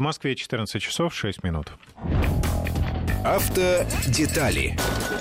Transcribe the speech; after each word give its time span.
В 0.00 0.02
Москве 0.02 0.34
14 0.34 0.80
часов 0.80 1.14
6 1.14 1.42
минут. 1.42 1.74
Автодетали 3.22 4.74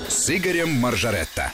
с 0.07 0.29
Игорем 0.33 0.69
Маржаретто. 0.69 1.51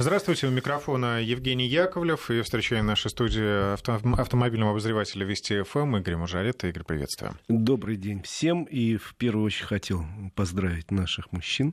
Здравствуйте, 0.00 0.48
у 0.48 0.50
микрофона 0.50 1.22
Евгений 1.22 1.68
Яковлев. 1.68 2.28
И 2.32 2.42
встречаем 2.42 2.86
в 2.86 2.88
нашей 2.88 3.12
студии 3.12 3.74
авто, 3.74 4.00
автомобильного 4.16 4.72
обозревателя 4.72 5.24
Вести 5.24 5.62
ФМ 5.62 5.98
Игорь 5.98 6.16
Мажаретта. 6.16 6.66
Игорь, 6.66 6.82
приветствую. 6.82 7.38
Добрый 7.46 7.94
день 7.94 8.24
всем. 8.24 8.64
И 8.64 8.96
в 8.96 9.14
первую 9.14 9.46
очередь 9.46 9.68
хотел 9.68 10.04
поздравить 10.34 10.90
наших 10.90 11.30
мужчин, 11.30 11.72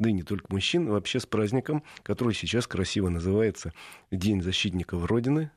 да 0.00 0.10
и 0.10 0.12
не 0.12 0.24
только 0.24 0.52
мужчин, 0.52 0.88
вообще 0.88 1.20
с 1.20 1.26
праздником, 1.26 1.84
который 2.02 2.34
сейчас 2.34 2.66
красиво 2.66 3.10
называется 3.10 3.72
День 4.10 4.42
защитников 4.42 5.04
Родины. 5.04 5.52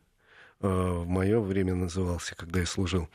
А, 0.60 1.00
в 1.00 1.08
мое 1.08 1.40
время 1.40 1.74
назывался, 1.74 2.36
когда 2.36 2.60
я 2.60 2.68
служил 2.68 3.10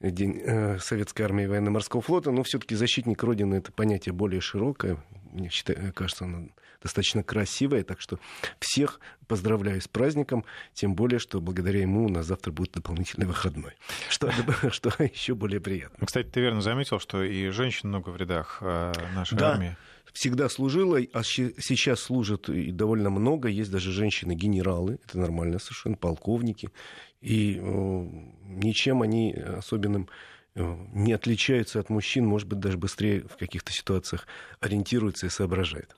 День 0.00 0.40
э, 0.44 0.78
Советской 0.78 1.22
армии 1.22 1.44
и 1.44 1.46
военно-морского 1.46 2.02
флота, 2.02 2.30
но 2.30 2.44
все-таки 2.44 2.76
защитник 2.76 3.22
Родины 3.22 3.56
это 3.56 3.72
понятие 3.72 4.12
более 4.12 4.40
широкое. 4.40 4.98
Мне 5.32 5.48
считаю, 5.50 5.92
кажется, 5.92 6.24
оно 6.24 6.48
достаточно 6.80 7.22
красивое. 7.24 7.82
Так 7.82 8.00
что 8.00 8.18
всех 8.60 9.00
поздравляю 9.26 9.80
с 9.80 9.88
праздником, 9.88 10.44
тем 10.72 10.94
более, 10.94 11.18
что 11.18 11.40
благодаря 11.40 11.80
ему 11.80 12.06
у 12.06 12.08
нас 12.08 12.26
завтра 12.26 12.52
будет 12.52 12.72
дополнительный 12.72 13.26
выходной, 13.26 13.72
что, 14.08 14.30
что 14.70 14.92
еще 15.02 15.34
более 15.34 15.60
приятно. 15.60 16.06
Кстати, 16.06 16.28
ты 16.28 16.40
верно 16.40 16.60
заметил, 16.60 17.00
что 17.00 17.22
и 17.22 17.48
женщин 17.48 17.88
много 17.88 18.10
в 18.10 18.16
рядах 18.16 18.58
э, 18.60 18.92
нашей 19.14 19.36
да. 19.36 19.52
армии 19.52 19.76
всегда 20.18 20.48
служила, 20.48 20.98
а 21.12 21.22
сейчас 21.22 22.00
служат 22.00 22.48
и 22.48 22.72
довольно 22.72 23.08
много. 23.08 23.48
Есть 23.48 23.70
даже 23.70 23.92
женщины-генералы, 23.92 24.98
это 25.04 25.16
нормально 25.16 25.60
совершенно, 25.60 25.96
полковники. 25.96 26.70
И 27.20 27.56
э, 27.56 28.06
ничем 28.48 29.02
они 29.02 29.32
особенным 29.32 30.08
э, 30.56 30.76
не 30.92 31.12
отличаются 31.12 31.78
от 31.78 31.88
мужчин, 31.88 32.26
может 32.26 32.48
быть, 32.48 32.58
даже 32.58 32.78
быстрее 32.78 33.28
в 33.28 33.36
каких-то 33.36 33.72
ситуациях 33.72 34.26
ориентируются 34.58 35.26
и 35.26 35.30
соображают. 35.30 35.94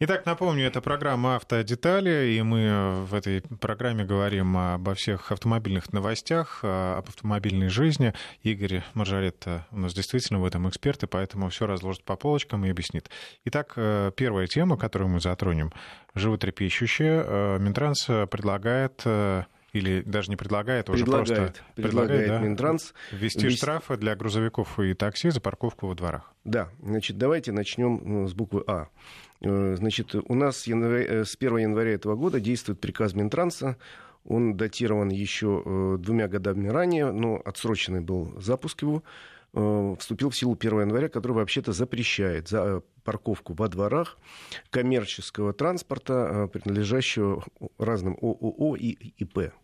Итак, 0.00 0.26
напомню, 0.26 0.64
это 0.64 0.80
программа 0.80 1.34
«Автодетали», 1.34 2.30
и 2.30 2.42
мы 2.42 3.04
в 3.04 3.14
этой 3.14 3.42
программе 3.42 4.04
говорим 4.04 4.56
обо 4.56 4.94
всех 4.94 5.32
автомобильных 5.32 5.92
новостях, 5.92 6.60
об 6.62 7.08
автомобильной 7.08 7.68
жизни. 7.68 8.14
Игорь 8.44 8.84
Маржаретта 8.94 9.66
у 9.72 9.80
нас 9.80 9.94
действительно 9.94 10.38
в 10.38 10.44
этом 10.44 10.68
эксперт, 10.68 11.02
и 11.02 11.08
поэтому 11.08 11.48
все 11.48 11.66
разложит 11.66 12.04
по 12.04 12.14
полочкам 12.14 12.64
и 12.64 12.70
объяснит. 12.70 13.10
Итак, 13.46 13.72
э, 13.74 14.12
первая 14.14 14.46
тема, 14.46 14.76
которую 14.76 15.08
мы 15.08 15.20
затронем, 15.20 15.72
животрепещущая. 16.14 17.24
Э, 17.26 17.58
Минтранс 17.58 18.04
предлагает 18.30 19.02
э, 19.04 19.42
или 19.72 20.02
даже 20.02 20.30
не 20.30 20.36
предлагает, 20.36 20.88
а 20.88 20.92
уже 20.92 21.06
предлагает, 21.06 21.28
просто 21.28 21.62
предлагает, 21.74 22.10
предлагает 22.10 22.28
да, 22.28 22.38
Минтранс 22.38 22.94
ввести 23.10 23.46
ввести... 23.46 23.56
штрафы 23.56 23.96
для 23.96 24.14
грузовиков 24.14 24.78
и 24.78 24.94
такси 24.94 25.30
за 25.30 25.40
парковку 25.40 25.88
во 25.88 25.96
дворах. 25.96 26.32
Да, 26.44 26.68
значит, 26.80 27.18
давайте 27.18 27.50
начнем 27.50 28.28
с 28.28 28.32
буквы 28.32 28.62
А. 28.68 28.86
Э, 29.40 29.76
значит, 29.76 30.14
у 30.14 30.34
нас 30.34 30.66
э, 30.66 31.24
с 31.24 31.36
1 31.36 31.56
января 31.58 31.92
этого 31.92 32.16
года 32.16 32.40
действует 32.40 32.80
приказ 32.80 33.14
Минтранса. 33.14 33.76
Он 34.24 34.56
датирован 34.56 35.08
еще 35.08 35.62
э, 35.64 35.96
двумя 35.98 36.28
годами 36.28 36.68
ранее, 36.68 37.12
но 37.12 37.40
отсроченный 37.44 38.00
был 38.00 38.40
запуск 38.40 38.82
его 38.82 39.02
вступил 39.98 40.28
в 40.28 40.36
силу 40.36 40.54
1 40.60 40.80
января, 40.82 41.08
который 41.08 41.32
вообще-то 41.32 41.72
запрещает 41.72 42.48
за 42.48 42.82
парковку 43.02 43.54
во 43.54 43.68
дворах 43.68 44.18
коммерческого 44.68 45.54
транспорта, 45.54 46.50
принадлежащего 46.52 47.42
разным 47.78 48.18
ООО 48.20 48.76
и 48.76 48.90
ИП. 49.16 49.54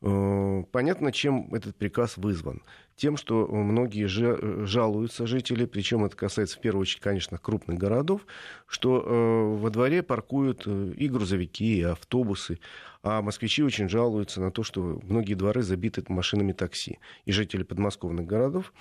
Понятно, 0.00 1.10
чем 1.10 1.52
этот 1.52 1.74
приказ 1.74 2.16
вызван 2.16 2.62
тем, 2.96 3.16
что 3.16 3.46
многие 3.48 4.06
жалуются 4.06 5.26
жители, 5.26 5.64
причем 5.64 6.04
это 6.04 6.16
касается 6.16 6.58
в 6.58 6.60
первую 6.60 6.82
очередь, 6.82 7.00
конечно, 7.00 7.38
крупных 7.38 7.78
городов, 7.78 8.26
что 8.72 9.02
э, 9.04 9.56
во 9.58 9.68
дворе 9.68 10.02
паркуют 10.02 10.62
э, 10.64 10.94
и 10.96 11.06
грузовики, 11.08 11.78
и 11.78 11.82
автобусы, 11.82 12.58
а 13.02 13.20
москвичи 13.20 13.62
очень 13.62 13.88
жалуются 13.88 14.40
на 14.40 14.50
то, 14.50 14.62
что 14.62 14.98
многие 15.02 15.34
дворы 15.34 15.62
забиты 15.62 16.02
машинами 16.08 16.52
такси. 16.52 16.98
И 17.26 17.32
жители 17.32 17.64
подмосковных 17.64 18.26
городов 18.26 18.72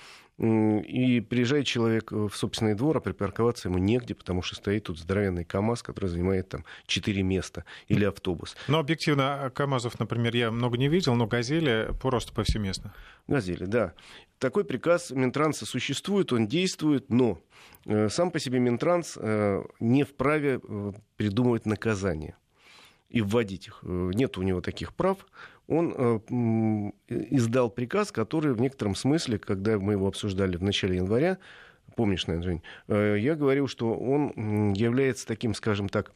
и 0.42 1.24
приезжает 1.30 1.68
человек 1.68 2.12
в 2.12 2.32
собственный 2.32 2.74
двор, 2.74 2.98
а 2.98 3.00
припарковаться 3.00 3.68
ему 3.68 3.78
негде, 3.78 4.16
потому 4.16 4.42
что 4.42 4.56
стоит 4.56 4.86
тут 4.86 4.98
здоровенный 4.98 5.44
КАМАЗ, 5.44 5.84
который 5.84 6.08
занимает 6.08 6.50
там 6.50 6.66
4 6.88 7.22
места, 7.22 7.64
или 7.88 8.06
автобус. 8.06 8.56
Но 8.68 8.80
объективно 8.80 9.44
а, 9.44 9.50
КАМАЗов, 9.52 10.00
например, 10.00 10.36
я 10.36 10.50
много 10.50 10.78
не 10.78 10.88
видел, 10.88 11.14
но 11.14 11.28
«Газели» 11.28 11.90
просто 12.02 12.34
повсеместно. 12.34 12.94
«Газели», 13.28 13.66
да. 13.66 13.94
Такой 14.40 14.66
приказ 14.66 15.12
Минтранса 15.12 15.68
существует, 15.68 16.34
он 16.34 16.48
действует, 16.48 17.12
но 17.12 17.34
э, 17.34 17.51
сам 18.10 18.32
по 18.32 18.40
себе 18.40 18.60
Минтранс 18.60 19.18
э, 19.20 19.64
не 19.80 20.04
вправе 20.04 20.60
э, 20.62 20.92
придумывать 21.18 21.66
наказания 21.66 22.38
и 23.10 23.22
вводить 23.22 23.68
их. 23.68 23.80
Нет 23.84 24.38
у 24.38 24.42
него 24.44 24.62
таких 24.62 24.94
прав 24.94 25.26
он 25.72 25.94
э, 25.98 26.92
издал 27.08 27.70
приказ, 27.70 28.12
который 28.12 28.54
в 28.54 28.62
некотором 28.62 28.94
смысле, 28.94 29.40
когда 29.40 29.80
мы 29.80 29.94
его 29.94 30.08
обсуждали 30.08 30.58
в 30.58 30.64
начале 30.64 30.98
января, 30.98 31.38
помнишь, 31.96 32.28
наверное, 32.28 32.46
Жень, 32.46 32.62
э, 32.90 33.18
я 33.20 33.36
говорил, 33.36 33.68
что 33.68 33.94
он 33.94 34.74
является 34.74 35.26
таким, 35.26 35.54
скажем 35.54 35.88
так, 35.88 36.12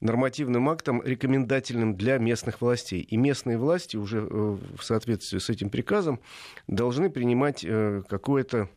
нормативным 0.00 0.68
актом, 0.68 1.02
рекомендательным 1.02 1.96
для 1.96 2.18
местных 2.18 2.60
властей. 2.60 3.00
И 3.00 3.16
местные 3.16 3.58
власти 3.58 3.96
уже 3.96 4.18
э, 4.18 4.24
в 4.30 4.82
соответствии 4.82 5.38
с 5.38 5.50
этим 5.50 5.68
приказом 5.68 6.20
должны 6.68 7.10
принимать 7.10 7.66
какое-то 8.08 8.68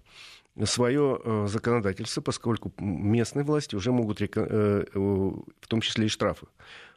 свое 0.64 1.46
законодательство, 1.48 2.22
поскольку 2.22 2.72
местные 2.80 3.44
власти 3.44 3.76
уже 3.76 3.92
могут, 3.92 4.22
в 4.22 5.68
том 5.68 5.82
числе 5.82 6.06
и 6.06 6.10
штрафы, 6.10 6.48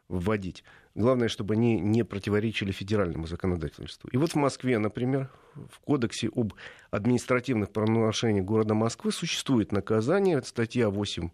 вводить. 0.09 0.65
Главное, 0.95 1.29
чтобы 1.29 1.55
они 1.55 1.79
не 1.79 2.05
противоречили 2.05 2.73
федеральному 2.73 3.27
законодательству. 3.27 4.09
И 4.11 4.17
вот 4.17 4.33
в 4.33 4.37
Москве, 4.37 4.79
например, 4.79 5.31
в 5.55 5.81
Кодексе 5.81 6.29
об 6.35 6.55
административных 6.91 7.71
правонарушениях 7.71 8.45
города 8.45 8.75
Москвы 8.75 9.13
существует 9.13 9.71
наказание, 9.71 10.39
это 10.39 10.49
статья 10.49 10.89
8 10.91 11.31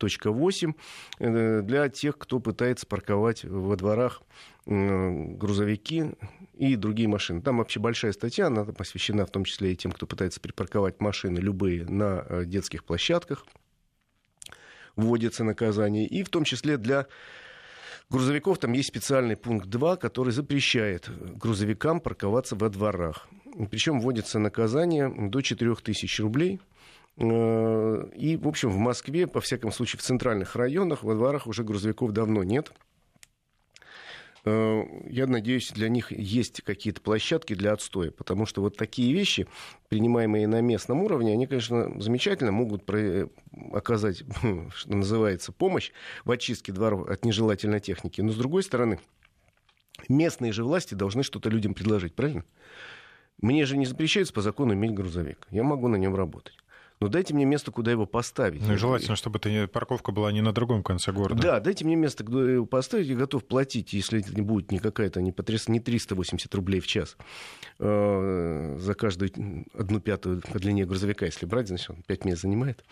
8 0.00 0.72
э, 1.18 1.62
для 1.62 1.88
тех, 1.88 2.18
кто 2.18 2.40
пытается 2.40 2.86
парковать 2.86 3.44
во 3.44 3.76
дворах 3.76 4.22
грузовики 4.68 6.12
и 6.54 6.76
другие 6.76 7.08
машины. 7.08 7.40
Там 7.40 7.56
вообще 7.56 7.80
большая 7.80 8.12
статья, 8.12 8.48
она 8.48 8.64
посвящена 8.64 9.24
в 9.24 9.30
том 9.30 9.44
числе 9.44 9.72
и 9.72 9.76
тем, 9.76 9.92
кто 9.92 10.06
пытается 10.06 10.40
припарковать 10.40 11.00
машины 11.00 11.38
любые 11.38 11.86
на 11.86 12.24
э, 12.28 12.44
детских 12.44 12.84
площадках. 12.84 13.46
Вводится 14.94 15.42
наказание. 15.42 16.06
И 16.06 16.22
в 16.22 16.28
том 16.28 16.44
числе 16.44 16.76
для 16.76 17.06
грузовиков 18.10 18.58
там 18.58 18.72
есть 18.72 18.88
специальный 18.88 19.36
пункт 19.36 19.68
2, 19.68 19.96
который 19.96 20.32
запрещает 20.32 21.08
грузовикам 21.38 22.00
парковаться 22.00 22.54
во 22.54 22.68
дворах. 22.68 23.28
Причем 23.70 24.00
вводится 24.00 24.38
наказание 24.38 25.08
до 25.08 25.40
4000 25.40 26.20
рублей. 26.20 26.60
Э, 27.18 28.08
и, 28.14 28.36
в 28.36 28.46
общем, 28.46 28.70
в 28.70 28.78
Москве, 28.78 29.26
по 29.26 29.40
всяком 29.40 29.72
случае, 29.72 29.98
в 29.98 30.02
центральных 30.02 30.54
районах, 30.56 31.02
во 31.02 31.14
дворах 31.14 31.46
уже 31.46 31.64
грузовиков 31.64 32.12
давно 32.12 32.44
нет. 32.44 32.72
Э, 34.44 34.82
я 35.08 35.26
надеюсь, 35.26 35.72
для 35.72 35.88
них 35.88 36.12
есть 36.12 36.62
какие-то 36.62 37.00
площадки 37.00 37.54
для 37.54 37.72
отстоя, 37.72 38.12
потому 38.12 38.46
что 38.46 38.60
вот 38.60 38.76
такие 38.76 39.12
вещи, 39.12 39.48
принимаемые 39.88 40.46
на 40.46 40.60
местном 40.60 41.02
уровне, 41.02 41.32
они, 41.32 41.48
конечно, 41.48 42.00
замечательно 42.00 42.52
могут 42.52 42.88
оказать, 43.72 44.22
что 44.74 44.94
называется, 44.94 45.50
помощь 45.50 45.90
в 46.24 46.30
очистке 46.30 46.72
дворов 46.72 47.08
от 47.08 47.24
нежелательной 47.24 47.80
техники. 47.80 48.20
Но, 48.20 48.30
с 48.30 48.36
другой 48.36 48.62
стороны, 48.62 49.00
местные 50.08 50.52
же 50.52 50.62
власти 50.62 50.94
должны 50.94 51.24
что-то 51.24 51.50
людям 51.50 51.74
предложить, 51.74 52.14
правильно? 52.14 52.44
Мне 53.40 53.66
же 53.66 53.76
не 53.76 53.86
запрещается 53.86 54.32
по 54.32 54.40
закону 54.40 54.74
иметь 54.74 54.94
грузовик. 54.94 55.46
Я 55.50 55.64
могу 55.64 55.88
на 55.88 55.96
нем 55.96 56.14
работать 56.14 56.54
но 57.00 57.06
ну, 57.06 57.12
дайте 57.12 57.32
мне 57.32 57.44
место, 57.44 57.70
куда 57.70 57.92
его 57.92 58.06
поставить. 58.06 58.60
Ну 58.66 58.74
и 58.74 58.76
желательно, 58.76 59.14
чтобы 59.14 59.38
это 59.38 59.68
парковка 59.68 60.10
была 60.10 60.32
не 60.32 60.40
на 60.40 60.52
другом 60.52 60.82
конце 60.82 61.12
города. 61.12 61.40
Да, 61.40 61.60
дайте 61.60 61.84
мне 61.84 61.94
место, 61.94 62.24
куда 62.24 62.50
его 62.50 62.66
поставить, 62.66 63.06
я 63.06 63.16
готов 63.16 63.44
платить, 63.44 63.92
если 63.92 64.20
это 64.20 64.34
не 64.34 64.42
будет 64.42 64.72
не 64.72 64.78
какая-то, 64.78 65.20
не, 65.20 65.30
потряс... 65.30 65.68
не 65.68 65.78
380 65.78 66.52
рублей 66.56 66.80
в 66.80 66.86
час 66.88 67.16
э, 67.78 68.76
за 68.78 68.94
каждую 68.94 69.30
одну 69.74 70.00
пятую 70.00 70.42
по 70.42 70.58
длине 70.58 70.86
грузовика, 70.86 71.26
если 71.26 71.46
брать, 71.46 71.68
значит, 71.68 71.90
он 71.90 72.02
5 72.06 72.24
мест 72.24 72.42
занимает. 72.42 72.84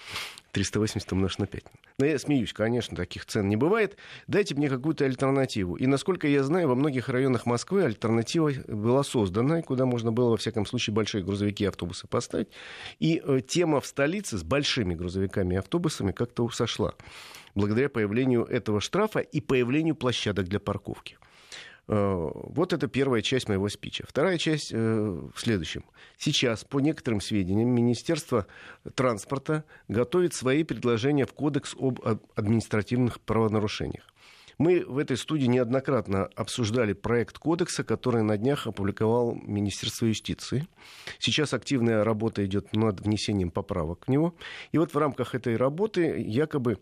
380 0.56 1.12
умножить 1.12 1.38
на 1.38 1.46
5. 1.46 1.64
Но 1.98 2.06
я 2.06 2.18
смеюсь, 2.18 2.54
конечно, 2.54 2.96
таких 2.96 3.26
цен 3.26 3.46
не 3.46 3.56
бывает. 3.56 3.98
Дайте 4.26 4.54
мне 4.54 4.70
какую-то 4.70 5.04
альтернативу. 5.04 5.76
И, 5.76 5.86
насколько 5.86 6.26
я 6.28 6.42
знаю, 6.42 6.68
во 6.68 6.74
многих 6.74 7.10
районах 7.10 7.44
Москвы 7.44 7.84
альтернатива 7.84 8.50
была 8.66 9.02
создана, 9.02 9.60
куда 9.60 9.84
можно 9.84 10.12
было, 10.12 10.30
во 10.30 10.36
всяком 10.38 10.64
случае, 10.64 10.94
большие 10.94 11.22
грузовики 11.22 11.64
и 11.64 11.66
автобусы 11.66 12.06
поставить. 12.06 12.48
И 13.00 13.20
э, 13.22 13.40
тема 13.46 13.82
в 13.82 13.86
столице 13.96 14.36
с 14.36 14.42
большими 14.42 14.94
грузовиками 14.94 15.54
и 15.54 15.56
автобусами 15.56 16.12
как-то 16.12 16.50
сошла. 16.50 16.92
Благодаря 17.54 17.88
появлению 17.88 18.44
этого 18.44 18.78
штрафа 18.78 19.20
и 19.20 19.40
появлению 19.40 19.94
площадок 19.96 20.48
для 20.48 20.60
парковки. 20.60 21.16
Э, 21.88 22.30
вот 22.34 22.74
это 22.74 22.88
первая 22.88 23.22
часть 23.22 23.48
моего 23.48 23.70
спича. 23.70 24.04
Вторая 24.06 24.36
часть 24.36 24.70
э, 24.70 24.76
в 24.76 25.40
следующем. 25.40 25.82
Сейчас, 26.18 26.62
по 26.62 26.80
некоторым 26.80 27.22
сведениям, 27.22 27.70
Министерство 27.70 28.46
транспорта 28.94 29.64
готовит 29.88 30.34
свои 30.34 30.62
предложения 30.62 31.24
в 31.24 31.32
Кодекс 31.32 31.74
об 31.80 31.98
административных 32.34 33.18
правонарушениях. 33.20 34.04
Мы 34.58 34.84
в 34.86 34.98
этой 34.98 35.16
студии 35.16 35.46
неоднократно 35.46 36.26
обсуждали 36.34 36.94
проект 36.94 37.38
кодекса, 37.38 37.84
который 37.84 38.22
на 38.22 38.38
днях 38.38 38.66
опубликовал 38.66 39.34
Министерство 39.34 40.06
юстиции. 40.06 40.66
Сейчас 41.18 41.52
активная 41.52 42.04
работа 42.04 42.44
идет 42.44 42.74
над 42.74 43.00
внесением 43.00 43.50
поправок 43.50 44.06
в 44.06 44.10
него. 44.10 44.34
И 44.72 44.78
вот 44.78 44.94
в 44.94 44.98
рамках 44.98 45.34
этой 45.34 45.56
работы 45.56 46.20
якобы 46.20 46.78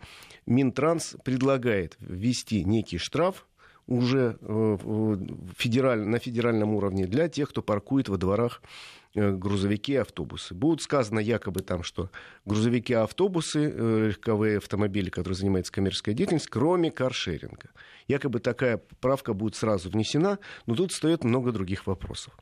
Минтранс 0.46 1.16
предлагает 1.24 1.96
ввести 1.98 2.64
некий 2.64 2.98
штраф 2.98 3.46
уже 3.86 4.38
э, 4.40 5.16
федераль, 5.56 6.00
на 6.00 6.18
федеральном 6.18 6.74
уровне 6.74 7.06
для 7.06 7.28
тех, 7.28 7.50
кто 7.50 7.60
паркует 7.60 8.08
во 8.08 8.16
дворах 8.16 8.62
грузовики 9.14 9.92
и 9.92 9.96
автобусы. 9.96 10.54
Будут 10.54 10.82
сказано 10.82 11.20
якобы 11.20 11.60
там, 11.60 11.82
что 11.82 12.10
грузовики 12.44 12.92
автобусы, 12.94 13.72
э, 13.72 14.08
легковые 14.08 14.58
автомобили, 14.58 15.10
которые 15.10 15.36
занимаются 15.36 15.72
коммерческой 15.72 16.14
деятельностью, 16.14 16.52
кроме 16.52 16.90
каршеринга. 16.90 17.70
Якобы 18.08 18.40
такая 18.40 18.78
правка 19.00 19.32
будет 19.32 19.54
сразу 19.54 19.88
внесена, 19.88 20.38
но 20.66 20.74
тут 20.74 20.92
встает 20.92 21.24
много 21.24 21.52
других 21.52 21.86
вопросов. 21.86 22.36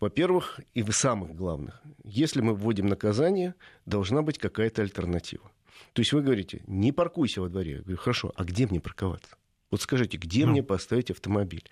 Во-первых, 0.00 0.60
и 0.74 0.82
в 0.82 0.92
самых 0.92 1.34
главных, 1.34 1.82
если 2.04 2.40
мы 2.40 2.54
вводим 2.54 2.86
наказание, 2.86 3.54
должна 3.84 4.22
быть 4.22 4.38
какая-то 4.38 4.82
альтернатива. 4.82 5.50
То 5.92 6.00
есть 6.02 6.12
вы 6.12 6.22
говорите, 6.22 6.62
не 6.66 6.92
паркуйся 6.92 7.40
во 7.40 7.48
дворе. 7.48 7.72
Я 7.72 7.80
говорю, 7.80 7.98
хорошо, 7.98 8.32
а 8.36 8.44
где 8.44 8.66
мне 8.66 8.80
парковаться? 8.80 9.36
Вот 9.70 9.80
скажите, 9.80 10.16
где 10.16 10.44
ну. 10.46 10.52
мне 10.52 10.62
поставить 10.62 11.10
автомобиль? 11.10 11.68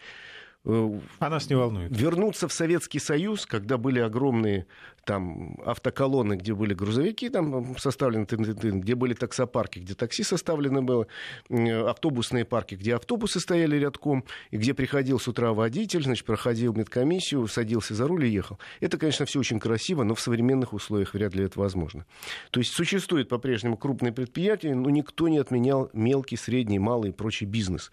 Э, 0.67 1.01
а 1.19 1.29
нас 1.29 1.51
не 1.51 1.57
волнует. 1.57 1.95
Вернуться 1.95 2.49
в 2.49 2.53
Советский 2.53 2.99
Союз, 2.99 3.45
когда 3.45 3.77
были 3.77 4.01
огромные 4.01 4.67
там 5.05 5.61
автоколонны, 5.67 6.35
где 6.35 6.55
были 6.55 6.73
грузовики 6.73 7.29
там 7.29 7.77
составлены, 7.77 8.25
где 8.25 8.95
были 8.95 9.13
таксопарки, 9.13 9.79
где 9.79 9.95
такси 9.95 10.23
составлено 10.23 10.83
было, 10.83 11.07
автобусные 11.51 12.47
парки, 12.47 12.75
где 12.75 12.95
автобусы 12.95 13.41
стояли 13.41 13.77
рядком, 13.77 14.25
и 14.51 14.57
где 14.57 14.73
приходил 14.73 15.21
с 15.21 15.29
утра 15.29 15.53
водитель, 15.53 16.03
значит, 16.03 16.25
проходил 16.25 16.73
медкомиссию, 16.73 17.47
садился 17.49 17.95
за 17.95 18.07
руль 18.07 18.25
и 18.25 18.31
ехал. 18.31 18.59
Это, 18.81 18.97
конечно, 18.97 19.27
все 19.27 19.41
очень 19.41 19.61
красиво, 19.61 20.05
но 20.05 20.15
в 20.15 20.21
современных 20.21 20.73
условиях 20.73 21.13
вряд 21.13 21.35
ли 21.35 21.45
это 21.45 21.61
возможно. 21.61 22.07
То 22.51 22.61
есть 22.61 22.73
существует 22.73 23.29
по-прежнему 23.29 23.77
крупные 23.77 24.13
предприятия, 24.13 24.75
но 24.75 24.89
никто 24.89 25.29
не 25.29 25.39
отменял 25.39 25.91
мелкий, 25.93 26.37
средний, 26.37 26.79
малый 26.79 27.11
и 27.11 27.13
прочий 27.13 27.45
бизнес 27.45 27.91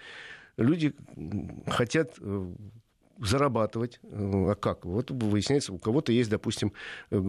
люди 0.62 0.94
хотят 1.68 2.16
э, 2.20 2.54
зарабатывать. 3.20 4.00
Э, 4.04 4.52
а 4.52 4.56
как? 4.56 4.86
Вот 4.86 5.12
выясняется, 5.12 5.74
у 5.74 5.78
кого-то 5.78 6.12
есть, 6.12 6.30
допустим, 6.30 6.74
э, 7.12 7.22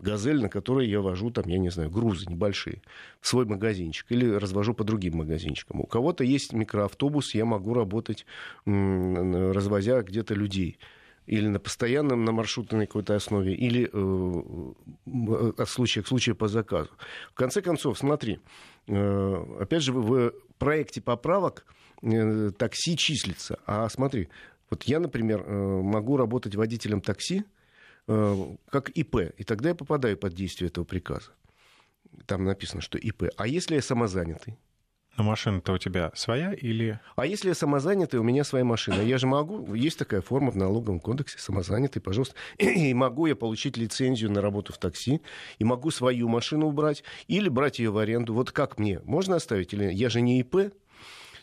газель, 0.00 0.40
на 0.40 0.48
которой 0.48 0.88
я 0.88 1.00
вожу, 1.00 1.30
там, 1.30 1.48
я 1.48 1.58
не 1.58 1.70
знаю, 1.70 1.90
грузы 1.90 2.26
небольшие 2.28 2.82
в 3.20 3.28
свой 3.28 3.46
магазинчик 3.46 4.06
или 4.10 4.28
развожу 4.30 4.74
по 4.74 4.84
другим 4.84 5.18
магазинчикам. 5.18 5.80
У 5.80 5.86
кого-то 5.86 6.24
есть 6.24 6.52
микроавтобус, 6.52 7.34
я 7.34 7.44
могу 7.44 7.74
работать, 7.74 8.26
развозя 8.64 10.02
где-то 10.02 10.34
людей 10.34 10.78
или 11.26 11.48
на 11.48 11.60
постоянном, 11.60 12.24
на 12.24 12.32
маршрутной 12.32 12.86
какой-то 12.86 13.14
основе, 13.14 13.54
или 13.54 13.88
э, 13.92 15.52
от 15.56 15.68
случая 15.68 16.02
к 16.02 16.08
случаю 16.08 16.34
по 16.34 16.48
заказу. 16.48 16.90
В 17.30 17.34
конце 17.34 17.62
концов, 17.62 17.98
смотри, 17.98 18.40
э, 18.88 19.44
опять 19.60 19.82
же, 19.82 19.92
в 19.92 20.32
проекте 20.58 21.00
поправок 21.00 21.64
такси 22.58 22.96
числится. 22.96 23.58
А 23.66 23.88
смотри, 23.88 24.28
вот 24.70 24.84
я, 24.84 25.00
например, 25.00 25.44
э, 25.46 25.82
могу 25.82 26.16
работать 26.16 26.54
водителем 26.54 27.00
такси 27.00 27.44
э, 28.08 28.56
как 28.70 28.90
ИП, 28.90 29.16
и 29.36 29.44
тогда 29.44 29.70
я 29.70 29.74
попадаю 29.74 30.16
под 30.16 30.34
действие 30.34 30.68
этого 30.68 30.84
приказа. 30.84 31.30
Там 32.26 32.44
написано, 32.44 32.80
что 32.80 32.98
ИП. 32.98 33.24
А 33.36 33.46
если 33.46 33.76
я 33.76 33.82
самозанятый? 33.82 34.58
Но 35.18 35.24
машина-то 35.24 35.74
у 35.74 35.78
тебя 35.78 36.10
своя 36.14 36.54
или... 36.54 36.98
А 37.16 37.26
если 37.26 37.48
я 37.48 37.54
самозанятый, 37.54 38.18
у 38.18 38.22
меня 38.22 38.44
своя 38.44 38.64
машина. 38.64 39.02
Я 39.02 39.18
же 39.18 39.26
могу, 39.26 39.74
есть 39.74 39.98
такая 39.98 40.22
форма 40.22 40.50
в 40.50 40.56
налоговом 40.56 41.00
кодексе, 41.00 41.38
самозанятый, 41.38 42.00
пожалуйста. 42.00 42.34
И 42.58 42.94
могу 42.94 43.26
я 43.26 43.36
получить 43.36 43.76
лицензию 43.76 44.30
на 44.30 44.40
работу 44.40 44.72
в 44.72 44.78
такси, 44.78 45.20
и 45.58 45.64
могу 45.64 45.90
свою 45.90 46.28
машину 46.28 46.66
убрать, 46.66 47.04
или 47.28 47.50
брать 47.50 47.78
ее 47.78 47.90
в 47.90 47.98
аренду. 47.98 48.32
Вот 48.32 48.52
как 48.52 48.78
мне? 48.78 49.00
Можно 49.04 49.36
оставить? 49.36 49.74
Или 49.74 49.92
я 49.92 50.08
же 50.08 50.22
не 50.22 50.40
ИП, 50.40 50.72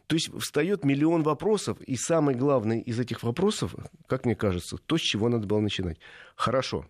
то 0.10 0.16
есть 0.16 0.34
встает 0.40 0.84
миллион 0.84 1.22
вопросов, 1.22 1.80
и 1.82 1.96
самый 1.96 2.34
главный 2.34 2.82
из 2.82 3.00
этих 3.00 3.22
вопросов, 3.22 3.76
как 4.08 4.26
мне 4.26 4.36
кажется, 4.36 4.78
то, 4.78 4.98
с 4.98 5.02
чего 5.02 5.30
надо 5.30 5.46
было 5.46 5.60
начинать. 5.60 6.00
Хорошо, 6.36 6.88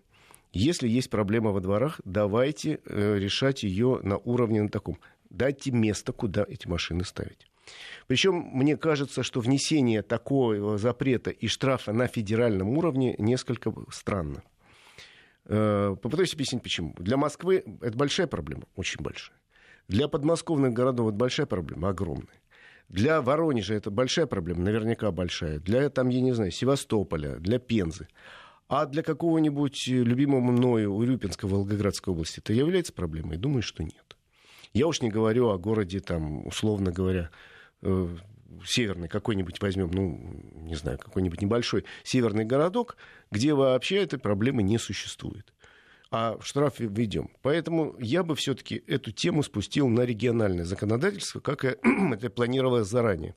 если 0.54 0.88
есть 0.88 1.10
проблема 1.10 1.50
во 1.50 1.60
дворах, 1.60 2.00
давайте 2.06 2.80
э, 2.86 3.18
решать 3.18 3.62
ее 3.62 4.00
на 4.02 4.16
уровне 4.16 4.62
на 4.62 4.70
таком. 4.70 4.98
Дайте 5.28 5.70
место, 5.70 6.12
куда 6.12 6.46
эти 6.48 6.66
машины 6.66 7.04
ставить. 7.04 7.46
Причем 8.06 8.36
мне 8.54 8.78
кажется, 8.78 9.22
что 9.22 9.40
внесение 9.40 10.00
такого 10.00 10.78
запрета 10.78 11.28
и 11.28 11.46
штрафа 11.46 11.92
на 11.92 12.06
федеральном 12.06 12.70
уровне 12.70 13.16
несколько 13.18 13.70
странно. 13.90 14.42
Э, 15.44 15.94
попытаюсь 16.00 16.32
объяснить, 16.32 16.62
почему. 16.62 16.94
Для 16.98 17.18
Москвы 17.18 17.64
это 17.82 17.98
большая 17.98 18.28
проблема, 18.28 18.62
очень 18.76 19.02
большая. 19.02 19.36
Для 19.88 20.08
подмосковных 20.08 20.72
городов 20.72 21.08
это 21.08 21.18
большая 21.18 21.44
проблема, 21.44 21.90
огромная. 21.90 22.39
Для 22.90 23.22
Воронежа 23.22 23.74
это 23.74 23.92
большая 23.92 24.26
проблема, 24.26 24.62
наверняка 24.62 25.12
большая. 25.12 25.60
Для, 25.60 25.88
там, 25.90 26.08
я 26.08 26.20
не 26.20 26.32
знаю, 26.32 26.50
Севастополя, 26.50 27.36
для 27.36 27.60
Пензы. 27.60 28.08
А 28.68 28.84
для 28.86 29.04
какого-нибудь 29.04 29.86
любимого 29.86 30.40
мною 30.40 30.92
Урюпинской, 30.94 31.48
Волгоградской 31.48 32.12
области 32.12 32.40
это 32.40 32.52
является 32.52 32.92
проблемой? 32.92 33.36
Думаю, 33.36 33.62
что 33.62 33.84
нет. 33.84 34.16
Я 34.72 34.88
уж 34.88 35.02
не 35.02 35.08
говорю 35.08 35.50
о 35.50 35.58
городе, 35.58 36.00
там, 36.00 36.44
условно 36.46 36.90
говоря, 36.90 37.30
э, 37.82 38.08
северный 38.64 39.08
какой-нибудь 39.08 39.60
возьмем, 39.60 39.90
ну, 39.92 40.42
не 40.54 40.74
знаю, 40.74 40.98
какой-нибудь 40.98 41.42
небольшой 41.42 41.84
северный 42.02 42.44
городок, 42.44 42.96
где 43.30 43.54
вообще 43.54 44.02
этой 44.02 44.18
проблемы 44.18 44.64
не 44.64 44.78
существует 44.78 45.52
а 46.10 46.36
штраф 46.42 46.80
введем. 46.80 47.30
Поэтому 47.42 47.94
я 47.98 48.22
бы 48.22 48.34
все-таки 48.34 48.82
эту 48.86 49.12
тему 49.12 49.42
спустил 49.42 49.88
на 49.88 50.02
региональное 50.02 50.64
законодательство, 50.64 51.40
как 51.40 51.64
это 51.64 52.30
планировалось 52.30 52.88
заранее. 52.88 53.34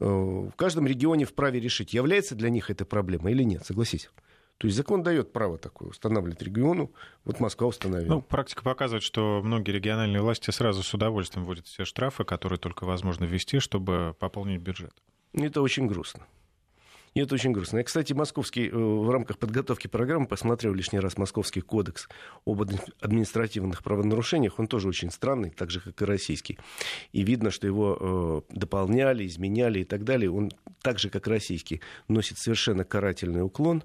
Э, 0.00 0.04
в 0.04 0.52
каждом 0.56 0.86
регионе 0.86 1.24
вправе 1.24 1.60
решить, 1.60 1.94
является 1.94 2.34
для 2.34 2.50
них 2.50 2.70
эта 2.70 2.84
проблема 2.84 3.30
или 3.30 3.42
нет, 3.42 3.64
согласись. 3.64 4.10
То 4.58 4.68
есть 4.68 4.76
закон 4.76 5.02
дает 5.02 5.32
право 5.32 5.58
такое 5.58 5.88
устанавливать 5.90 6.40
региону. 6.42 6.92
Вот 7.24 7.40
Москва 7.40 7.66
установила. 7.66 8.14
Ну, 8.14 8.22
практика 8.22 8.62
показывает, 8.62 9.02
что 9.02 9.40
многие 9.42 9.72
региональные 9.72 10.22
власти 10.22 10.50
сразу 10.50 10.82
с 10.82 10.94
удовольствием 10.94 11.44
вводят 11.44 11.66
все 11.66 11.84
штрафы, 11.84 12.24
которые 12.24 12.58
только 12.58 12.84
возможно 12.84 13.24
ввести, 13.24 13.58
чтобы 13.58 14.14
пополнить 14.18 14.60
бюджет. 14.60 14.92
Это 15.32 15.60
очень 15.60 15.86
грустно. 15.86 16.26
И 17.14 17.20
это 17.20 17.34
очень 17.36 17.52
грустно. 17.52 17.78
Я, 17.78 17.84
кстати, 17.84 18.12
московский, 18.12 18.68
э, 18.68 18.76
в 18.76 19.08
рамках 19.08 19.38
подготовки 19.38 19.86
программы 19.86 20.26
посмотрел 20.26 20.74
лишний 20.74 20.98
раз 20.98 21.16
Московский 21.16 21.60
кодекс 21.60 22.08
об 22.44 22.62
административных 23.00 23.84
правонарушениях. 23.84 24.58
Он 24.58 24.66
тоже 24.66 24.88
очень 24.88 25.12
странный, 25.12 25.50
так 25.50 25.70
же, 25.70 25.80
как 25.80 26.02
и 26.02 26.04
российский. 26.04 26.58
И 27.12 27.22
видно, 27.22 27.52
что 27.52 27.68
его 27.68 28.44
э, 28.50 28.54
дополняли, 28.56 29.26
изменяли 29.26 29.80
и 29.80 29.84
так 29.84 30.02
далее. 30.02 30.30
Он 30.30 30.50
так 30.82 30.98
же, 30.98 31.08
как 31.08 31.28
российский, 31.28 31.80
носит 32.08 32.38
совершенно 32.38 32.84
карательный 32.84 33.42
уклон. 33.42 33.84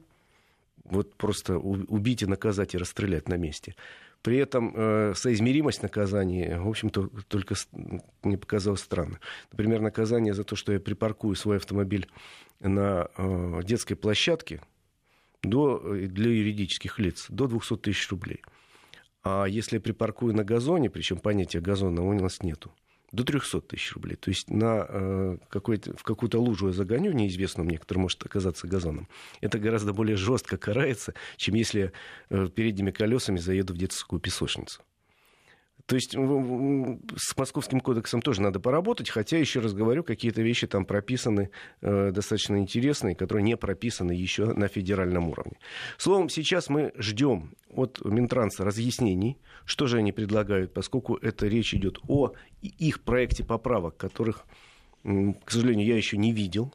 Вот 0.84 1.14
просто 1.16 1.60
убить 1.60 2.24
и 2.24 2.26
наказать 2.26 2.74
и 2.74 2.80
расстрелять 2.80 3.30
на 3.30 3.36
месте. 3.36 3.76
При 4.22 4.38
этом 4.38 4.74
э, 4.76 5.14
соизмеримость 5.16 5.82
наказания, 5.82 6.60
в 6.60 6.68
общем-то, 6.68 7.10
только 7.28 7.56
мне 8.22 8.38
показалось 8.38 8.82
странно. 8.82 9.20
Например, 9.52 9.80
наказание 9.80 10.34
за 10.34 10.44
то, 10.44 10.56
что 10.56 10.74
я 10.74 10.80
припаркую 10.80 11.36
свой 11.36 11.58
автомобиль 11.58 12.08
на 12.60 13.08
э, 13.18 13.62
детской 13.64 13.96
площадке 13.96 14.62
до, 15.42 15.82
э, 15.96 16.08
для 16.08 16.32
юридических 16.32 17.00
лиц 17.00 17.28
до 17.30 17.48
200 17.48 17.78
тысяч 17.78 18.10
рублей. 18.10 18.42
А 19.24 19.46
если 19.46 19.78
я 19.78 19.82
припаркую 19.82 20.36
на 20.36 20.44
газоне, 20.44 20.90
причем 20.90 21.18
понятия 21.18 21.62
газона 21.62 22.02
у 22.02 22.14
нас 22.14 22.44
нету, 22.44 22.74
до 23.12 23.24
300 23.24 23.62
тысяч 23.62 23.94
рублей. 23.94 24.16
То 24.16 24.30
есть 24.30 24.50
на, 24.50 24.86
э, 24.88 25.38
в 25.50 26.04
какую-то 26.04 26.40
лужу 26.40 26.68
я 26.68 26.74
загоню, 26.74 27.12
неизвестным 27.12 27.68
некоторым 27.68 28.04
может 28.04 28.24
оказаться 28.26 28.68
газоном. 28.68 29.08
Это 29.42 29.60
гораздо 29.60 29.94
более 29.94 30.16
жестко 30.16 30.58
карается, 30.58 31.14
чем 31.38 31.56
если 31.56 31.92
э, 32.30 32.50
передними 32.54 32.92
колесами 32.92 33.38
заеду 33.38 33.74
в 33.74 33.78
детскую 33.78 34.20
песочницу. 34.20 34.82
То 35.90 35.96
есть 35.96 36.12
с 36.12 37.36
Московским 37.36 37.80
кодексом 37.80 38.22
тоже 38.22 38.44
надо 38.44 38.60
поработать, 38.60 39.10
хотя, 39.10 39.40
еще 39.40 39.60
раз 39.60 39.74
говорю, 39.74 40.04
какие-то 40.04 40.44
вещи 40.44 40.68
там 40.68 40.86
прописаны 40.86 41.50
э, 41.82 42.12
достаточно 42.12 42.58
интересные, 42.58 43.16
которые 43.16 43.44
не 43.44 43.58
прописаны 43.58 44.12
еще 44.12 44.54
на 44.54 44.68
федеральном 44.68 45.30
уровне. 45.30 45.54
Словом, 45.98 46.30
сейчас 46.30 46.70
мы 46.70 46.94
ждем 46.96 47.56
от 47.72 48.06
Минтранса 48.06 48.64
разъяснений, 48.64 49.40
что 49.66 49.88
же 49.88 49.98
они 49.98 50.12
предлагают, 50.12 50.76
поскольку 50.76 51.16
это 51.16 51.48
речь 51.48 51.74
идет 51.74 51.98
о 52.08 52.34
их 52.62 53.02
проекте 53.02 53.44
поправок, 53.44 53.98
которых, 53.98 54.46
к 55.04 55.52
сожалению, 55.52 55.88
я 55.88 55.98
еще 55.98 56.18
не 56.18 56.34
видел. 56.34 56.72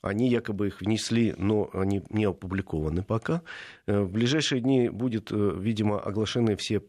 Они 0.00 0.28
якобы 0.28 0.66
их 0.66 0.80
внесли, 0.80 1.32
но 1.38 1.70
они 1.72 2.02
не 2.10 2.24
опубликованы 2.24 3.04
пока. 3.04 3.42
В 3.86 4.08
ближайшие 4.08 4.60
дни 4.60 4.88
будет, 4.88 5.30
видимо, 5.30 6.00
оглашены 6.00 6.56
все 6.56 6.82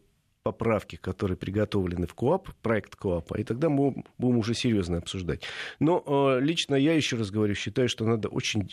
поправки, 0.44 0.96
которые 0.96 1.38
приготовлены 1.38 2.06
в 2.06 2.14
КОАП, 2.14 2.50
проект 2.62 2.96
КОАПа, 2.96 3.36
и 3.38 3.44
тогда 3.44 3.70
мы 3.70 4.04
будем 4.18 4.38
уже 4.38 4.52
серьезно 4.52 4.98
обсуждать. 4.98 5.42
Но 5.80 6.04
э, 6.06 6.40
лично 6.40 6.74
я, 6.74 6.92
еще 6.92 7.16
раз 7.16 7.30
говорю, 7.30 7.54
считаю, 7.54 7.88
что 7.88 8.04
надо 8.04 8.28
очень 8.28 8.68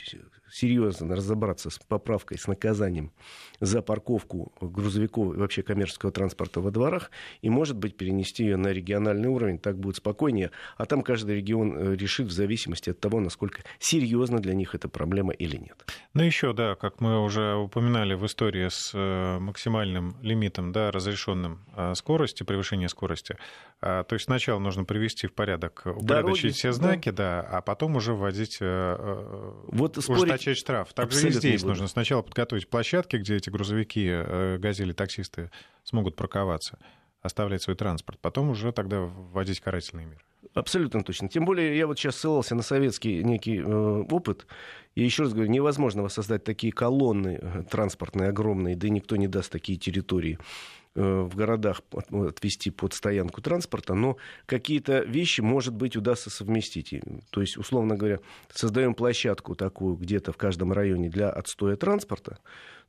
серьезно 0.52 1.16
разобраться 1.16 1.70
с 1.70 1.80
поправкой, 1.80 2.38
с 2.38 2.48
наказанием 2.48 3.14
за 3.62 3.82
парковку 3.82 4.52
грузовиков 4.60 5.34
и 5.34 5.38
вообще 5.38 5.64
коммерческого 5.64 6.12
транспорта 6.12 6.60
во 6.60 6.72
дворах, 6.72 7.10
и, 7.42 7.50
может 7.50 7.78
быть, 7.78 7.96
перенести 7.96 8.44
ее 8.44 8.58
на 8.58 8.68
региональный 8.68 9.30
уровень, 9.30 9.58
так 9.58 9.80
будет 9.80 9.96
спокойнее, 9.96 10.52
а 10.76 10.86
там 10.86 11.04
каждый 11.04 11.38
регион 11.38 11.78
э, 11.78 11.96
решит 11.96 12.28
в 12.28 12.32
зависимости 12.32 12.90
от 12.90 13.00
того, 13.00 13.22
насколько 13.22 13.64
серьезно 13.80 14.40
для 14.40 14.54
них 14.54 14.76
эта 14.76 14.90
проблема 14.90 15.32
или 15.32 15.56
нет. 15.56 15.86
Ну 16.14 16.24
еще, 16.24 16.52
да, 16.52 16.76
как 16.76 17.00
мы 17.00 17.24
уже 17.24 17.56
упоминали 17.56 18.14
в 18.14 18.26
истории 18.26 18.68
с 18.68 18.92
э, 18.94 19.40
максимальным 19.40 20.18
лимитом, 20.22 20.74
да, 20.74 20.92
разрешенным 20.92 21.61
скорости, 21.96 22.44
превышения 22.44 22.88
скорости. 22.88 23.38
А, 23.82 24.04
то 24.04 24.14
есть 24.14 24.26
сначала 24.26 24.60
нужно 24.60 24.84
привести 24.84 25.28
в 25.28 25.34
порядок, 25.34 25.84
упорядочить 25.86 26.56
все 26.56 26.72
знаки, 26.72 27.10
да. 27.10 27.42
да, 27.42 27.58
а 27.58 27.62
потом 27.62 27.96
уже 27.96 28.14
вводить, 28.14 28.58
э, 28.60 28.66
э, 28.66 29.54
вот 29.68 29.98
ужесточать 29.98 30.58
штраф. 30.58 30.94
Также 30.94 31.30
и 31.30 31.32
здесь 31.32 31.64
нужно 31.64 31.88
сначала 31.88 32.22
подготовить 32.22 32.70
площадки, 32.70 33.16
где 33.18 33.38
эти 33.38 33.50
грузовики, 33.50 34.58
газели, 34.58 34.94
таксисты 34.94 35.52
смогут 35.84 36.16
парковаться, 36.16 36.78
оставлять 37.22 37.62
свой 37.62 37.76
транспорт. 37.76 38.20
Потом 38.20 38.50
уже 38.50 38.72
тогда 38.72 39.02
вводить 39.02 39.62
карательные 39.62 40.06
меры. 40.06 40.22
Абсолютно 40.54 41.04
точно. 41.04 41.30
Тем 41.30 41.46
более, 41.46 41.78
я 41.78 41.88
вот 41.88 41.98
сейчас 41.98 42.18
ссылался 42.18 42.56
на 42.56 42.62
советский 42.62 43.24
некий 43.24 43.60
э, 43.60 43.64
опыт. 43.64 44.48
И 44.96 45.04
еще 45.04 45.24
раз 45.24 45.34
говорю, 45.34 45.50
невозможно 45.50 46.04
воссоздать 46.04 46.44
такие 46.44 46.74
колонны 46.74 47.66
транспортные 47.70 48.30
огромные, 48.30 48.76
да 48.76 48.88
и 48.88 48.90
никто 48.90 49.16
не 49.16 49.28
даст 49.28 49.52
такие 49.52 49.78
территории 49.78 50.38
Э, 50.38 50.81
в 50.96 51.36
городах 51.36 51.82
ну, 52.10 52.28
отвести 52.28 52.70
под 52.70 52.94
стоянку 52.94 53.42
транспорта, 53.42 53.94
но 53.94 54.18
какие-то 54.46 55.00
вещи, 55.00 55.42
может 55.42 55.74
быть, 55.74 55.96
удастся 55.96 56.30
совместить. 56.30 56.94
То 57.30 57.42
есть, 57.42 57.58
условно 57.58 57.96
говоря, 57.96 58.20
создаем 58.54 58.94
площадку 58.94 59.56
такую 59.56 59.96
где-то 59.96 60.34
в 60.34 60.38
каждом 60.38 60.74
районе 60.74 61.10
для 61.10 61.30
отстоя 61.30 61.76
транспорта, 61.76 62.40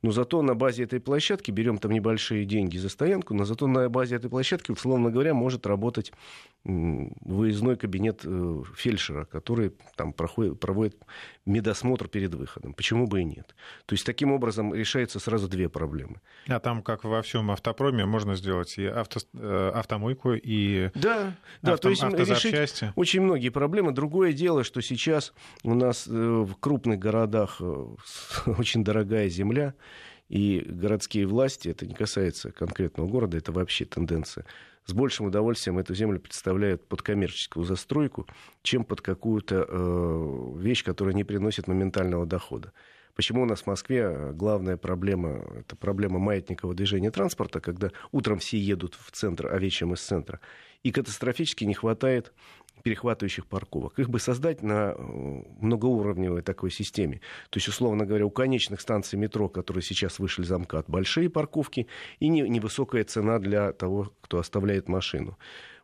но 0.03 0.11
зато 0.11 0.41
на 0.41 0.53
базе 0.53 0.83
этой 0.83 0.99
площадки 0.99 1.49
берем 1.49 1.77
там 1.77 1.91
небольшие 1.91 2.45
деньги 2.45 2.77
за 2.77 2.89
стоянку, 2.89 3.33
но 3.33 3.45
зато 3.45 3.67
на 3.67 3.89
базе 3.89 4.17
этой 4.17 4.29
площадки, 4.29 4.69
условно 4.69 5.09
говоря, 5.09 5.33
может 5.33 5.65
работать 5.65 6.11
выездной 6.65 7.75
кабинет 7.75 8.21
э, 8.23 8.63
фельдшера, 8.75 9.25
который 9.25 9.73
там 9.97 10.13
проходит, 10.13 10.59
проводит 10.61 10.95
медосмотр 11.45 12.07
перед 12.07 12.33
выходом. 12.33 12.73
Почему 12.73 13.05
бы 13.05 13.19
и 13.19 13.25
нет? 13.25 13.53
То 13.85 13.95
есть 13.95 14.05
таким 14.05 14.31
образом 14.31 14.73
решается 14.73 15.19
сразу 15.19 15.49
две 15.49 15.67
проблемы. 15.67 16.21
А 16.47 16.59
там, 16.59 16.81
как 16.81 17.03
во 17.03 17.21
всем 17.21 17.51
автопроме, 17.51 18.05
можно 18.05 18.35
сделать 18.35 18.77
и 18.77 18.85
авто, 18.85 19.19
э, 19.33 19.71
автомойку, 19.75 20.33
и 20.33 20.89
да, 20.95 21.35
да, 21.61 21.73
авто, 21.73 21.83
то 21.83 21.89
есть 21.89 22.03
решить 22.03 22.83
очень 22.95 23.21
многие 23.21 23.49
проблемы. 23.49 23.91
Другое 23.91 24.31
дело, 24.31 24.63
что 24.63 24.81
сейчас 24.81 25.33
у 25.63 25.73
нас 25.73 26.07
э, 26.07 26.11
в 26.11 26.55
крупных 26.61 26.97
городах 26.97 27.59
очень 28.45 28.85
дорогая 28.85 29.27
земля, 29.27 29.73
и 30.33 30.65
городские 30.67 31.27
власти, 31.27 31.69
это 31.69 31.85
не 31.85 31.93
касается 31.93 32.51
конкретного 32.51 33.07
города, 33.07 33.37
это 33.37 33.51
вообще 33.51 33.85
тенденция, 33.85 34.45
с 34.83 34.91
большим 34.91 35.27
удовольствием 35.27 35.77
эту 35.77 35.93
землю 35.93 36.19
представляют 36.19 36.87
под 36.87 37.03
коммерческую 37.03 37.65
застройку, 37.65 38.25
чем 38.63 38.83
под 38.83 39.01
какую-то 39.01 39.63
э, 39.69 40.53
вещь, 40.57 40.83
которая 40.83 41.13
не 41.13 41.23
приносит 41.23 41.67
моментального 41.67 42.25
дохода. 42.25 42.73
Почему 43.15 43.43
у 43.43 43.45
нас 43.45 43.61
в 43.61 43.67
Москве 43.67 44.31
главная 44.33 44.77
проблема, 44.77 45.43
это 45.59 45.75
проблема 45.75 46.19
маятникового 46.19 46.75
движения 46.75 47.11
транспорта, 47.11 47.59
когда 47.59 47.91
утром 48.11 48.39
все 48.39 48.57
едут 48.57 48.95
в 48.95 49.11
центр, 49.11 49.47
а 49.53 49.57
вечером 49.59 49.93
из 49.93 50.01
центра, 50.01 50.39
и 50.81 50.91
катастрофически 50.91 51.63
не 51.63 51.75
хватает 51.75 52.33
перехватывающих 52.83 53.47
парковок. 53.47 53.97
Их 53.97 54.09
бы 54.09 54.19
создать 54.19 54.61
на 54.61 54.93
э, 54.95 55.01
многоуровневой 55.61 56.41
такой 56.41 56.69
системе. 56.69 57.21
То 57.49 57.57
есть, 57.57 57.67
условно 57.69 58.05
говоря, 58.05 58.25
у 58.25 58.29
конечных 58.29 58.81
станций 58.81 59.17
метро, 59.17 59.47
которые 59.47 59.83
сейчас 59.83 60.19
вышли 60.19 60.43
за 60.43 60.57
МКАД, 60.57 60.89
большие 60.89 61.29
парковки 61.29 61.87
и 62.19 62.27
невысокая 62.27 63.03
цена 63.05 63.39
для 63.39 63.71
того, 63.71 64.11
кто 64.21 64.39
оставляет 64.39 64.89
машину. 64.89 65.37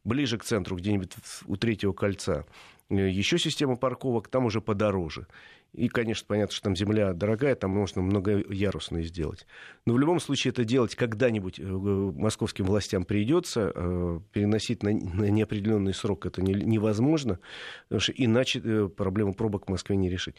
Ближе 0.03 0.37
к 0.37 0.43
центру, 0.43 0.75
где-нибудь 0.75 1.13
у 1.45 1.55
третьего 1.55 1.93
кольца, 1.93 2.45
э, 2.89 3.09
еще 3.09 3.37
система 3.37 3.77
парковок, 3.77 4.27
там 4.27 4.45
уже 4.45 4.59
подороже. 4.59 5.27
И, 5.73 5.87
конечно, 5.87 6.25
понятно, 6.27 6.53
что 6.53 6.63
там 6.63 6.75
земля 6.75 7.13
дорогая, 7.13 7.55
там 7.55 7.71
можно 7.71 8.01
многоярусные 8.01 9.03
сделать. 9.03 9.45
Но 9.85 9.93
в 9.93 9.99
любом 9.99 10.19
случае 10.19 10.51
это 10.51 10.63
делать 10.63 10.95
когда-нибудь 10.95 11.59
э, 11.59 11.63
московским 11.63 12.65
властям 12.65 13.05
придется. 13.05 13.71
Э, 13.75 14.19
переносить 14.33 14.81
на, 14.81 14.89
неопределенный 14.89 15.93
срок 15.93 16.25
это 16.25 16.41
не, 16.41 16.53
невозможно, 16.53 17.39
потому 17.83 18.01
что 18.01 18.13
иначе 18.13 18.61
э, 18.63 18.89
проблему 18.89 19.35
пробок 19.35 19.67
в 19.67 19.69
Москве 19.69 19.95
не 19.95 20.09
решить. 20.09 20.35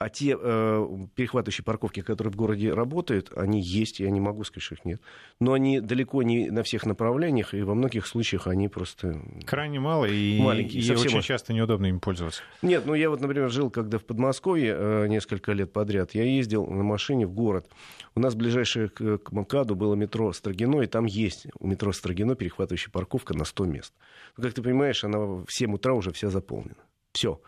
А 0.00 0.08
те 0.08 0.34
э, 0.34 0.86
перехватывающие 1.14 1.62
парковки, 1.62 2.00
которые 2.00 2.32
в 2.32 2.36
городе 2.36 2.72
работают, 2.72 3.30
они 3.36 3.60
есть, 3.60 4.00
я 4.00 4.08
не 4.08 4.18
могу 4.18 4.44
сказать, 4.44 4.62
что 4.62 4.74
их 4.76 4.86
нет. 4.86 5.02
Но 5.40 5.52
они 5.52 5.78
далеко 5.78 6.22
не 6.22 6.48
на 6.48 6.62
всех 6.62 6.86
направлениях, 6.86 7.52
и 7.52 7.60
во 7.60 7.74
многих 7.74 8.06
случаях 8.06 8.46
они 8.46 8.68
просто... 8.68 9.20
Крайне 9.44 9.78
мало, 9.78 10.06
и, 10.06 10.40
маленькие, 10.40 10.82
и 10.82 10.90
очень 10.90 11.10
мало. 11.10 11.22
часто 11.22 11.52
неудобно 11.52 11.84
им 11.84 12.00
пользоваться. 12.00 12.42
Нет, 12.62 12.86
ну 12.86 12.94
я 12.94 13.10
вот, 13.10 13.20
например, 13.20 13.50
жил 13.50 13.68
когда 13.68 13.98
в 13.98 14.04
Подмосковье 14.06 14.74
э, 14.74 15.06
несколько 15.08 15.52
лет 15.52 15.70
подряд. 15.70 16.14
Я 16.14 16.24
ездил 16.24 16.66
на 16.66 16.82
машине 16.82 17.26
в 17.26 17.34
город. 17.34 17.68
У 18.14 18.20
нас 18.20 18.34
ближайшее 18.34 18.88
к, 18.88 19.18
к 19.18 19.32
МКАДу 19.32 19.76
было 19.76 19.96
метро 19.96 20.32
Строгино, 20.32 20.80
и 20.80 20.86
там 20.86 21.04
есть 21.04 21.46
у 21.58 21.66
метро 21.66 21.92
Строгино 21.92 22.36
перехватывающая 22.36 22.90
парковка 22.90 23.34
на 23.34 23.44
100 23.44 23.66
мест. 23.66 23.92
Но, 24.38 24.44
как 24.44 24.54
ты 24.54 24.62
понимаешь, 24.62 25.04
она 25.04 25.18
в 25.18 25.46
7 25.50 25.74
утра 25.74 25.92
уже 25.92 26.10
вся 26.10 26.30
заполнена. 26.30 26.76
Все. 27.12 27.38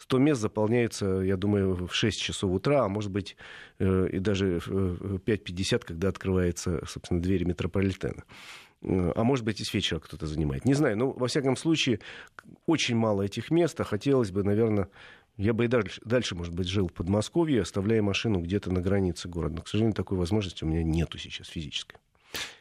100 0.00 0.18
мест 0.18 0.40
заполняется, 0.40 1.06
я 1.06 1.36
думаю, 1.36 1.86
в 1.86 1.94
6 1.94 2.20
часов 2.20 2.50
утра, 2.52 2.84
а 2.84 2.88
может 2.88 3.10
быть 3.10 3.36
э, 3.78 4.08
и 4.12 4.18
даже 4.18 4.60
в 4.64 5.16
5.50, 5.16 5.82
когда 5.86 6.08
открывается, 6.08 6.82
собственно, 6.86 7.20
двери 7.20 7.44
метрополитена 7.44 8.24
э, 8.82 9.12
а 9.14 9.24
может 9.24 9.44
быть 9.44 9.60
и 9.60 9.64
с 9.64 9.74
вечера 9.74 9.98
кто-то 10.00 10.26
занимает. 10.26 10.64
Не 10.64 10.74
знаю, 10.74 10.96
но 10.96 11.10
во 11.10 11.26
всяком 11.26 11.56
случае 11.56 12.00
очень 12.66 12.96
мало 12.96 13.22
этих 13.22 13.50
мест, 13.50 13.78
а 13.80 13.84
хотелось 13.84 14.30
бы, 14.30 14.42
наверное, 14.42 14.88
я 15.36 15.52
бы 15.52 15.66
и 15.66 15.68
дальше, 15.68 16.00
дальше, 16.04 16.34
может 16.34 16.54
быть, 16.54 16.68
жил 16.68 16.88
в 16.88 16.92
Подмосковье, 16.92 17.62
оставляя 17.62 18.02
машину 18.02 18.40
где-то 18.40 18.72
на 18.72 18.80
границе 18.80 19.28
города. 19.28 19.56
Но, 19.56 19.62
к 19.62 19.68
сожалению, 19.68 19.94
такой 19.94 20.16
возможности 20.16 20.64
у 20.64 20.66
меня 20.66 20.82
нету 20.82 21.18
сейчас 21.18 21.48
физической. 21.48 21.98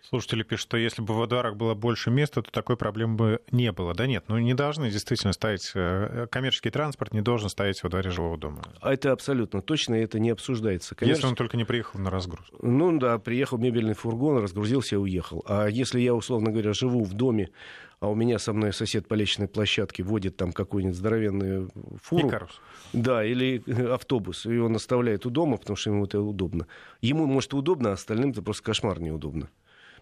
Слушатели 0.09 0.41
пишут, 0.41 0.63
что 0.63 0.77
если 0.77 1.03
бы 1.03 1.13
во 1.13 1.27
дворах 1.27 1.55
было 1.55 1.75
больше 1.75 2.09
места, 2.09 2.41
то 2.41 2.49
такой 2.49 2.77
проблемы 2.77 3.15
бы 3.15 3.41
не 3.51 3.71
было. 3.71 3.93
Да 3.93 4.07
нет, 4.07 4.23
ну 4.27 4.39
не 4.39 4.55
должны 4.55 4.89
действительно 4.89 5.33
ставить... 5.33 5.71
Э, 5.75 6.25
коммерческий 6.31 6.71
транспорт 6.71 7.13
не 7.13 7.21
должен 7.21 7.47
ставить 7.47 7.83
во 7.83 7.89
дворе 7.89 8.09
жилого 8.09 8.35
дома. 8.35 8.63
А 8.81 8.91
это 8.91 9.11
абсолютно 9.11 9.61
точно, 9.61 9.93
это 9.93 10.17
не 10.17 10.31
обсуждается. 10.31 10.95
Коммерческий... 10.95 11.21
Если 11.21 11.29
он 11.29 11.35
только 11.35 11.57
не 11.57 11.63
приехал 11.63 11.99
на 11.99 12.09
разгрузку. 12.09 12.57
Ну 12.59 12.97
да, 12.97 13.19
приехал 13.19 13.59
мебельный 13.59 13.93
фургон, 13.93 14.39
разгрузился 14.39 14.95
и 14.95 14.97
уехал. 14.97 15.45
А 15.47 15.67
если 15.67 15.99
я, 15.99 16.15
условно 16.15 16.49
говоря, 16.49 16.73
живу 16.73 17.03
в 17.03 17.13
доме, 17.13 17.51
а 17.99 18.07
у 18.07 18.15
меня 18.15 18.39
со 18.39 18.51
мной 18.51 18.73
сосед 18.73 19.07
по 19.07 19.13
личной 19.13 19.47
площадке 19.47 20.01
водит 20.01 20.37
там 20.37 20.53
какую-нибудь 20.53 20.97
здоровенную 20.97 21.69
фуру. 22.01 22.29
Икарус. 22.29 22.61
Да, 22.93 23.23
или 23.23 23.61
автобус, 23.91 24.47
и 24.47 24.57
он 24.57 24.75
оставляет 24.75 25.27
у 25.27 25.29
дома, 25.29 25.57
потому 25.57 25.75
что 25.75 25.91
ему 25.91 26.05
это 26.05 26.19
удобно. 26.19 26.65
Ему, 26.99 27.27
может, 27.27 27.53
удобно, 27.53 27.91
а 27.91 27.93
остальным 27.93 28.31
это 28.31 28.41
просто 28.41 28.63
кошмар 28.63 28.99
неудобно. 28.99 29.49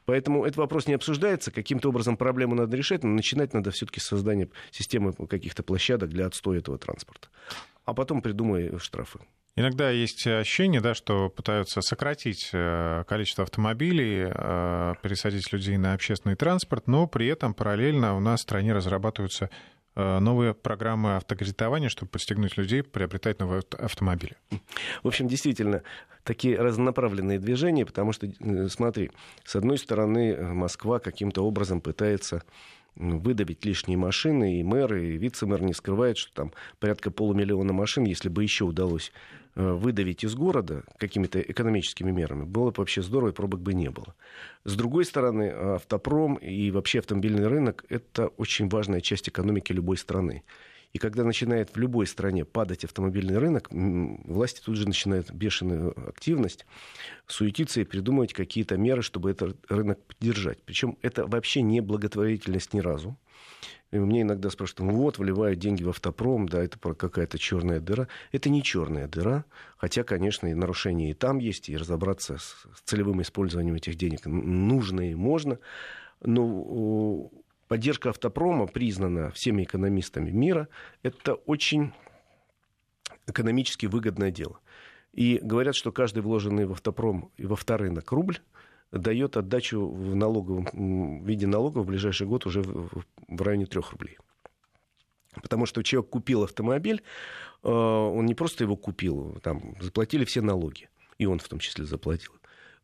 Поэтому 0.08 0.46
этот 0.46 0.56
вопрос 0.56 0.88
не 0.88 0.94
обсуждается. 0.94 1.52
Каким-то 1.52 1.90
образом 1.90 2.16
проблему 2.16 2.56
надо 2.56 2.78
решать, 2.78 3.04
но 3.04 3.10
начинать 3.10 3.54
надо 3.54 3.72
все-таки 3.72 4.00
с 4.00 4.06
создания 4.06 4.48
системы 4.72 5.12
каких-то 5.14 5.64
площадок 5.64 6.12
для 6.12 6.28
отстоя 6.28 6.60
этого 6.60 6.78
транспорта. 6.78 7.28
А 7.84 7.94
потом 7.94 8.22
придумай 8.22 8.72
штрафы. 8.80 9.20
Иногда 9.58 9.90
есть 9.90 10.26
ощущение, 10.26 10.80
да, 10.80 10.94
что 10.94 11.30
пытаются 11.30 11.82
сократить 11.82 12.52
э, 12.54 13.04
количество 13.06 13.44
автомобилей, 13.44 14.32
э, 14.34 14.94
пересадить 15.02 15.52
людей 15.52 15.76
на 15.78 15.94
общественный 15.94 16.36
транспорт, 16.36 16.88
но 16.88 17.06
при 17.08 17.28
этом 17.28 17.54
параллельно 17.54 18.16
у 18.16 18.22
нас 18.22 18.40
в 18.40 18.44
стране 18.44 18.72
разрабатываются 18.72 19.50
новые 19.98 20.54
программы 20.54 21.16
автокредитования, 21.16 21.90
чтобы 21.90 22.12
подстегнуть 22.12 22.56
людей 22.58 22.84
приобретать 22.84 23.40
новые 23.40 23.64
автомобили. 23.80 24.36
В 25.04 25.08
общем, 25.08 25.28
действительно, 25.28 25.82
такие 26.24 26.60
разнонаправленные 26.60 27.40
движения, 27.40 27.86
потому 27.86 28.12
что, 28.12 28.28
э, 28.28 28.68
смотри, 28.70 29.12
с 29.44 29.56
одной 29.56 29.78
стороны, 29.78 30.34
э, 30.34 30.54
Москва 30.54 31.00
каким-то 31.00 31.42
образом 31.44 31.82
пытается 31.82 32.44
выдавить 32.96 33.64
лишние 33.64 33.98
машины, 33.98 34.60
и 34.60 34.64
мэр, 34.64 34.96
и 34.96 35.18
вице-мэр 35.18 35.62
не 35.62 35.74
скрывают, 35.74 36.18
что 36.18 36.34
там 36.34 36.54
порядка 36.80 37.12
полумиллиона 37.12 37.72
машин, 37.72 38.06
если 38.06 38.28
бы 38.28 38.44
еще 38.44 38.66
удалось 38.66 39.12
Э, 39.12 39.47
выдавить 39.58 40.24
из 40.24 40.36
города 40.36 40.84
какими-то 40.98 41.42
экономическими 41.42 42.12
мерами, 42.12 42.44
было 42.44 42.70
бы 42.70 42.76
вообще 42.78 43.02
здорово, 43.02 43.30
и 43.30 43.34
пробок 43.34 43.60
бы 43.62 43.74
не 43.74 43.90
было. 43.90 44.14
С 44.66 44.76
другой 44.76 45.04
стороны, 45.04 45.50
автопром 45.50 46.36
и 46.36 46.70
вообще 46.70 47.00
автомобильный 47.00 47.48
рынок– 47.48 47.84
это 47.90 48.28
очень 48.28 48.70
важная 48.70 49.02
часть 49.02 49.30
экономики 49.30 49.74
любой 49.74 49.98
страны. 49.98 50.44
И 50.94 51.00
когда 51.00 51.24
начинает 51.24 51.76
в 51.76 51.78
любой 51.78 52.08
стране 52.08 52.46
падать 52.46 52.86
автомобильный 52.86 53.38
рынок, 53.38 53.68
власти 53.72 54.62
тут 54.64 54.78
же 54.78 54.88
начинают 54.88 55.32
бешеную 55.32 55.94
активность, 56.08 56.66
суетиться 57.26 57.82
и 57.82 57.84
придумывать 57.84 58.34
какие-то 58.34 58.78
меры, 58.78 59.02
чтобы 59.02 59.32
этот 59.32 59.58
рынок 59.70 60.00
поддержать. 60.06 60.62
Причем 60.64 60.98
это 61.02 61.28
вообще 61.28 61.62
не 61.62 61.82
благотворительность 61.82 62.74
ни 62.74 62.80
разу. 62.80 63.18
И 63.92 64.00
мне 64.00 64.24
иногда 64.24 64.50
спрашивают, 64.50 64.92
ну 64.92 64.98
вот, 64.98 65.18
вливают 65.18 65.60
деньги 65.60 65.84
в 65.84 65.90
автопром, 65.90 66.50
да, 66.50 66.62
это 66.62 66.78
какая-то 66.78 67.38
черная 67.38 67.80
дыра. 67.80 68.08
Это 68.34 68.50
не 68.50 68.62
черная 68.62 69.08
дыра, 69.08 69.46
хотя, 69.78 70.04
конечно, 70.04 70.48
и 70.48 70.54
нарушения 70.54 71.12
и 71.12 71.14
там 71.14 71.38
есть, 71.38 71.70
и 71.70 71.78
разобраться 71.78 72.38
с 72.38 72.68
целевым 72.84 73.22
использованием 73.22 73.76
этих 73.76 73.96
денег 73.96 74.26
нужно 74.26 75.12
и 75.12 75.16
можно. 75.16 75.60
Но 76.22 77.32
поддержка 77.70 78.10
автопрома 78.10 78.68
признана 78.68 79.32
всеми 79.32 79.64
экономистами 79.64 80.32
мира. 80.32 80.68
Это 81.02 81.36
очень 81.36 81.94
экономически 83.26 83.86
выгодное 83.86 84.32
дело. 84.32 84.60
И 85.14 85.40
говорят, 85.42 85.76
что 85.76 85.92
каждый 85.92 86.20
вложенный 86.22 86.66
в 86.66 86.74
автопром 86.74 87.32
и 87.38 87.46
во 87.46 87.56
вторынок 87.56 88.12
рубль 88.12 88.40
дает 88.92 89.38
отдачу 89.38 89.88
в 89.88 90.16
налоговом 90.16 90.68
в 91.22 91.26
виде 91.26 91.48
налогов 91.48 91.86
в 91.86 91.88
ближайший 91.88 92.28
год 92.28 92.46
уже 92.46 92.62
в, 92.62 93.04
в 93.28 93.42
районе 93.42 93.66
3 93.66 93.82
рублей. 93.92 94.18
Потому 95.42 95.66
что 95.66 95.84
человек 95.84 96.10
купил 96.10 96.44
автомобиль, 96.44 97.04
э, 97.64 97.70
он 97.70 98.26
не 98.26 98.34
просто 98.34 98.64
его 98.64 98.76
купил, 98.76 99.40
там 99.44 99.76
заплатили 99.82 100.26
все 100.26 100.42
налоги, 100.42 100.90
и 101.18 101.26
он 101.26 101.40
в 101.40 101.48
том 101.48 101.60
числе 101.60 101.86
заплатил. 101.86 102.32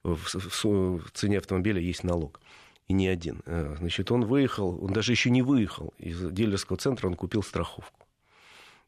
В, 0.04 0.18
в, 0.18 0.66
в 0.66 1.12
цене 1.14 1.38
автомобиля 1.38 1.80
есть 1.80 2.04
налог 2.04 2.42
и 2.88 2.94
не 2.94 3.08
один. 3.08 3.42
Э, 3.46 3.76
значит, 3.80 4.12
он 4.12 4.26
выехал, 4.26 4.84
он 4.84 4.94
даже 4.94 5.12
еще 5.12 5.30
не 5.30 5.42
выехал 5.42 5.94
из 5.98 6.32
дилерского 6.32 6.78
центра, 6.78 7.08
он 7.08 7.16
купил 7.16 7.44
страховку. 7.44 8.08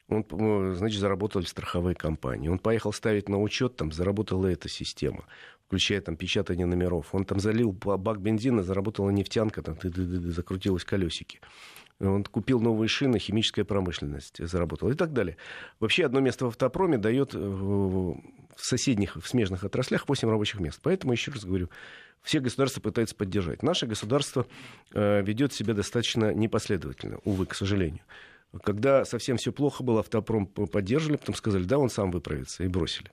Он, 0.07 0.25
э, 0.29 0.75
значит, 0.77 0.99
заработали 0.99 1.45
страховые 1.45 1.95
компании. 1.95 2.49
Он 2.49 2.59
поехал 2.59 2.93
ставить 2.93 3.29
на 3.29 3.41
учет, 3.41 3.75
там 3.75 3.91
заработала 3.91 4.47
эта 4.47 4.69
система, 4.69 5.25
включая 5.67 6.01
там 6.01 6.15
печатание 6.15 6.65
номеров. 6.65 7.13
Он 7.13 7.25
там 7.25 7.39
залил 7.39 7.71
бак 7.71 8.21
бензина, 8.21 8.63
заработала 8.63 9.09
нефтянка, 9.09 9.61
там 9.61 9.77
закрутилось 9.81 10.83
колесики. 10.83 11.39
Он 11.99 12.23
купил 12.25 12.59
новые 12.59 12.89
шины, 12.89 13.19
химическая 13.19 13.63
промышленность 13.63 14.45
заработала 14.45 14.91
и 14.91 14.95
так 14.95 15.13
далее. 15.13 15.37
Вообще 15.79 16.05
одно 16.05 16.19
место 16.19 16.45
в 16.45 16.49
автопроме 16.49 16.97
дает 16.97 17.33
э, 17.33 17.37
в 17.37 18.19
соседних, 18.57 19.15
в 19.15 19.25
смежных 19.25 19.63
отраслях 19.63 20.07
8 20.09 20.29
рабочих 20.29 20.59
мест. 20.59 20.79
Поэтому, 20.83 21.13
еще 21.13 21.31
раз 21.31 21.45
говорю, 21.45 21.69
все 22.21 22.41
государства 22.41 22.81
пытаются 22.81 23.15
поддержать. 23.15 23.63
Наше 23.63 23.85
государство 23.85 24.45
э, 24.93 25.21
ведет 25.23 25.53
себя 25.53 25.73
достаточно 25.73 26.33
непоследовательно, 26.33 27.19
увы, 27.23 27.45
к 27.45 27.55
сожалению. 27.55 28.03
Когда 28.63 29.05
совсем 29.05 29.37
все 29.37 29.51
плохо 29.51 29.83
было, 29.83 30.01
автопром 30.01 30.47
поддерживали, 30.47 31.17
потом 31.17 31.35
сказали, 31.35 31.63
да, 31.63 31.77
он 31.77 31.89
сам 31.89 32.11
выправится, 32.11 32.63
и 32.63 32.67
бросили. 32.67 33.11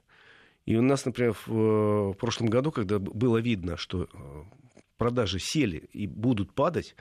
И 0.66 0.76
у 0.76 0.82
нас, 0.82 1.04
например, 1.04 1.34
в, 1.46 2.12
в 2.12 2.14
прошлом 2.14 2.48
году, 2.48 2.70
когда 2.70 2.98
было 2.98 3.38
видно, 3.38 3.76
что 3.76 4.04
э, 4.04 4.08
продажи 4.96 5.38
сели 5.40 5.88
и 5.92 6.06
будут 6.06 6.54
падать, 6.54 6.94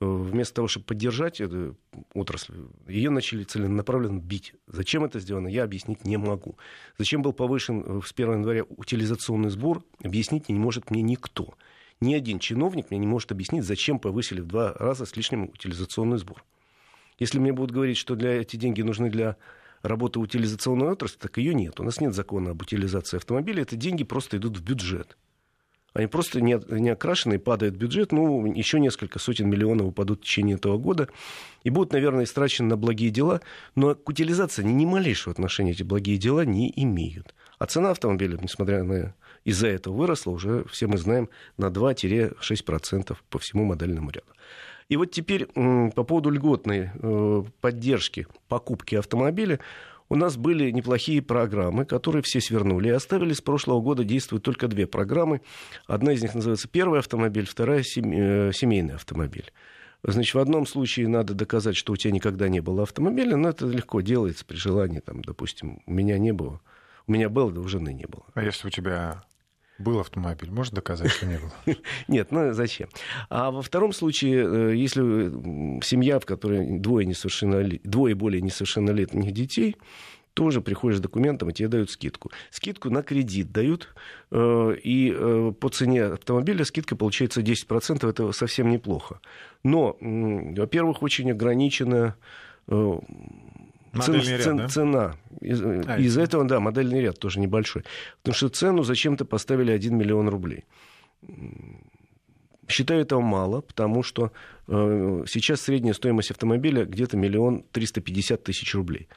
э, 0.00 0.04
вместо 0.04 0.56
того, 0.56 0.68
чтобы 0.68 0.86
поддержать 0.86 1.40
эту 1.40 1.76
отрасль, 2.12 2.54
ее 2.86 3.08
начали 3.08 3.44
целенаправленно 3.44 4.20
бить. 4.20 4.54
Зачем 4.66 5.04
это 5.04 5.18
сделано, 5.18 5.48
я 5.48 5.64
объяснить 5.64 6.04
не 6.04 6.18
могу. 6.18 6.58
Зачем 6.98 7.22
был 7.22 7.32
повышен 7.32 7.82
э, 7.84 8.00
с 8.04 8.12
1 8.12 8.32
января 8.32 8.64
утилизационный 8.64 9.50
сбор, 9.50 9.82
объяснить 10.02 10.50
не 10.50 10.58
может 10.58 10.90
мне 10.90 11.00
никто. 11.00 11.54
Ни 12.00 12.12
один 12.14 12.38
чиновник 12.38 12.90
мне 12.90 12.98
не 12.98 13.06
может 13.06 13.32
объяснить, 13.32 13.64
зачем 13.64 13.98
повысили 13.98 14.42
в 14.42 14.46
два 14.46 14.74
раза 14.74 15.06
с 15.06 15.16
лишним 15.16 15.44
утилизационный 15.44 16.18
сбор. 16.18 16.44
Если 17.18 17.38
мне 17.38 17.52
будут 17.54 17.70
говорить, 17.70 17.96
что 17.96 18.14
для 18.14 18.32
эти 18.32 18.56
деньги 18.56 18.82
нужны 18.82 19.08
для 19.08 19.38
работы 19.82 20.18
утилизационной 20.18 20.88
отрасли, 20.88 21.18
так 21.18 21.38
ее 21.38 21.54
нет. 21.54 21.80
У 21.80 21.82
нас 21.82 22.00
нет 22.00 22.14
закона 22.14 22.50
об 22.50 22.62
утилизации 22.62 23.16
автомобиля. 23.16 23.62
Это 23.62 23.76
деньги 23.76 24.04
просто 24.04 24.36
идут 24.36 24.58
в 24.58 24.62
бюджет. 24.62 25.16
Они 25.96 26.08
просто 26.08 26.42
не, 26.42 26.60
не 26.68 26.90
окрашены, 26.90 27.38
падает 27.38 27.74
бюджет, 27.74 28.12
ну, 28.12 28.52
еще 28.52 28.78
несколько 28.78 29.18
сотен 29.18 29.48
миллионов 29.48 29.86
упадут 29.86 30.20
в 30.20 30.24
течение 30.24 30.56
этого 30.56 30.76
года. 30.76 31.08
И 31.64 31.70
будут, 31.70 31.94
наверное, 31.94 32.24
истрачены 32.24 32.68
на 32.68 32.76
благие 32.76 33.10
дела, 33.10 33.40
но 33.74 33.94
к 33.94 34.06
утилизации 34.06 34.62
они 34.62 34.74
ни 34.74 34.84
малейшего 34.84 35.32
отношения 35.32 35.70
эти 35.70 35.82
благие 35.82 36.18
дела 36.18 36.44
не 36.44 36.70
имеют. 36.76 37.34
А 37.58 37.64
цена 37.64 37.92
автомобиля, 37.92 38.38
несмотря 38.42 38.84
на 38.84 39.14
из-за 39.44 39.68
этого 39.68 39.94
выросла 39.94 40.32
уже, 40.32 40.64
все 40.70 40.86
мы 40.86 40.98
знаем, 40.98 41.30
на 41.56 41.66
2-6% 41.66 43.16
по 43.30 43.38
всему 43.38 43.64
модельному 43.64 44.10
ряду. 44.10 44.26
И 44.88 44.96
вот 44.96 45.10
теперь 45.10 45.46
по 45.46 46.04
поводу 46.04 46.30
льготной 46.30 46.90
э, 46.94 47.42
поддержки 47.60 48.26
покупки 48.48 48.94
автомобиля 48.94 49.58
у 50.08 50.14
нас 50.14 50.36
были 50.36 50.70
неплохие 50.70 51.20
программы, 51.22 51.84
которые 51.84 52.22
все 52.22 52.40
свернули 52.40 52.88
и 52.88 52.92
оставили 52.92 53.32
с 53.32 53.40
прошлого 53.40 53.80
года 53.80 54.04
действуют 54.04 54.44
только 54.44 54.68
две 54.68 54.86
программы. 54.86 55.40
Одна 55.86 56.12
из 56.12 56.22
них 56.22 56.34
называется 56.34 56.68
«Первый 56.68 57.00
автомобиль», 57.00 57.46
вторая 57.46 57.80
э, 57.80 58.52
«Семейный 58.52 58.94
автомобиль». 58.94 59.52
Значит, 60.04 60.34
в 60.34 60.38
одном 60.38 60.66
случае 60.66 61.08
надо 61.08 61.34
доказать, 61.34 61.76
что 61.76 61.92
у 61.92 61.96
тебя 61.96 62.12
никогда 62.12 62.48
не 62.48 62.60
было 62.60 62.84
автомобиля, 62.84 63.36
но 63.36 63.48
это 63.48 63.66
легко 63.66 64.00
делается 64.02 64.44
при 64.44 64.56
желании. 64.56 65.00
Там, 65.00 65.22
допустим, 65.22 65.82
у 65.84 65.92
меня 65.92 66.16
не 66.18 66.32
было. 66.32 66.60
У 67.08 67.12
меня 67.12 67.28
было, 67.28 67.50
да 67.50 67.60
у 67.60 67.66
жены 67.66 67.92
не 67.92 68.06
было. 68.06 68.24
А 68.34 68.42
если 68.44 68.68
у 68.68 68.70
тебя 68.70 69.24
был 69.78 70.00
автомобиль, 70.00 70.50
можно 70.50 70.76
доказать, 70.76 71.10
что 71.10 71.26
не 71.26 71.38
было? 71.38 71.52
Нет, 72.08 72.30
ну 72.30 72.52
зачем? 72.52 72.88
А 73.28 73.50
во 73.50 73.62
втором 73.62 73.92
случае, 73.92 74.72
э, 74.72 74.76
если 74.76 75.82
семья, 75.84 76.18
в 76.18 76.26
которой 76.26 76.78
двое, 76.78 77.06
несовершеннолет... 77.06 77.82
двое 77.82 78.14
более 78.14 78.40
несовершеннолетних 78.40 79.32
детей, 79.32 79.76
тоже 80.34 80.60
приходишь 80.60 80.98
с 80.98 81.00
документом, 81.00 81.48
и 81.50 81.52
тебе 81.52 81.68
дают 81.68 81.90
скидку. 81.90 82.30
Скидку 82.50 82.90
на 82.90 83.02
кредит 83.02 83.52
дают, 83.52 83.94
э, 84.30 84.76
и 84.82 85.12
э, 85.14 85.52
по 85.58 85.68
цене 85.68 86.04
автомобиля 86.04 86.64
скидка 86.64 86.96
получается 86.96 87.40
10%, 87.40 88.08
это 88.08 88.32
совсем 88.32 88.70
неплохо. 88.70 89.20
Но, 89.62 89.96
во-первых, 90.00 91.02
очень 91.02 91.30
ограничена 91.30 92.16
Модельный 92.68 93.55
цен, 94.04 94.14
ряд, 94.14 94.42
цен, 94.42 94.56
да? 94.56 94.68
Цена. 94.68 95.16
Из, 95.40 95.62
а, 95.62 95.96
из 95.98 96.18
этого, 96.18 96.44
да, 96.44 96.60
модельный 96.60 97.00
ряд 97.00 97.18
тоже 97.18 97.40
небольшой. 97.40 97.84
Потому 98.22 98.34
что 98.34 98.48
цену 98.48 98.82
зачем-то 98.82 99.24
поставили 99.24 99.72
1 99.72 99.96
миллион 99.96 100.28
рублей. 100.28 100.64
Считаю 102.68 103.02
этого 103.02 103.20
мало, 103.20 103.60
потому 103.60 104.02
что 104.02 104.32
э, 104.66 105.24
сейчас 105.28 105.60
средняя 105.60 105.94
стоимость 105.94 106.32
автомобиля 106.32 106.84
где-то 106.84 107.16
миллион 107.16 107.62
триста 107.70 108.00
пятьдесят 108.00 108.42
тысяч 108.42 108.74
рублей. 108.74 109.08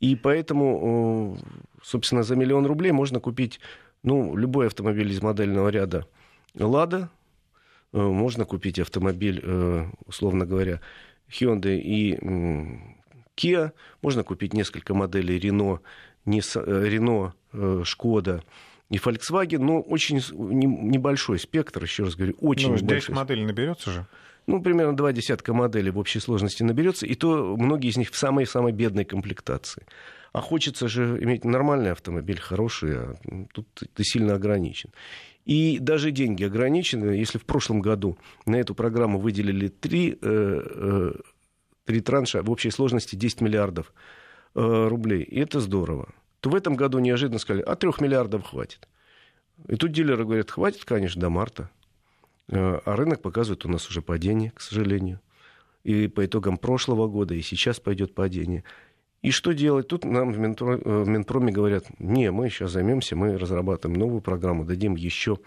И 0.00 0.16
поэтому, 0.16 1.38
э, 1.38 1.44
собственно, 1.82 2.22
за 2.22 2.34
миллион 2.34 2.64
рублей 2.64 2.92
можно 2.92 3.20
купить 3.20 3.60
ну, 4.02 4.36
любой 4.36 4.66
автомобиль 4.68 5.10
из 5.10 5.20
модельного 5.22 5.68
ряда 5.68 6.06
«Лада», 6.54 7.10
э, 7.92 7.98
можно 7.98 8.44
купить 8.44 8.78
автомобиль, 8.78 9.40
э, 9.42 9.86
условно 10.06 10.46
говоря, 10.46 10.80
Hyundai 11.28 11.78
и 11.78 12.18
Kia, 13.36 13.72
можно 14.02 14.22
купить 14.22 14.54
несколько 14.54 14.94
моделей 14.94 15.38
Renault, 15.38 15.80
Renault, 16.26 17.32
Skoda 17.52 18.42
и 18.90 18.96
Volkswagen, 18.96 19.58
но 19.58 19.80
очень 19.80 20.20
небольшой 20.32 21.38
спектр, 21.38 21.82
еще 21.82 22.04
раз 22.04 22.14
говорю, 22.14 22.34
очень 22.40 22.68
ну, 22.68 22.76
небольшой. 22.76 23.00
10 23.00 23.08
моделей 23.10 23.44
наберется 23.44 23.90
же? 23.90 24.06
Ну, 24.46 24.60
примерно 24.62 24.94
два 24.94 25.12
десятка 25.12 25.54
моделей 25.54 25.90
в 25.90 25.98
общей 25.98 26.20
сложности 26.20 26.62
наберется, 26.62 27.06
и 27.06 27.14
то 27.14 27.56
многие 27.56 27.88
из 27.88 27.96
них 27.96 28.10
в 28.10 28.16
самой-самой 28.16 28.72
бедной 28.72 29.04
комплектации. 29.04 29.86
А 30.32 30.40
хочется 30.40 30.88
же 30.88 31.18
иметь 31.22 31.44
нормальный 31.44 31.92
автомобиль, 31.92 32.38
хороший, 32.40 32.98
а 32.98 33.14
тут 33.52 33.66
ты 33.72 34.04
сильно 34.04 34.34
ограничен. 34.34 34.90
И 35.46 35.78
даже 35.78 36.10
деньги 36.10 36.42
ограничены. 36.44 37.12
Если 37.12 37.38
в 37.38 37.44
прошлом 37.44 37.80
году 37.80 38.18
на 38.44 38.56
эту 38.56 38.74
программу 38.74 39.18
выделили 39.18 39.68
3 39.68 40.18
три 41.84 42.00
транша 42.00 42.42
в 42.42 42.50
общей 42.50 42.70
сложности 42.70 43.16
10 43.16 43.40
миллиардов 43.40 43.92
э, 44.54 44.88
рублей. 44.88 45.22
И 45.22 45.38
это 45.40 45.60
здорово. 45.60 46.08
То 46.40 46.50
в 46.50 46.54
этом 46.54 46.76
году 46.76 46.98
неожиданно 46.98 47.38
сказали, 47.38 47.62
а 47.62 47.76
трех 47.76 48.00
миллиардов 48.00 48.44
хватит. 48.46 48.88
И 49.68 49.76
тут 49.76 49.92
дилеры 49.92 50.24
говорят, 50.24 50.50
хватит, 50.50 50.84
конечно, 50.84 51.20
до 51.20 51.30
марта. 51.30 51.70
Э, 52.48 52.80
а 52.84 52.96
рынок 52.96 53.22
показывает 53.22 53.64
у 53.64 53.68
нас 53.68 53.88
уже 53.88 54.02
падение, 54.02 54.50
к 54.50 54.60
сожалению. 54.60 55.20
И 55.84 56.08
по 56.08 56.24
итогам 56.24 56.56
прошлого 56.56 57.08
года, 57.08 57.34
и 57.34 57.42
сейчас 57.42 57.78
пойдет 57.80 58.14
падение. 58.14 58.64
И 59.20 59.30
что 59.30 59.52
делать? 59.52 59.88
Тут 59.88 60.04
нам 60.04 60.32
в, 60.32 60.38
Минпро, 60.38 60.76
э, 60.76 61.02
в 61.02 61.08
Минпроме 61.08 61.52
говорят, 61.52 61.86
не, 61.98 62.30
мы 62.30 62.48
сейчас 62.48 62.72
займемся, 62.72 63.16
мы 63.16 63.38
разрабатываем 63.38 63.98
новую 63.98 64.20
программу, 64.20 64.64
дадим 64.64 64.94
еще 64.96 65.38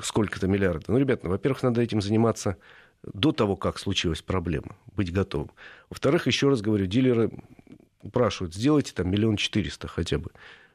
сколько-то 0.00 0.48
миллиардов. 0.48 0.88
Ну, 0.88 0.98
ребята, 0.98 1.28
во-первых, 1.28 1.62
надо 1.62 1.80
этим 1.80 2.02
заниматься 2.02 2.56
до 3.02 3.32
того, 3.32 3.56
как 3.56 3.78
случилась 3.78 4.22
проблема, 4.22 4.76
быть 4.94 5.12
готовым. 5.12 5.50
Во-вторых, 5.90 6.26
еще 6.26 6.48
раз 6.48 6.60
говорю, 6.60 6.86
дилеры 6.86 7.30
упрашивают, 8.02 8.54
сделайте 8.54 8.92
там 8.92 9.10
миллион 9.10 9.36
четыреста 9.36 9.88
хотя 9.88 10.18
бы. 10.18 10.30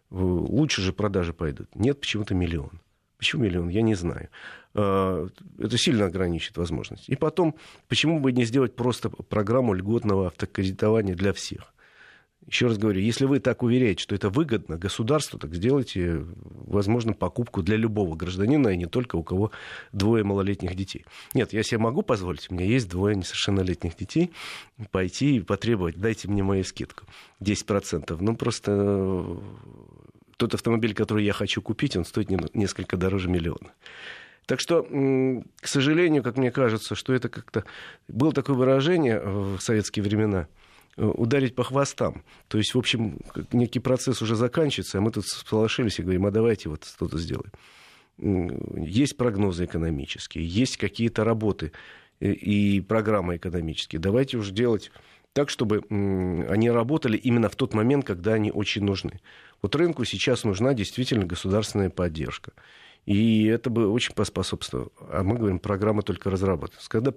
Лучше 0.10 0.82
же 0.82 0.94
продажи 0.94 1.34
пойдут. 1.34 1.74
Нет, 1.76 2.00
почему-то 2.00 2.34
миллион. 2.34 2.82
Почему 3.18 3.44
миллион? 3.44 3.70
Я 3.70 3.82
не 3.82 3.96
знаю. 3.96 4.30
Э, 4.74 5.28
это 5.58 5.78
сильно 5.78 6.06
ограничит 6.06 6.58
возможность. 6.58 7.10
И 7.10 7.16
потом, 7.16 7.56
почему 7.88 8.20
бы 8.20 8.32
не 8.32 8.46
сделать 8.46 8.76
просто 8.76 9.10
программу 9.10 9.74
льготного 9.74 10.28
автокредитования 10.28 11.16
для 11.16 11.34
всех? 11.34 11.74
Еще 12.48 12.68
раз 12.68 12.78
говорю, 12.78 13.02
если 13.02 13.26
вы 13.26 13.40
так 13.40 13.62
уверяете, 13.62 14.02
что 14.02 14.16
это 14.16 14.30
выгодно 14.30 14.78
государству, 14.78 15.38
так 15.38 15.54
сделайте, 15.54 16.26
возможно, 16.66 17.12
покупку 17.12 17.62
для 17.62 17.76
любого 17.76 18.16
гражданина, 18.16 18.70
и 18.70 18.78
не 18.78 18.86
только 18.86 19.18
у 19.18 19.24
кого 19.24 19.52
двое 19.92 20.24
малолетних 20.24 20.74
детей. 20.74 21.06
Нет, 21.34 21.52
я 21.52 21.62
себе 21.64 21.80
могу 21.80 22.04
позволить, 22.04 22.50
у 22.50 22.54
меня 22.56 22.66
есть 22.66 22.90
двое 22.90 23.18
несовершеннолетних 23.18 23.98
детей, 23.98 24.32
пойти 24.92 25.36
и 25.36 25.40
потребовать, 25.42 25.98
дайте 25.98 26.30
мне 26.30 26.42
мою 26.42 26.64
скидку, 26.64 27.04
10%. 27.42 28.18
Ну, 28.22 28.36
просто 28.38 28.72
э, 28.74 29.38
тот 30.38 30.54
автомобиль, 30.54 30.94
который 30.94 31.26
я 31.26 31.34
хочу 31.34 31.62
купить, 31.62 31.98
он 31.98 32.06
стоит 32.06 32.30
несколько 32.56 32.96
дороже 32.96 33.28
миллиона. 33.28 33.74
Так 34.46 34.62
что, 34.62 34.84
к 34.84 35.68
сожалению, 35.68 36.24
как 36.24 36.38
мне 36.38 36.52
кажется, 36.52 36.96
что 36.96 37.14
это 37.14 37.28
как-то... 37.28 37.66
Было 38.08 38.32
такое 38.32 38.56
выражение 38.56 39.20
в 39.20 39.60
советские 39.60 40.04
времена– 40.04 40.48
Э, 40.58 40.67
ударить 40.98 41.56
по 41.56 41.64
хвостам. 41.64 42.24
То 42.48 42.58
есть, 42.58 42.74
в 42.74 42.78
общем, 42.78 43.20
некий 43.52 43.80
процесс 43.80 44.22
уже 44.22 44.36
заканчивается, 44.36 44.98
а 44.98 45.02
мы 45.02 45.12
тут 45.12 45.26
сполошились 45.26 46.00
и 46.00 46.02
говорим, 46.02 46.26
а 46.26 46.32
давайте 46.32 46.70
вот 46.70 46.86
что-то 46.86 47.18
сделаем. 47.18 47.52
Есть 48.18 49.16
прогнозы 49.16 49.66
экономические, 49.66 50.46
есть 50.46 50.78
какие-то 50.78 51.24
работы 51.24 51.72
э, 52.20 52.32
и 52.32 52.82
программы 52.82 53.38
экономические. 53.38 54.00
Давайте 54.00 54.38
уже 54.38 54.52
делать 54.52 54.92
так, 55.34 55.52
чтобы 55.52 55.84
они 56.50 56.72
работали 56.72 57.16
именно 57.16 57.48
в 57.48 57.56
тот 57.56 57.76
момент, 57.76 58.06
когда 58.06 58.34
они 58.34 58.52
очень 58.52 58.84
нужны. 58.84 59.22
Вот 59.62 59.76
рынку 59.76 60.04
сейчас 60.04 60.44
нужна 60.44 60.74
действительно 60.74 61.26
государственная 61.26 61.92
поддержка. 61.92 62.54
И 63.08 63.46
это 63.46 63.70
бы 63.70 63.90
очень 63.90 64.14
поспособствовало. 64.14 64.92
А 65.10 65.24
мы 65.24 65.38
говорим, 65.38 65.60
программа 65.60 66.04
только 66.04 66.30
разрабатывается. 66.30 66.90
Когда 66.90 67.14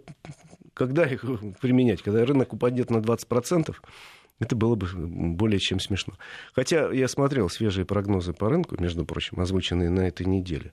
когда 0.72 1.04
их 1.04 1.22
применять? 1.60 2.00
Когда 2.00 2.24
рынок 2.24 2.52
упадет 2.54 2.90
на 2.90 2.98
20%, 2.98 3.76
это 4.38 4.56
было 4.56 4.76
бы 4.76 4.86
более 5.34 5.58
чем 5.58 5.80
смешно. 5.80 6.14
Хотя 6.54 6.90
я 6.92 7.08
смотрел 7.08 7.50
свежие 7.50 7.84
прогнозы 7.84 8.32
по 8.32 8.48
рынку, 8.48 8.80
между 8.80 9.04
прочим, 9.04 9.40
озвученные 9.40 9.90
на 9.90 10.06
этой 10.06 10.26
неделе. 10.26 10.72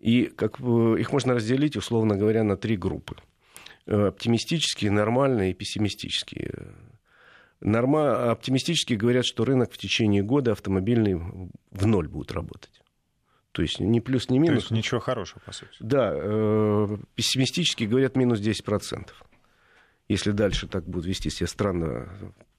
И 0.00 0.24
как, 0.24 0.58
их 0.58 1.12
можно 1.12 1.34
разделить, 1.34 1.76
условно 1.76 2.16
говоря, 2.16 2.42
на 2.42 2.56
три 2.56 2.76
группы. 2.76 3.16
Э, 3.86 4.06
оптимистические, 4.08 4.90
нормальные 4.90 5.50
и 5.50 5.54
пессимистические. 5.54 6.74
Норма... 7.60 8.30
Оптимистические 8.30 8.98
говорят, 8.98 9.26
что 9.26 9.44
рынок 9.44 9.72
в 9.72 9.78
течение 9.78 10.22
года 10.22 10.52
автомобильный 10.52 11.14
в 11.14 11.86
ноль 11.86 12.08
будет 12.08 12.32
работать. 12.32 12.80
То 13.54 13.62
есть 13.62 13.80
ни 13.80 14.00
плюс, 14.00 14.28
ни 14.28 14.38
минус. 14.38 14.64
То 14.64 14.64
есть 14.64 14.70
ничего 14.72 15.00
хорошего, 15.00 15.40
по 15.46 15.52
сути. 15.52 15.70
Да, 15.80 16.12
э, 16.12 16.96
пессимистически 17.14 17.84
говорят 17.84 18.16
минус 18.16 18.40
10% 18.40 19.10
если 20.08 20.32
дальше 20.32 20.66
так 20.66 20.84
будут 20.84 21.06
вести 21.06 21.30
себя 21.30 21.46
странно, 21.46 22.08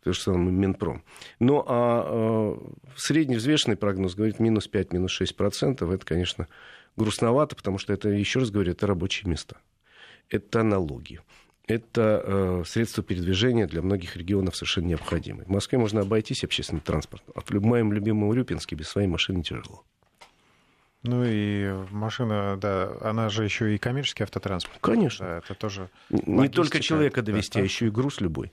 то 0.03 0.13
же 0.13 0.19
самое 0.19 0.51
Минпром. 0.51 1.03
Ну, 1.39 1.63
а 1.67 2.57
э, 2.57 2.89
средневзвешенный 2.97 3.77
прогноз 3.77 4.15
говорит 4.15 4.39
минус 4.39 4.67
5, 4.67 4.93
минус 4.93 5.11
6 5.11 5.35
процентов. 5.35 5.91
Это, 5.91 6.05
конечно, 6.05 6.47
грустновато, 6.95 7.55
потому 7.55 7.77
что 7.77 7.93
это, 7.93 8.09
еще 8.09 8.39
раз 8.39 8.49
говорю, 8.49 8.71
это 8.71 8.87
рабочие 8.87 9.29
места. 9.29 9.57
Это 10.29 10.63
налоги. 10.63 11.21
Это 11.67 12.23
э, 12.23 12.63
средство 12.65 13.03
передвижения 13.03 13.67
для 13.67 13.81
многих 13.81 14.15
регионов 14.15 14.55
совершенно 14.55 14.87
необходимое. 14.87 15.45
В 15.45 15.49
Москве 15.49 15.77
можно 15.79 16.01
обойтись 16.01 16.43
общественным 16.43 16.81
транспортом, 16.81 17.33
а 17.35 17.41
в 17.41 17.51
моем 17.61 17.91
любимом 17.91 18.29
Урюпинске 18.29 18.75
без 18.75 18.87
своей 18.87 19.07
машины 19.07 19.43
тяжело. 19.43 19.83
Ну 21.07 21.23
и 21.23 21.71
машина, 21.91 22.57
да, 22.59 22.91
она 23.01 23.29
же 23.29 23.43
еще 23.43 23.75
и 23.75 23.77
коммерческий 23.77 24.23
автотранспорт. 24.23 24.79
Конечно. 24.81 25.25
Да, 25.25 25.37
это 25.37 25.53
тоже 25.53 25.89
Не 26.09 26.49
только 26.49 26.79
человека 26.79 27.21
довести, 27.21 27.59
да, 27.59 27.61
а 27.61 27.63
еще 27.63 27.87
и 27.87 27.89
груз 27.89 28.21
любой. 28.21 28.51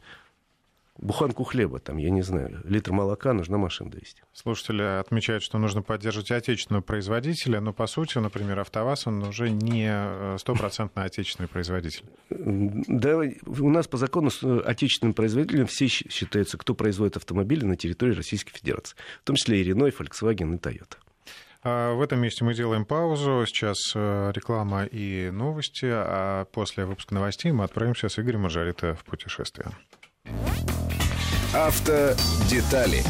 Буханку 0.99 1.45
хлеба, 1.45 1.79
там, 1.79 1.97
я 1.97 2.11
не 2.11 2.21
знаю, 2.21 2.61
литр 2.65 2.93
молока 2.93 3.33
нужно 3.33 3.57
машин 3.57 3.89
довести. 3.89 4.23
Слушатели 4.35 4.83
отмечают, 4.83 5.43
что 5.43 5.57
нужно 5.57 5.81
поддерживать 5.81 6.31
отечественного 6.31 6.83
производителя, 6.83 7.61
но 7.61 7.73
по 7.73 7.87
сути, 7.87 8.19
например, 8.19 8.61
АвтоВАЗ, 8.61 9.07
он 9.07 9.23
уже 9.23 9.51
не 9.51 9.89
э, 9.89 10.37
стопроцентно 10.39 11.05
отечественный 11.05 11.49
производитель. 11.49 12.05
Да, 12.29 13.19
у 13.19 13.71
нас 13.71 13.89
по 13.89 13.97
закону 13.97 14.31
с 14.31 14.43
э, 14.43 14.61
отечественным 14.67 15.15
производителем 15.15 15.67
все 15.67 15.89
считаются, 15.89 16.59
кто 16.59 16.75
производит 16.75 17.17
автомобили 17.17 17.65
на 17.65 17.77
территории 17.77 18.13
Российской 18.13 18.53
Федерации, 18.53 18.95
в 19.23 19.25
том 19.25 19.37
числе 19.37 19.63
и 19.63 19.71
Renault, 19.71 19.89
и 19.89 20.03
Volkswagen, 20.03 20.55
и 20.55 20.59
Toyota. 20.59 20.99
А, 21.65 21.95
в 21.95 22.01
этом 22.01 22.21
месте 22.21 22.45
мы 22.45 22.55
делаем 22.55 22.85
паузу. 22.85 23.45
Сейчас 23.47 23.93
э, 23.95 24.33
реклама 24.35 24.85
и 24.85 25.31
новости, 25.31 25.87
а 25.89 26.45
после 26.47 26.85
выпуска 26.85 27.15
новостей 27.15 27.53
мы 27.53 27.65
отправимся 27.65 28.09
с 28.09 28.19
Игорем 28.19 28.43
Маржарито 28.43 28.95
в 28.95 29.05
путешествие. 29.05 29.69
Автодетали. 31.55 33.03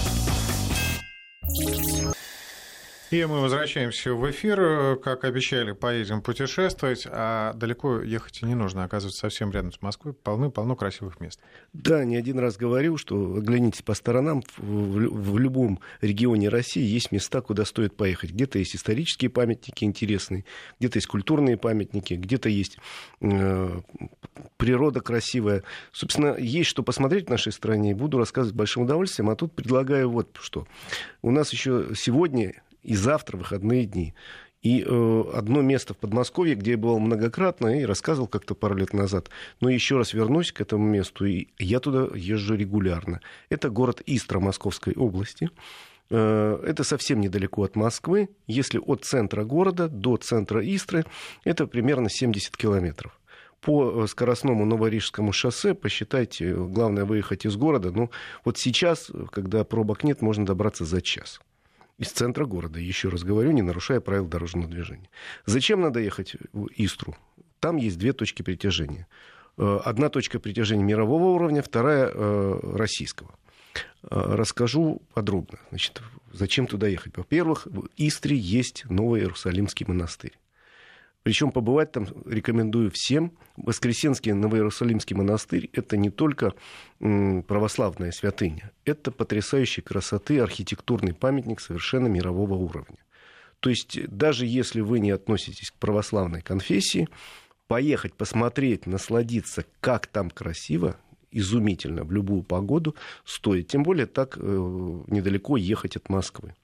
И 3.12 3.26
мы 3.26 3.42
возвращаемся 3.42 4.14
в 4.14 4.30
эфир. 4.30 4.96
Как 4.96 5.24
обещали, 5.24 5.72
поедем 5.72 6.22
путешествовать, 6.22 7.06
а 7.10 7.52
далеко 7.52 8.00
ехать 8.00 8.40
не 8.40 8.54
нужно. 8.54 8.84
Оказывается, 8.84 9.20
совсем 9.20 9.50
рядом 9.50 9.70
с 9.70 9.82
Москвой 9.82 10.14
полны-полно 10.14 10.76
красивых 10.76 11.20
мест. 11.20 11.38
Да, 11.74 12.06
не 12.06 12.16
один 12.16 12.38
раз 12.38 12.56
говорил, 12.56 12.96
что 12.96 13.38
глянитесь 13.38 13.82
по 13.82 13.92
сторонам, 13.92 14.42
в, 14.56 14.62
в 14.64 15.38
любом 15.38 15.80
регионе 16.00 16.48
России 16.48 16.82
есть 16.82 17.12
места, 17.12 17.42
куда 17.42 17.66
стоит 17.66 17.94
поехать. 17.94 18.30
Где-то 18.30 18.58
есть 18.58 18.74
исторические 18.76 19.28
памятники 19.28 19.84
интересные, 19.84 20.46
где-то 20.80 20.96
есть 20.96 21.06
культурные 21.06 21.58
памятники, 21.58 22.14
где-то 22.14 22.48
есть 22.48 22.78
э, 23.20 23.80
природа 24.56 25.02
красивая. 25.02 25.64
Собственно, 25.92 26.34
есть 26.38 26.70
что 26.70 26.82
посмотреть 26.82 27.26
в 27.26 27.30
нашей 27.30 27.52
стране. 27.52 27.94
Буду 27.94 28.16
рассказывать 28.16 28.56
большим 28.56 28.84
удовольствием. 28.84 29.28
А 29.28 29.36
тут 29.36 29.52
предлагаю 29.52 30.08
вот 30.08 30.38
что. 30.40 30.66
У 31.20 31.30
нас 31.30 31.52
еще 31.52 31.88
сегодня 31.94 32.54
и 32.82 32.94
завтра 32.94 33.36
выходные 33.36 33.86
дни. 33.86 34.14
И 34.62 34.84
э, 34.86 35.24
одно 35.34 35.60
место 35.60 35.92
в 35.92 35.96
Подмосковье, 35.96 36.54
где 36.54 36.72
я 36.72 36.78
был 36.78 36.98
многократно 37.00 37.80
и 37.80 37.84
рассказывал 37.84 38.28
как-то 38.28 38.54
пару 38.54 38.76
лет 38.76 38.92
назад, 38.92 39.28
но 39.60 39.68
еще 39.68 39.96
раз 39.96 40.12
вернусь 40.12 40.52
к 40.52 40.60
этому 40.60 40.86
месту, 40.86 41.26
и 41.26 41.48
я 41.58 41.80
туда 41.80 42.08
езжу 42.14 42.54
регулярно. 42.54 43.20
Это 43.48 43.70
город 43.70 44.02
Истра 44.06 44.38
Московской 44.38 44.94
области. 44.94 45.50
Э, 46.10 46.62
это 46.64 46.84
совсем 46.84 47.20
недалеко 47.20 47.64
от 47.64 47.74
Москвы. 47.74 48.28
Если 48.46 48.78
от 48.78 49.04
центра 49.04 49.44
города 49.44 49.88
до 49.88 50.16
центра 50.16 50.60
Истры, 50.64 51.06
это 51.42 51.66
примерно 51.66 52.08
70 52.08 52.56
километров 52.56 53.18
по 53.60 54.04
э, 54.04 54.06
скоростному 54.06 54.64
Новорижскому 54.64 55.32
шоссе, 55.32 55.74
посчитайте, 55.74 56.54
главное 56.54 57.04
выехать 57.04 57.46
из 57.46 57.56
города. 57.56 57.90
Ну, 57.90 58.10
вот 58.44 58.58
сейчас, 58.58 59.10
когда 59.32 59.64
пробок 59.64 60.04
нет, 60.04 60.22
можно 60.22 60.46
добраться 60.46 60.84
за 60.84 61.00
час 61.00 61.40
из 62.02 62.10
центра 62.10 62.46
города, 62.46 62.80
еще 62.80 63.08
раз 63.08 63.22
говорю, 63.22 63.52
не 63.52 63.62
нарушая 63.62 64.00
правил 64.00 64.26
дорожного 64.26 64.68
движения. 64.68 65.08
Зачем 65.46 65.80
надо 65.80 66.00
ехать 66.00 66.34
в 66.52 66.66
Истру? 66.76 67.16
Там 67.60 67.76
есть 67.76 67.96
две 67.96 68.12
точки 68.12 68.42
притяжения. 68.42 69.06
Э, 69.56 69.78
одна 69.84 70.08
точка 70.08 70.40
притяжения 70.40 70.82
мирового 70.82 71.26
уровня, 71.26 71.62
вторая 71.62 72.10
э, 72.12 72.60
российского. 72.74 73.30
Э, 74.02 74.34
расскажу 74.34 75.00
подробно. 75.14 75.60
Значит, 75.70 76.02
зачем 76.32 76.66
туда 76.66 76.88
ехать? 76.88 77.16
Во-первых, 77.16 77.66
в 77.66 77.88
Истре 77.96 78.36
есть 78.36 78.84
Новый 78.90 79.20
Иерусалимский 79.20 79.86
монастырь. 79.86 80.36
Причем 81.22 81.52
побывать 81.52 81.92
там 81.92 82.06
рекомендую 82.26 82.90
всем. 82.90 83.32
Воскресенский 83.56 84.32
Новоиерусалимский 84.32 85.14
монастырь– 85.14 85.70
это 85.72 85.96
не 85.96 86.10
только 86.10 86.54
православная 86.98 88.10
святыня, 88.12 88.72
это 88.84 89.10
потрясающей 89.10 89.82
красоты 89.82 90.40
архитектурный 90.40 91.14
памятник 91.14 91.60
совершенно 91.60 92.08
мирового 92.08 92.54
уровня. 92.54 92.98
То 93.60 93.70
есть 93.70 94.00
даже 94.08 94.46
если 94.46 94.80
вы 94.80 94.98
не 94.98 95.10
относитесь 95.12 95.70
к 95.70 95.74
православной 95.74 96.42
конфессии, 96.42 97.08
поехать, 97.68 98.14
посмотреть, 98.14 98.86
насладиться, 98.86 99.64
как 99.80 100.08
там 100.08 100.30
красиво, 100.30 100.96
изумительно, 101.30 102.04
в 102.04 102.12
любую 102.12 102.42
погоду 102.42 102.96
стоит. 103.24 103.68
Тем 103.68 103.84
более 103.84 104.06
так 104.06 104.36
э, 104.36 104.40
недалеко 104.40 105.56
ехать 105.56 105.96
от 105.96 106.08
Москвы. 106.10 106.54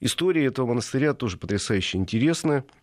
История 0.00 0.46
этого 0.46 0.66
монастыря 0.66 1.14
тоже 1.14 1.36
потрясающе 1.36 1.98
интересная– 1.98 2.64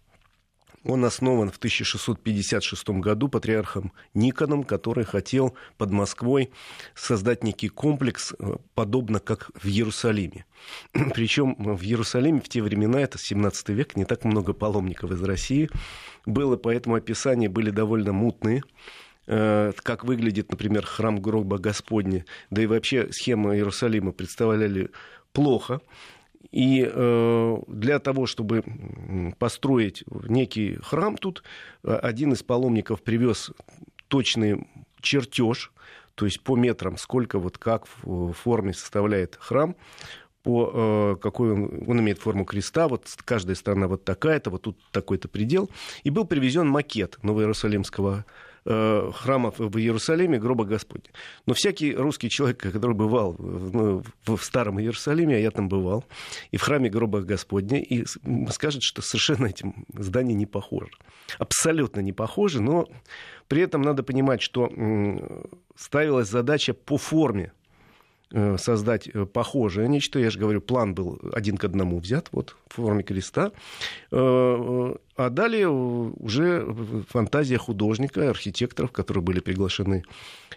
он 0.83 1.05
основан 1.05 1.51
в 1.51 1.57
1656 1.57 2.89
году 2.89 3.27
патриархом 3.27 3.91
Никоном, 4.13 4.63
который 4.63 5.03
хотел 5.03 5.55
под 5.77 5.91
Москвой 5.91 6.51
создать 6.95 7.43
некий 7.43 7.69
комплекс, 7.69 8.33
э, 8.37 8.55
подобно 8.75 9.19
как 9.19 9.51
в 9.55 9.67
Иерусалиме. 9.67 10.45
Причем 11.13 11.55
в 11.57 11.81
Иерусалиме 11.83 12.41
в 12.41 12.49
те 12.49 12.61
времена, 12.61 13.01
это 13.01 13.17
17 13.17 13.69
век, 13.69 13.95
не 13.95 14.05
так 14.05 14.23
много 14.23 14.53
паломников 14.53 15.11
из 15.11 15.23
России 15.23 15.69
было, 16.25 16.57
поэтому 16.57 16.95
описания 16.95 17.49
были 17.49 17.69
довольно 17.69 18.13
мутные 18.13 18.63
э, 19.27 19.73
как 19.83 20.05
выглядит, 20.05 20.51
например, 20.51 20.85
храм 20.85 21.21
гроба 21.21 21.57
Господня, 21.57 22.25
да 22.49 22.61
и 22.61 22.65
вообще 22.65 23.11
схема 23.11 23.55
Иерусалима 23.55 24.11
представляли 24.11 24.89
плохо. 25.33 25.81
И 26.51 26.89
э, 26.89 27.57
для 27.67 27.99
того, 27.99 28.25
чтобы 28.25 28.63
построить 29.37 30.03
некий 30.27 30.77
храм 30.81 31.17
тут, 31.17 31.43
э, 31.83 31.93
один 31.93 32.33
из 32.33 32.43
паломников 32.43 33.03
привез 33.03 33.51
точный 34.07 34.67
чертеж, 35.01 35.71
то 36.15 36.25
есть 36.25 36.41
по 36.41 36.55
метрам, 36.55 36.97
сколько 36.97 37.39
вот 37.39 37.57
как 37.57 37.87
в 38.03 38.33
форме 38.33 38.73
составляет 38.73 39.37
храм, 39.39 39.75
по 40.43 40.71
э, 40.73 41.21
какой 41.21 41.51
он, 41.51 41.83
он 41.87 41.99
имеет 41.99 42.19
форму 42.19 42.45
креста, 42.45 42.87
вот 42.87 43.05
каждая 43.25 43.55
сторона 43.55 43.87
вот 43.87 44.05
такая-то, 44.05 44.49
вот 44.49 44.63
тут 44.63 44.77
такой-то 44.91 45.27
предел. 45.27 45.69
И 46.03 46.09
был 46.09 46.25
привезен 46.25 46.67
макет 46.67 47.19
Новоиерусалимского 47.21 48.25
э, 48.69 49.11
храма 49.13 49.51
в 49.57 49.77
Иерусалиме, 49.77 50.39
гроба 50.39 50.63
Господня. 50.63 51.09
Но 51.45 51.53
всякий 51.53 51.93
русский 51.93 52.29
человек, 52.29 52.59
который 52.59 52.95
бывал 52.95 53.35
ну, 53.37 54.03
в 54.25 54.37
Старом 54.37 54.79
Иерусалиме, 54.79 55.35
а 55.35 55.39
я 55.39 55.51
там 55.51 55.67
бывал, 55.67 56.05
и 56.51 56.57
в 56.57 56.61
храме 56.61 56.89
гроба 56.89 57.21
Господня, 57.21 57.81
и 57.81 58.05
скажет, 58.49 58.83
что 58.83 59.01
совершенно 59.01 59.47
этим 59.47 59.85
здание 59.93 60.35
не 60.35 60.45
похоже. 60.45 60.91
Абсолютно 61.37 61.99
не 61.99 62.13
похоже, 62.13 62.61
но 62.61 62.87
при 63.47 63.61
этом 63.61 63.81
надо 63.81 64.03
понимать, 64.03 64.41
что 64.41 64.69
ставилась 65.75 66.29
задача 66.29 66.73
по 66.73 66.97
форме 66.97 67.51
Э, 67.51 67.58
создать 68.31 69.07
э, 69.07 69.25
похожее 69.25 69.87
нечто. 69.87 70.19
Я 70.19 70.29
же 70.29 70.39
говорю, 70.39 70.61
план 70.61 70.93
был 70.93 71.19
один 71.33 71.57
к 71.57 71.63
одному 71.63 71.99
взят, 71.99 72.29
вот, 72.31 72.55
в 72.67 72.75
форме 72.75 73.03
креста. 73.03 73.51
Э, 74.11 74.95
а 75.15 75.29
далее 75.29 75.69
уже 75.69 76.65
фантазия 77.09 77.57
художника, 77.57 78.29
архитекторов, 78.29 78.91
которые 78.91 79.23
были 79.23 79.39
приглашены 79.39 80.03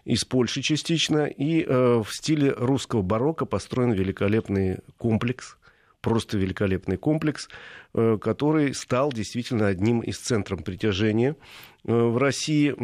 из 0.04 0.24
Польши 0.24 0.62
частично. 0.62 1.26
И 1.26 1.64
в 1.64 2.06
стиле 2.10 2.52
русского 2.52 3.02
барокко 3.02 3.44
построен 3.44 3.92
великолепный 3.92 4.78
комплекс, 4.98 5.56
просто 6.02 6.36
великолепный 6.36 6.98
комплекс, 6.98 7.48
который 7.94 8.74
стал 8.74 9.12
действительно 9.12 9.68
одним 9.68 10.00
из 10.00 10.18
центров 10.18 10.62
притяжения 10.64 11.36
Э, 11.84 11.92
в 11.92 12.16
России 12.16 12.74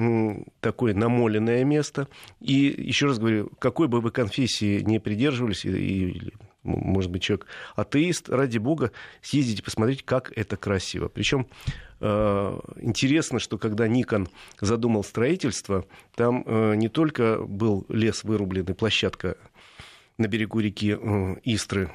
такое 0.61 0.94
намоленное 0.94 1.64
место. 1.64 2.09
И 2.40 2.74
еще 2.78 3.07
раз 3.07 3.18
говорю, 3.18 3.50
какой 3.59 3.88
бы 3.88 4.00
вы 4.00 4.11
конфессии 4.11 4.81
не 4.81 4.98
придерживались, 4.98 5.64
и, 5.64 6.33
может 6.64 7.11
быть, 7.11 7.22
человек 7.22 7.46
атеист, 7.76 8.28
ради 8.28 8.59
бога, 8.59 8.90
съездите, 9.22 9.62
посмотрите, 9.62 10.02
как 10.04 10.33
это 10.37 10.57
красиво. 10.57 11.09
Причем 11.09 11.46
э, 12.00 12.61
интересно, 12.81 13.38
что 13.38 13.57
когда 13.57 13.87
Никон 13.87 14.28
задумал 14.61 15.04
строительство, 15.04 15.85
там 16.16 16.42
э, 16.44 16.74
не 16.74 16.88
только 16.88 17.38
был 17.40 17.87
лес 17.88 18.24
вырублен 18.24 18.64
и 18.64 18.72
площадка 18.72 19.37
на 20.18 20.26
берегу 20.28 20.61
реки 20.61 20.92
Истры 21.44 21.90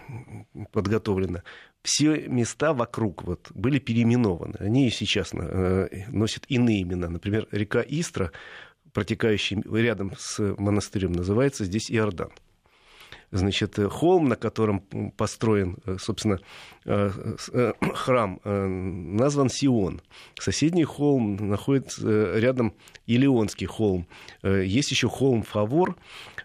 подготовлена 0.72 1.44
все 1.84 2.28
места 2.28 2.74
вокруг 2.74 3.24
вот 3.24 3.52
были 3.54 3.78
переименованы. 3.78 4.56
Они 4.60 4.88
и 4.88 4.92
сейчас 4.92 5.34
э, 5.34 6.06
носят 6.08 6.46
иные 6.48 6.82
имена. 6.82 7.10
Например, 7.10 7.48
река 7.52 7.84
Истра, 7.86 8.32
протекающая 8.94 9.62
рядом 9.70 10.14
с 10.18 10.40
монастырем, 10.58 11.12
называется 11.12 11.66
здесь 11.66 11.92
Иордан. 11.92 12.32
Значит, 13.34 13.80
э, 13.80 13.89
холм, 13.89 14.30
на 14.30 14.36
котором 14.36 14.82
построен, 15.17 15.78
э, 15.88 15.98
собственно, 16.00 16.39
храм, 17.96 18.39
назван 18.43 19.50
Сион. 19.50 20.02
Соседний 20.39 20.84
холм 20.84 21.38
находится 21.50 22.38
рядом 22.38 22.74
Илионский 23.08 23.65
холм. 23.65 24.06
Есть 24.43 24.91
еще 24.91 25.08
холм 25.08 25.43
Фавор, 25.43 25.96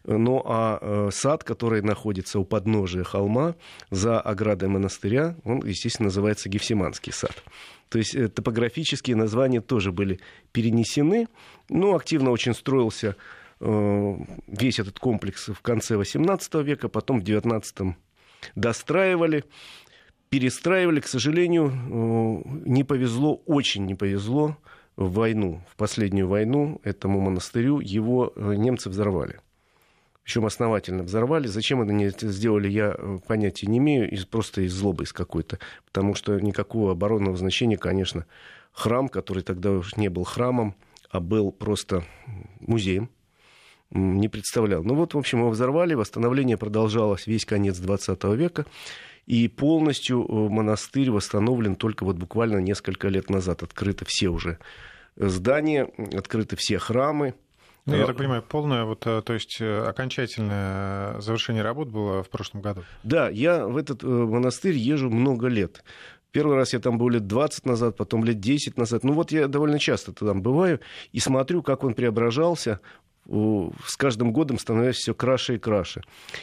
ну 0.04 0.40
а 0.46 0.78
э, 0.80 1.10
сад, 1.12 1.44
который 1.44 1.82
находится 1.82 2.38
у 2.38 2.44
подножия 2.44 3.04
холма 3.04 3.56
за 3.90 4.20
оградой 4.20 4.68
монастыря, 4.70 5.36
он, 5.44 5.58
естественно, 5.66 6.06
называется 6.06 6.48
Гефсиманский 6.48 7.12
сад. 7.12 7.42
То 7.88 7.98
есть 7.98 8.14
э, 8.14 8.28
топографические 8.28 9.16
названия 9.16 9.60
тоже 9.60 9.92
были 9.92 10.20
перенесены. 10.52 11.28
Ну, 11.68 11.94
активно 11.94 12.30
очень 12.30 12.54
строился 12.54 13.08
э, 13.08 13.14
весь 13.60 14.78
этот 14.78 14.98
комплекс 14.98 15.48
в 15.48 15.60
конце 15.62 15.94
XVIII 15.96 16.62
века, 16.62 16.88
потом 16.88 17.20
в 17.20 17.24
XIX 17.24 17.94
достраивали, 18.54 19.44
перестраивали. 20.28 21.00
К 21.00 21.06
сожалению, 21.06 21.72
не 22.64 22.84
повезло, 22.84 23.42
очень 23.46 23.86
не 23.86 23.94
повезло 23.94 24.56
в 24.96 25.12
войну, 25.12 25.62
в 25.70 25.76
последнюю 25.76 26.28
войну 26.28 26.80
этому 26.84 27.20
монастырю. 27.20 27.80
Его 27.80 28.32
немцы 28.36 28.90
взорвали 28.90 29.40
причем 30.28 30.44
основательно 30.44 31.04
взорвали. 31.04 31.46
Зачем 31.46 31.80
они 31.80 32.04
это 32.04 32.28
сделали, 32.28 32.68
я 32.68 32.94
э, 32.98 33.18
понятия 33.26 33.66
не 33.66 33.78
имею, 33.78 34.10
из, 34.10 34.26
просто 34.26 34.60
из 34.60 34.74
злобы 34.74 35.04
из 35.04 35.12
какой-то. 35.14 35.58
Потому 35.86 36.14
что 36.14 36.38
никакого 36.38 36.92
оборонного 36.92 37.34
значения, 37.38 37.78
конечно, 37.78 38.26
храм, 38.72 39.08
который 39.08 39.42
тогда 39.42 39.70
уже 39.70 39.92
не 39.96 40.10
был 40.10 40.24
храмом, 40.24 40.74
а 41.10 41.20
был 41.20 41.50
просто 41.50 42.04
музеем, 42.60 43.08
не 43.90 44.28
представлял. 44.28 44.82
Ну 44.84 44.94
вот, 44.94 45.14
в 45.14 45.18
общем, 45.18 45.38
его 45.38 45.50
взорвали, 45.50 45.94
восстановление 45.94 46.56
продолжалось 46.56 47.26
весь 47.26 47.44
конец 47.44 47.78
20 47.78 48.24
века, 48.34 48.66
и 49.26 49.48
полностью 49.48 50.24
э, 50.24 50.32
монастырь 50.48 51.10
восстановлен 51.10 51.76
только 51.76 52.04
вот 52.04 52.16
буквально 52.16 52.58
несколько 52.58 53.08
лет 53.08 53.30
назад. 53.30 53.62
Открыты 53.62 54.04
все 54.06 54.28
уже 54.28 54.58
здания, 55.16 55.88
открыты 56.14 56.56
все 56.56 56.78
храмы, 56.78 57.34
ну, 57.88 57.96
я 57.96 58.06
так 58.06 58.18
понимаю, 58.18 58.42
полное, 58.42 58.84
вот, 58.84 59.06
э, 59.06 59.22
то 59.22 59.32
есть 59.32 59.62
э, 59.62 59.80
окончательное 59.86 61.18
завершение 61.20 61.62
работ 61.62 61.88
было 61.88 62.22
в 62.22 62.28
прошлом 62.28 62.60
году? 62.60 62.82
Да, 63.02 63.30
я 63.30 63.66
в 63.66 63.78
этот 63.78 64.04
э, 64.04 64.06
монастырь 64.06 64.74
езжу 64.74 65.08
много 65.08 65.46
лет. 65.46 65.82
Первый 66.30 66.56
раз 66.56 66.74
я 66.74 66.80
там 66.80 66.98
был 66.98 67.08
лет 67.08 67.26
20 67.26 67.64
назад, 67.64 67.96
потом 67.96 68.24
лет 68.24 68.40
10 68.40 68.76
назад. 68.76 69.04
Ну 69.04 69.14
вот 69.14 69.32
я 69.32 69.48
довольно 69.48 69.78
часто 69.78 70.12
там 70.12 70.42
бываю 70.42 70.80
и 71.12 71.18
смотрю, 71.18 71.62
как 71.62 71.82
он 71.82 71.94
преображался, 71.94 72.80
с 73.28 73.96
каждым 73.96 74.32
годом 74.32 74.58
становясь 74.58 74.96
все 74.96 75.14
краше 75.14 75.56
и 75.56 75.58
краше. 75.58 76.02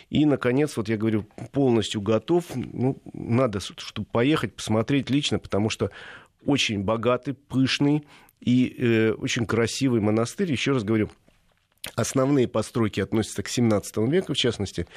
И, 0.09 0.25
наконец, 0.25 0.77
вот 0.77 0.87
я 0.87 0.97
говорю, 0.97 1.25
полностью 1.51 2.01
готов. 2.01 2.45
Ну, 2.55 3.01
надо, 3.13 3.59
чтобы 3.59 4.07
поехать, 4.11 4.55
посмотреть 4.55 5.09
лично, 5.09 5.39
потому 5.39 5.69
что 5.69 5.89
очень 6.45 6.83
богатый, 6.83 7.33
пышный 7.33 8.05
и 8.39 8.75
э, 8.77 9.11
очень 9.13 9.47
красивый 9.47 9.99
монастырь. 9.99 10.51
Еще 10.51 10.73
раз 10.73 10.83
говорю, 10.83 11.09
Основные 11.93 12.47
постройки 12.47 12.99
относятся 12.99 13.43
к 13.43 13.47
17 13.47 13.97
веку, 14.09 14.33
в 14.33 14.37
частности, 14.37 14.87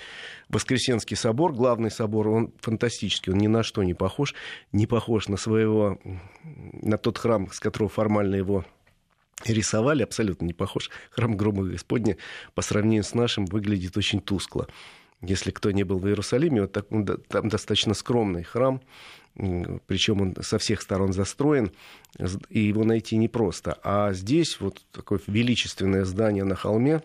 Воскресенский 0.49 1.19
собор, 1.19 1.53
главный 1.53 1.91
собор, 1.91 2.29
он 2.29 2.55
фантастический, 2.61 3.31
он 3.31 3.39
ни 3.39 3.47
на 3.47 3.63
что 3.63 3.83
не 3.83 3.93
похож, 3.93 4.35
не 4.73 4.87
похож 4.87 5.29
на 5.29 5.37
своего, 5.37 5.99
на 6.45 6.97
тот 6.97 7.19
храм, 7.19 7.51
с 7.53 7.61
которого 7.61 7.91
формально 7.91 8.37
его 8.37 8.65
рисовали, 9.45 10.03
абсолютно 10.03 10.45
не 10.47 10.55
похож. 10.55 10.91
Храм 11.11 11.37
Грома 11.37 11.65
Господня 11.65 12.17
по 12.55 12.63
сравнению 12.63 13.05
с 13.05 13.15
нашим 13.15 13.47
выглядит 13.47 13.97
очень 13.97 14.21
тускло. 14.21 14.69
Если 15.21 15.51
кто 15.51 15.71
не 15.73 15.83
был 15.83 15.99
в 15.99 16.07
Иерусалиме, 16.07 16.63
вот 16.63 16.73
так, 16.73 16.87
там 17.29 17.49
достаточно 17.49 17.95
скромный 17.95 18.45
храм, 18.45 18.81
причем 19.35 20.21
он 20.21 20.37
со 20.43 20.59
всех 20.59 20.81
сторон 20.81 21.13
застроен, 21.13 21.73
и 22.51 22.61
его 22.61 22.85
найти 22.85 23.17
непросто. 23.17 23.79
А 23.83 24.13
здесь 24.13 24.61
вот 24.61 24.85
такое 24.93 25.21
величественное 25.27 26.05
здание 26.05 26.45
на 26.45 26.55
холме, 26.55 27.03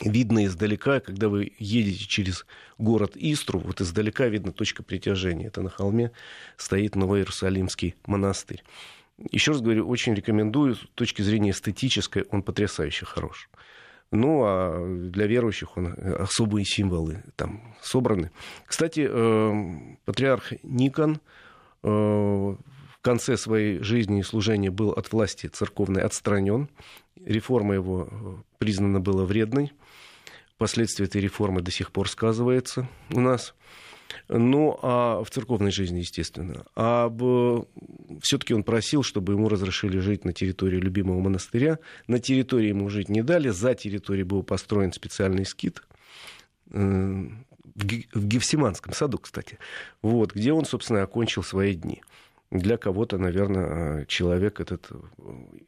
видно 0.00 0.44
издалека, 0.46 0.98
когда 1.00 1.28
вы 1.28 1.52
едете 1.58 2.04
через 2.04 2.46
город 2.78 3.12
Истру, 3.14 3.60
вот 3.60 3.80
издалека 3.80 4.26
видно 4.26 4.52
точка 4.52 4.82
притяжения. 4.82 5.46
Это 5.46 5.62
на 5.62 5.70
холме 5.70 6.10
стоит 6.56 6.96
Новый 6.96 7.20
Иерусалимский 7.20 7.94
монастырь. 8.06 8.64
Еще 9.30 9.52
раз 9.52 9.60
говорю, 9.60 9.88
очень 9.88 10.14
рекомендую, 10.14 10.74
с 10.74 10.80
точки 10.94 11.22
зрения 11.22 11.50
эстетической, 11.50 12.24
он 12.30 12.42
потрясающе 12.42 13.06
хорош. 13.06 13.48
Ну, 14.10 14.42
а 14.44 14.86
для 15.10 15.26
верующих 15.26 15.76
он, 15.76 15.88
э, 15.88 16.14
особые 16.14 16.64
символы 16.64 17.22
там 17.36 17.74
собраны. 17.80 18.30
Кстати, 18.66 19.06
э, 19.08 19.96
патриарх 20.04 20.52
Никон 20.62 21.20
э, 21.82 21.88
в 21.88 22.58
конце 23.00 23.36
своей 23.36 23.80
жизни 23.80 24.20
и 24.20 24.22
служения 24.22 24.70
был 24.70 24.90
от 24.90 25.12
власти 25.12 25.46
церковной 25.46 26.02
отстранен. 26.02 26.68
Реформа 27.24 27.74
его 27.74 28.44
признана 28.58 29.00
была 29.00 29.24
вредной. 29.24 29.72
Последствия 30.58 31.06
этой 31.06 31.20
реформы 31.20 31.60
до 31.60 31.70
сих 31.70 31.90
пор 31.90 32.08
сказывается 32.08 32.88
у 33.10 33.20
нас. 33.20 33.54
Ну, 34.28 34.78
а 34.82 35.22
в 35.22 35.30
церковной 35.30 35.70
жизни, 35.70 36.00
естественно. 36.00 36.64
А 36.74 37.10
все-таки 38.20 38.54
он 38.54 38.62
просил, 38.62 39.02
чтобы 39.02 39.32
ему 39.34 39.48
разрешили 39.48 39.98
жить 39.98 40.24
на 40.24 40.32
территории 40.32 40.78
любимого 40.78 41.20
монастыря. 41.20 41.78
На 42.06 42.18
территории 42.18 42.68
ему 42.68 42.88
жить 42.88 43.08
не 43.08 43.22
дали. 43.22 43.48
За 43.48 43.74
территорией 43.74 44.24
был 44.24 44.42
построен 44.42 44.92
специальный 44.92 45.44
скит 45.44 45.82
э, 46.70 47.26
в 47.74 48.26
Гефсиманском 48.26 48.92
саду, 48.92 49.18
кстати, 49.18 49.58
вот, 50.02 50.34
где 50.34 50.52
он, 50.52 50.64
собственно, 50.64 51.02
окончил 51.02 51.42
свои 51.42 51.74
дни. 51.74 52.02
Для 52.50 52.76
кого-то, 52.76 53.18
наверное, 53.18 54.06
человек 54.06 54.60
этот 54.60 54.88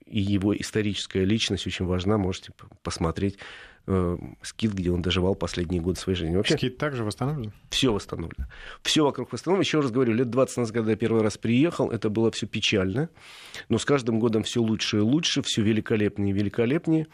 и 0.04 0.20
его 0.20 0.56
историческая 0.56 1.24
личность 1.24 1.66
очень 1.66 1.84
важна. 1.84 2.16
Можете 2.16 2.52
посмотреть 2.82 3.38
э, 3.86 4.16
скит, 4.42 4.72
где 4.72 4.90
он 4.90 5.02
доживал 5.02 5.34
последние 5.34 5.80
годы 5.80 5.98
своей 5.98 6.18
жизни. 6.18 6.36
Вообще, 6.36 6.56
скит 6.56 6.78
также 6.78 7.04
восстановлен? 7.04 7.52
Все 7.70 7.92
восстановлено. 7.92 8.46
Все 8.82 9.04
вокруг 9.04 9.32
восстановлено. 9.32 9.62
Еще 9.62 9.80
раз 9.80 9.90
говорю, 9.90 10.12
лет 10.14 10.30
20 10.30 10.56
назад, 10.58 10.74
когда 10.74 10.90
я 10.92 10.96
первый 10.96 11.22
раз 11.22 11.38
приехал, 11.38 11.90
это 11.90 12.10
было 12.10 12.30
все 12.30 12.46
печально. 12.46 13.08
Но 13.68 13.78
с 13.78 13.84
каждым 13.84 14.18
годом 14.18 14.42
все 14.42 14.60
лучше 14.60 14.98
и 14.98 15.00
лучше, 15.00 15.42
все 15.42 15.62
великолепнее 15.62 16.30
и 16.30 16.32
великолепнее. 16.32 17.06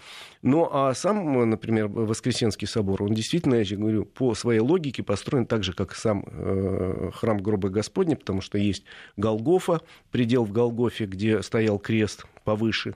Ну, 0.43 0.69
а 0.71 0.95
сам, 0.95 1.49
например, 1.49 1.89
Воскресенский 1.89 2.67
собор, 2.67 3.03
он 3.03 3.15
действительно, 3.15 3.57
я 3.57 3.65
же 3.65 3.77
говорю, 3.77 4.05
по 4.05 4.35
своей 4.35 4.61
логике 4.61 5.03
построен 5.03 5.47
так 5.47 5.65
же, 5.65 5.73
как 5.73 5.95
сам 5.95 6.25
э, 6.27 7.11
храм 7.15 7.39
гроба 7.39 7.69
Господня, 7.69 8.17
потому 8.17 8.41
что 8.41 8.59
есть 8.59 8.85
Голгофа, 9.17 9.81
предел 10.11 10.45
в 10.45 10.53
Голгофе, 10.53 11.07
где 11.07 11.43
стоял 11.43 11.79
крест 11.79 12.27
повыше. 12.45 12.95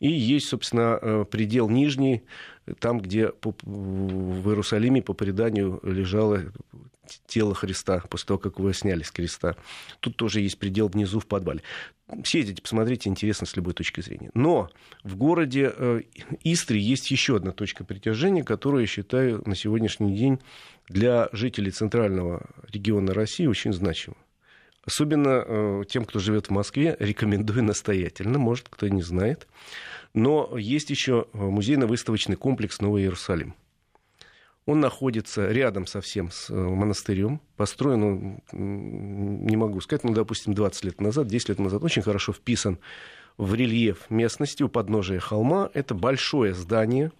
И 0.00 0.10
есть, 0.10 0.48
собственно, 0.48 0.98
э, 1.00 1.24
предел 1.30 1.68
нижний, 1.68 2.24
там, 2.78 3.00
где 3.00 3.32
в 3.42 4.48
Иерусалиме 4.48 5.02
по 5.02 5.12
преданию 5.12 5.80
лежало 5.82 6.42
тело 7.26 7.54
Христа 7.54 8.02
после 8.08 8.26
того, 8.28 8.38
как 8.38 8.58
его 8.58 8.72
сняли 8.72 9.02
с 9.02 9.10
креста. 9.10 9.56
Тут 10.00 10.16
тоже 10.16 10.40
есть 10.40 10.58
предел 10.58 10.88
внизу 10.88 11.20
в 11.20 11.26
подвале. 11.26 11.62
Съездите, 12.24 12.62
посмотрите, 12.62 13.08
интересно 13.08 13.46
с 13.46 13.56
любой 13.56 13.74
точки 13.74 14.00
зрения. 14.00 14.30
Но 14.34 14.70
в 15.02 15.16
городе 15.16 15.72
э, 15.74 16.02
Истри 16.42 16.78
есть 16.78 17.10
еще 17.10 17.36
одна 17.36 17.52
точка 17.52 17.84
притяжения, 17.84 18.44
которую 18.44 18.82
я 18.82 18.86
считаю 18.86 19.42
на 19.46 19.54
сегодняшний 19.54 20.16
день 20.16 20.38
для 20.88 21.28
жителей 21.32 21.70
центрального 21.70 22.46
региона 22.70 23.14
России 23.14 23.46
очень 23.46 23.72
значима. 23.72 24.16
Особенно 24.84 25.44
э, 25.46 25.82
тем, 25.88 26.04
кто 26.04 26.18
живет 26.18 26.48
в 26.48 26.50
Москве, 26.50 26.94
рекомендую 26.98 27.64
настоятельно, 27.64 28.38
может, 28.38 28.68
кто 28.68 28.86
не 28.88 29.02
знает. 29.02 29.46
Но 30.14 30.56
есть 30.56 30.90
еще 30.90 31.26
музейно-выставочный 31.32 32.36
комплекс 32.36 32.80
Новый 32.80 33.02
Иерусалим. 33.02 33.54
Он 34.66 34.80
находится 34.80 35.50
рядом 35.50 35.86
совсем 35.86 36.30
с 36.30 36.48
э, 36.48 36.54
монастырем. 36.54 37.42
Построен 37.56 38.02
он, 38.02 38.40
не 38.52 39.56
могу 39.56 39.80
сказать, 39.82 40.04
ну, 40.04 40.14
допустим, 40.14 40.54
20 40.54 40.84
лет 40.84 41.00
назад, 41.02 41.26
10 41.26 41.50
лет 41.50 41.58
назад. 41.58 41.84
Очень 41.84 42.00
хорошо 42.00 42.32
вписан 42.32 42.78
в 43.36 43.54
рельеф 43.54 44.08
местности 44.08 44.62
у 44.62 44.70
подножия 44.70 45.20
холма. 45.20 45.68
Это 45.74 45.94
большое 45.94 46.54
здание. 46.54 47.12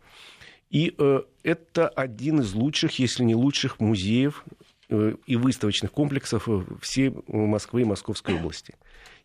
И 0.70 0.94
э, 0.96 1.22
это 1.42 1.88
один 1.88 2.40
из 2.40 2.54
лучших, 2.54 2.98
если 2.98 3.24
не 3.24 3.34
лучших 3.34 3.78
музеев 3.78 4.42
Э, 4.90 5.14
и 5.26 5.36
выставочных 5.36 5.92
комплексов 5.92 6.48
всей 6.82 7.14
Москвы 7.26 7.82
и 7.82 7.84
Московской 7.84 8.34
области. 8.34 8.74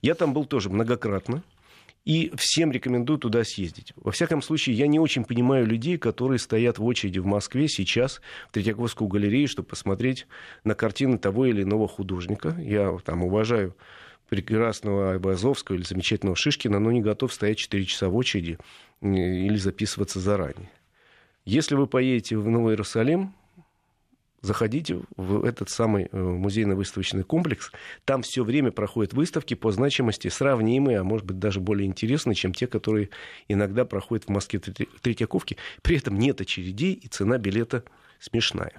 Я 0.01 0.15
там 0.15 0.33
был 0.33 0.45
тоже 0.45 0.69
многократно. 0.69 1.43
И 2.09 2.31
всем 2.35 2.71
рекомендую 2.71 3.19
туда 3.19 3.43
съездить. 3.43 3.93
Во 3.95 4.11
всяком 4.11 4.41
случае, 4.41 4.75
я 4.75 4.87
не 4.87 4.97
очень 4.97 5.23
понимаю 5.23 5.67
людей, 5.67 5.99
которые 5.99 6.39
стоят 6.39 6.79
в 6.79 6.83
очереди 6.83 7.19
в 7.19 7.27
Москве 7.27 7.67
сейчас 7.67 8.19
в 8.47 8.53
Третьяковскую 8.53 9.07
галерею, 9.07 9.47
чтобы 9.47 9.67
посмотреть 9.67 10.25
на 10.63 10.73
картины 10.73 11.19
того 11.19 11.45
или 11.45 11.61
иного 11.61 11.87
художника. 11.87 12.57
Я 12.59 12.97
там 13.05 13.21
уважаю 13.21 13.75
прекрасного 14.27 15.11
Айбазовского 15.11 15.75
или 15.75 15.83
замечательного 15.83 16.35
Шишкина, 16.35 16.79
но 16.79 16.91
не 16.91 17.01
готов 17.01 17.31
стоять 17.31 17.59
4 17.59 17.85
часа 17.85 18.09
в 18.09 18.15
очереди 18.15 18.57
или 19.03 19.57
записываться 19.57 20.19
заранее. 20.19 20.71
Если 21.45 21.75
вы 21.75 21.85
поедете 21.85 22.37
в 22.37 22.49
Новый 22.49 22.71
Иерусалим, 22.73 23.35
заходите 24.41 25.01
в 25.15 25.43
этот 25.43 25.69
самый 25.69 26.09
э, 26.11 26.17
музейно-выставочный 26.17 27.23
комплекс. 27.23 27.71
Там 28.05 28.21
все 28.21 28.43
время 28.43 28.71
проходят 28.71 29.13
выставки 29.13 29.53
по 29.53 29.71
значимости 29.71 30.27
сравнимые, 30.27 30.99
а 30.99 31.03
может 31.03 31.25
быть 31.25 31.39
даже 31.39 31.59
более 31.59 31.87
интересные, 31.87 32.35
чем 32.35 32.53
те, 32.53 32.67
которые 32.67 33.09
иногда 33.47 33.85
проходят 33.85 34.25
в 34.25 34.29
Москве 34.29 34.59
в 34.59 35.01
Третьяковке. 35.01 35.57
При 35.81 35.97
этом 35.97 36.17
нет 36.17 36.41
очередей, 36.41 36.93
и 36.93 37.07
цена 37.07 37.37
билета 37.37 37.83
смешная. 38.19 38.73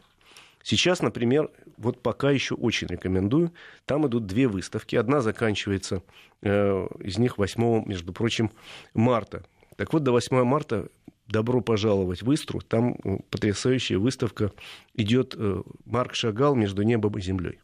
Сейчас, 0.62 1.00
например, 1.00 1.50
вот 1.78 2.02
пока 2.02 2.30
еще 2.30 2.54
очень 2.54 2.88
рекомендую. 2.88 3.52
Там 3.86 4.06
идут 4.06 4.26
две 4.26 4.46
выставки. 4.46 4.96
Одна 4.96 5.20
заканчивается, 5.20 6.02
э, 6.42 6.86
из 7.00 7.18
них 7.18 7.38
8, 7.38 7.84
между 7.86 8.12
прочим, 8.12 8.50
марта. 8.94 9.44
Так 9.76 9.94
вот, 9.94 10.02
до 10.02 10.12
8 10.12 10.44
марта 10.44 10.88
добро 11.30 11.60
пожаловать 11.60 12.22
в 12.22 12.34
Истру. 12.34 12.60
Там 12.60 12.96
э, 13.04 13.18
потрясающая 13.30 13.98
выставка 13.98 14.52
идет 14.94 15.34
э, 15.36 15.62
Марк 15.86 16.14
Шагал 16.14 16.54
между 16.54 16.82
небом 16.82 17.16
и 17.18 17.22
землей. 17.22 17.60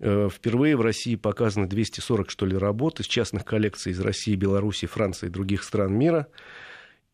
Э, 0.00 0.28
впервые 0.32 0.76
в 0.76 0.80
России 0.80 1.14
показаны 1.14 1.66
240, 1.66 2.30
что 2.30 2.46
ли, 2.46 2.56
работ 2.56 3.00
из 3.00 3.06
частных 3.06 3.44
коллекций 3.44 3.92
из 3.92 4.00
России, 4.00 4.34
Беларуси, 4.34 4.86
Франции 4.86 5.26
и 5.26 5.30
других 5.30 5.62
стран 5.62 5.96
мира. 5.96 6.28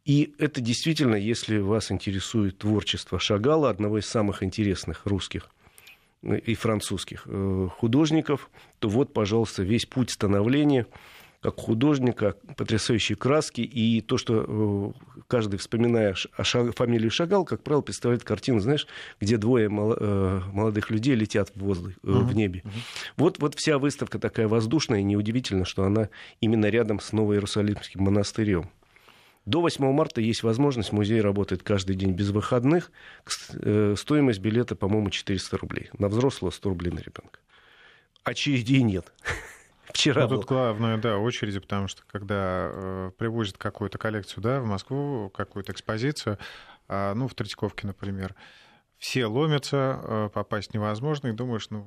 И 0.04 0.34
это 0.38 0.60
действительно, 0.60 1.16
если 1.16 1.58
вас 1.58 1.90
интересует 1.90 2.58
творчество 2.58 3.18
Шагала, 3.18 3.70
одного 3.70 3.98
из 3.98 4.06
самых 4.06 4.42
интересных 4.42 5.06
русских 5.06 5.48
и 6.22 6.54
французских 6.54 7.26
художников, 7.78 8.50
то 8.80 8.88
вот, 8.88 9.12
пожалуйста, 9.12 9.62
весь 9.62 9.86
путь 9.86 10.10
становления– 10.10 10.86
как 11.44 11.60
художника, 11.60 12.36
потрясающие 12.56 13.16
краски, 13.16 13.60
и 13.60 14.00
то, 14.00 14.16
что 14.16 14.94
э, 15.14 15.20
каждый, 15.28 15.58
вспоминая 15.58 16.14
о 16.38 16.42
Шаг... 16.42 16.74
фамилию 16.74 17.10
Шагал, 17.10 17.44
как 17.44 17.62
правило, 17.62 17.82
представляет 17.82 18.24
картину, 18.24 18.60
знаешь, 18.60 18.86
где 19.20 19.36
двое 19.36 19.66
э, 19.66 20.40
молодых 20.54 20.88
людей 20.88 21.14
летят 21.14 21.50
в 21.54 21.60
воздух, 21.60 21.92
uh-huh. 22.02 22.22
в 22.22 22.34
небе. 22.34 22.62
Uh-huh. 22.64 22.70
Вот, 23.18 23.38
вот 23.40 23.56
вся 23.56 23.76
выставка 23.76 24.18
такая 24.18 24.48
воздушная, 24.48 25.00
и 25.00 25.02
неудивительно, 25.02 25.66
что 25.66 25.84
она 25.84 26.08
именно 26.40 26.64
рядом 26.70 26.98
с 26.98 27.12
Новоиерусалимским 27.12 28.02
монастырем. 28.02 28.70
До 29.44 29.60
8 29.60 29.84
марта 29.92 30.22
есть 30.22 30.44
возможность, 30.44 30.92
музей 30.92 31.20
работает 31.20 31.62
каждый 31.62 31.94
день 31.94 32.12
без 32.12 32.30
выходных. 32.30 32.90
Стоимость 33.26 34.38
билета, 34.40 34.76
по-моему, 34.76 35.10
400 35.10 35.58
рублей. 35.58 35.90
На 35.98 36.08
взрослого 36.08 36.50
100 36.50 36.68
рублей 36.70 36.90
на 36.90 37.00
ребенка. 37.00 37.40
Очередей 38.22 38.80
нет. 38.80 39.12
Вчера 39.94 40.22
ну, 40.22 40.36
Тут 40.36 40.46
главное, 40.46 40.98
да, 40.98 41.18
очереди, 41.18 41.60
потому 41.60 41.88
что 41.88 42.02
когда 42.06 42.70
э, 42.72 43.10
привозят 43.16 43.56
какую-то 43.56 43.96
коллекцию, 43.96 44.42
да, 44.42 44.60
в 44.60 44.66
Москву, 44.66 45.30
какую-то 45.30 45.72
экспозицию, 45.72 46.38
э, 46.88 47.14
ну, 47.14 47.28
в 47.28 47.34
Третьяковке, 47.34 47.86
например, 47.86 48.34
все 48.98 49.26
ломятся, 49.26 50.00
э, 50.02 50.30
попасть 50.32 50.74
невозможно, 50.74 51.28
и 51.28 51.32
думаешь, 51.32 51.70
ну, 51.70 51.86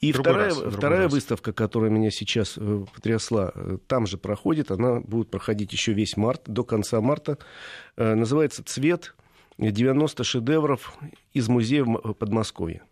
и 0.00 0.10
вторая, 0.12 0.48
раз, 0.48 0.58
вторая 0.58 1.04
раз. 1.04 1.12
выставка, 1.12 1.52
которая 1.52 1.90
меня 1.90 2.10
сейчас 2.10 2.54
э, 2.56 2.84
потрясла, 2.92 3.52
э, 3.54 3.78
там 3.86 4.06
же 4.06 4.16
проходит, 4.16 4.70
она 4.70 5.00
будет 5.00 5.30
проходить 5.30 5.72
еще 5.72 5.92
весь 5.92 6.16
март, 6.16 6.42
до 6.46 6.64
конца 6.64 7.00
марта. 7.00 7.38
Называется 7.96 8.64
«Цвет. 8.64 9.14
90 9.58 10.24
шедевров 10.24 10.98
из 11.34 11.48
музея 11.48 11.84
в 11.84 12.14
Подмосковье». 12.14 12.82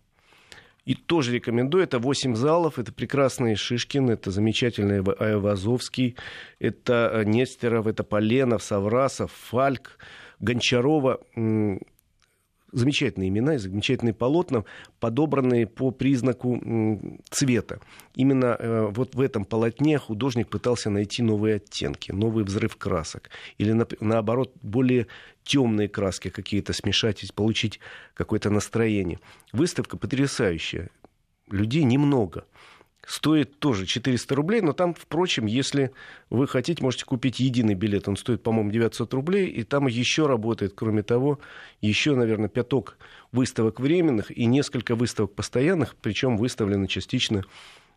И 0.85 0.95
тоже 0.95 1.33
рекомендую. 1.33 1.83
Это 1.83 1.99
8 1.99 2.35
залов. 2.35 2.79
Это 2.79 2.91
прекрасный 2.91 3.55
Шишкин, 3.55 4.09
это 4.09 4.31
замечательный 4.31 5.03
Айвазовский, 5.19 6.15
это 6.59 7.11
э, 7.13 7.23
Нестеров, 7.23 7.85
это 7.85 8.03
Поленов, 8.03 8.63
Саврасов, 8.63 9.31
Фальк, 9.31 9.99
Гончарова 10.39 11.19
замечательные 12.71 13.29
имена 13.29 13.55
и 13.55 13.57
замечательные 13.57 14.13
полотна, 14.13 14.65
подобранные 14.99 15.67
по 15.67 15.91
признаку 15.91 16.61
цвета. 17.29 17.79
Именно 18.15 18.55
э, 18.57 18.87
вот 18.91 19.15
в 19.15 19.21
этом 19.21 19.45
полотне 19.45 19.97
художник 19.97 20.49
пытался 20.49 20.89
найти 20.89 21.21
новые 21.21 21.55
оттенки, 21.55 22.11
новый 22.11 22.43
взрыв 22.43 22.77
красок. 22.77 23.29
Или, 23.57 23.79
наоборот, 23.99 24.53
более 24.61 25.07
темные 25.43 25.89
краски 25.89 26.29
какие-то 26.29 26.73
смешать, 26.73 27.33
получить 27.33 27.79
какое-то 28.13 28.49
настроение. 28.49 29.19
Выставка 29.51 29.97
потрясающая. 29.97 30.89
Людей 31.49 31.83
немного 31.83 32.45
стоит 33.05 33.59
тоже 33.59 33.85
400 33.85 34.35
рублей, 34.35 34.61
но 34.61 34.73
там, 34.73 34.93
впрочем, 34.93 35.45
если 35.45 35.91
вы 36.29 36.47
хотите, 36.47 36.83
можете 36.83 37.05
купить 37.05 37.39
единый 37.39 37.73
билет. 37.73 38.07
Он 38.07 38.15
стоит, 38.15 38.43
по-моему, 38.43 38.71
900 38.71 39.13
рублей, 39.13 39.47
и 39.47 39.63
там 39.63 39.87
еще 39.87 40.27
работает, 40.27 40.73
кроме 40.75 41.03
того, 41.03 41.39
еще, 41.81 42.15
наверное, 42.15 42.49
пяток 42.49 42.97
выставок 43.31 43.79
временных 43.79 44.35
и 44.35 44.45
несколько 44.45 44.95
выставок 44.95 45.33
постоянных, 45.33 45.95
причем 46.01 46.37
выставлены 46.37 46.87
частично 46.87 47.43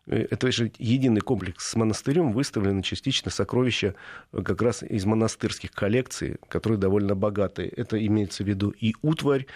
это 0.07 0.51
же 0.51 0.71
единый 0.77 1.21
комплекс 1.21 1.67
с 1.67 1.75
монастырем, 1.75 2.31
выставлены 2.31 2.83
частично 2.83 3.31
сокровища 3.31 3.95
э, 4.31 4.41
как 4.43 4.61
раз 4.61 4.83
из 4.83 5.05
монастырских 5.05 5.71
коллекций, 5.71 6.37
которые 6.47 6.77
довольно 6.77 7.15
богатые. 7.15 7.69
Это 7.69 8.03
имеется 8.05 8.43
в 8.43 8.47
виду 8.47 8.69
и 8.69 8.93
утварь, 9.01 9.47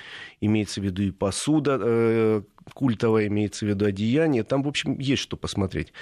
имеется 0.42 0.82
в 0.82 0.84
виду 0.84 1.04
и 1.04 1.12
посуда 1.12 1.78
э, 1.80 2.42
культовая, 2.74 3.28
имеется 3.28 3.66
в 3.66 3.70
виду 3.70 3.86
одеяние. 3.86 4.44
Там, 4.44 4.64
в 4.64 4.68
общем, 4.68 4.98
есть 4.98 5.22
что 5.22 5.38
посмотреть. 5.38 5.94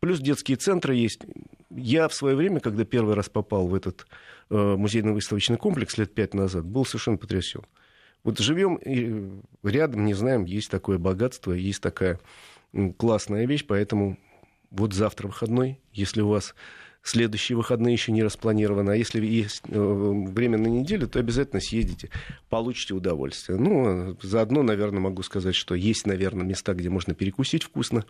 Плюс 0.00 0.20
детские 0.20 0.58
центры 0.58 0.94
есть. 0.94 1.22
Я 1.70 2.08
в 2.08 2.14
свое 2.14 2.36
время, 2.36 2.60
когда 2.60 2.84
первый 2.84 3.14
раз 3.14 3.30
попал 3.30 3.68
в 3.68 3.74
этот 3.74 4.06
э, 4.50 4.54
музейно-выставочный 4.54 5.56
комплекс 5.56 5.96
лет 5.96 6.14
пять 6.14 6.34
назад, 6.34 6.66
был 6.66 6.84
совершенно 6.84 7.16
потрясен. 7.16 7.62
Вот 8.22 8.38
живем 8.38 8.80
рядом, 9.62 10.06
не 10.06 10.14
знаем, 10.14 10.44
есть 10.44 10.70
такое 10.70 10.96
богатство, 10.98 11.52
есть 11.52 11.82
такая 11.82 12.18
классная 12.96 13.46
вещь, 13.46 13.64
поэтому 13.66 14.18
вот 14.70 14.92
завтра 14.92 15.28
выходной, 15.28 15.80
если 15.92 16.20
у 16.20 16.28
вас 16.28 16.54
следующие 17.04 17.56
выходные 17.56 17.92
еще 17.92 18.10
не 18.12 18.22
распланированы. 18.22 18.90
А 18.90 18.96
если 18.96 19.24
есть 19.24 19.62
э, 19.68 19.78
время 19.78 20.58
на 20.58 20.66
неделю, 20.66 21.06
то 21.06 21.20
обязательно 21.20 21.60
съездите, 21.60 22.10
получите 22.48 22.94
удовольствие. 22.94 23.58
Ну, 23.58 24.16
заодно, 24.22 24.62
наверное, 24.62 25.00
могу 25.00 25.22
сказать, 25.22 25.54
что 25.54 25.74
есть, 25.74 26.06
наверное, 26.06 26.46
места, 26.46 26.72
где 26.72 26.88
можно 26.88 27.14
перекусить 27.14 27.62
вкусно. 27.62 28.04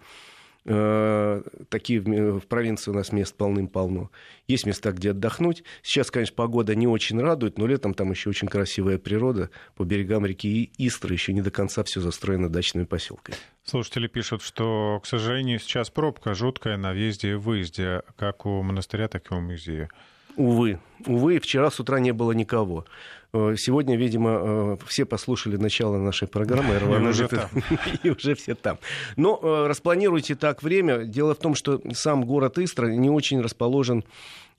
Э, 0.67 1.43
такие 1.69 2.01
в 2.01 2.47
провинции 2.47 2.91
у 2.91 2.95
нас 2.95 3.13
мест 3.13 3.37
полным-полно. 3.37 4.11
Есть 4.49 4.65
места, 4.65 4.93
где 4.93 5.11
отдохнуть. 5.11 5.63
Сейчас, 5.83 6.11
конечно, 6.11 6.35
погода 6.35 6.75
не 6.75 6.87
очень 6.87 7.21
радует, 7.21 7.59
но 7.59 7.67
летом 7.67 7.93
там 7.93 8.11
еще 8.11 8.31
очень 8.31 8.49
красивая 8.49 8.99
природа. 8.99 9.51
По 9.77 9.85
берегам 9.85 10.25
реки 10.25 10.73
Истры 10.79 11.15
еще 11.15 11.33
не 11.33 11.43
до 11.43 11.51
конца 11.51 11.85
все 11.85 12.01
застроено 12.01 12.49
дачными 12.49 12.85
поселками. 12.85 13.37
Слушатели 13.65 14.07
пишут, 14.07 14.43
что, 14.43 15.01
к 15.03 15.07
сожалению, 15.07 15.59
сейчас 15.59 15.91
пробка 15.91 16.35
жуткая 16.35 16.77
на 16.77 16.93
въезде 16.93 17.33
и 17.33 17.35
выезде, 17.35 18.03
как 18.17 18.47
у 18.47 18.63
монастыря, 18.63 19.09
так 19.09 19.31
и 19.31 19.35
у 19.35 19.41
музея. 19.41 19.89
Увы, 20.37 20.81
увы, 21.07 21.39
вчера 21.39 21.71
с 21.71 21.79
утра 21.79 22.01
не 22.01 22.13
было 22.13 22.33
никого. 22.33 22.87
Э, 23.35 23.57
сегодня, 23.59 23.97
видимо, 23.97 24.31
э, 24.31 24.77
все 24.87 25.05
послушали 25.05 25.57
начало 25.57 25.99
нашей 25.99 26.29
программы 26.29 26.75
и 26.81 27.09
уже, 27.09 27.27
там. 27.27 27.51
и 28.05 28.11
уже 28.11 28.37
все 28.37 28.55
там. 28.55 28.79
Но 29.17 29.41
э, 29.43 29.67
распланируйте 29.67 30.37
так 30.37 30.63
время. 30.63 31.05
Дело 31.05 31.35
в 31.35 31.39
том, 31.39 31.57
что 31.57 31.81
сам 31.95 32.25
город 32.25 32.59
Истра 32.59 32.87
не 32.87 33.11
очень 33.11 33.41
расположен 33.41 34.05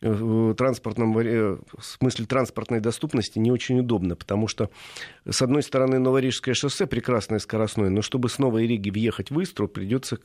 в 0.02 0.54
транспортном 0.56 1.14
в 1.14 1.60
смысле 1.80 2.26
транспортной 2.26 2.82
доступности 2.82 3.40
не 3.40 3.50
очень 3.50 3.80
удобно, 3.80 4.18
потому 4.18 4.50
что, 4.50 4.70
с 5.28 5.42
одной 5.42 5.64
стороны, 5.64 6.00
Новорижское 6.00 6.54
шоссе 6.54 6.86
прекрасное 6.86 7.40
скоростное, 7.40 7.90
но 7.90 8.02
чтобы 8.02 8.28
с 8.28 8.38
Новой 8.38 8.68
Риги 8.68 8.90
въехать 8.90 9.32
в 9.32 9.42
Истру, 9.42 9.70
придется 9.70 10.20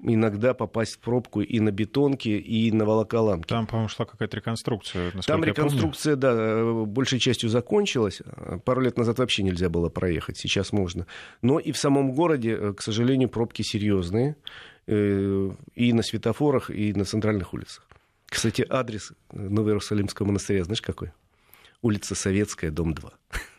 иногда 0.00 0.54
попасть 0.54 0.94
в 0.94 0.98
пробку 1.00 1.40
и 1.40 1.60
на 1.60 1.70
бетонке, 1.70 2.38
и 2.38 2.70
на 2.72 2.84
волоколамке. 2.84 3.48
Там, 3.48 3.66
по-моему, 3.66 3.88
шла 3.88 4.06
какая-то 4.06 4.36
реконструкция. 4.36 5.12
Там 5.26 5.44
реконструкция, 5.44 6.16
да, 6.16 6.84
большей 6.84 7.18
частью 7.18 7.48
закончилась. 7.48 8.22
Пару 8.64 8.80
лет 8.80 8.96
назад 8.96 9.18
вообще 9.18 9.42
нельзя 9.42 9.68
было 9.68 9.88
проехать, 9.88 10.38
сейчас 10.38 10.72
можно. 10.72 11.06
Но 11.42 11.58
и 11.58 11.72
в 11.72 11.78
самом 11.78 12.12
городе, 12.12 12.56
э, 12.58 12.72
к 12.74 12.82
сожалению, 12.82 13.28
пробки 13.28 13.62
серьезные. 13.62 14.36
Э, 14.90 15.50
и 15.74 15.92
на 15.92 16.02
светофорах, 16.02 16.70
и 16.70 16.94
на 16.94 17.04
центральных 17.04 17.52
улицах. 17.52 17.86
Кстати, 18.24 18.64
адрес 18.68 19.12
Новоиерусалимского 19.32 20.26
монастыря, 20.26 20.64
знаешь 20.64 20.80
какой? 20.80 21.12
Улица 21.82 22.14
Советская, 22.14 22.70
дом 22.70 22.94
2. 22.94 23.10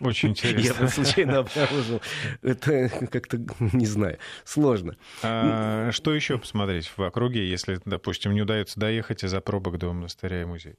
Очень 0.01 0.30
интересно. 0.32 0.84
Я 0.84 0.89
случайно 0.89 1.38
обнаружил. 1.39 2.01
Это 2.41 2.89
как-то, 3.11 3.39
не 3.59 3.86
знаю, 3.86 4.17
сложно. 4.43 4.97
А, 5.24 5.91
что 5.91 6.13
еще 6.13 6.38
посмотреть 6.38 6.91
в 6.95 7.01
округе, 7.01 7.49
если, 7.49 7.80
допустим, 7.86 8.34
не 8.34 8.41
удается 8.41 8.80
доехать 8.80 9.24
из-за 9.24 9.41
пробок 9.41 9.78
до 9.78 9.93
монастыря 9.93 10.41
и 10.41 10.45
музея? 10.45 10.76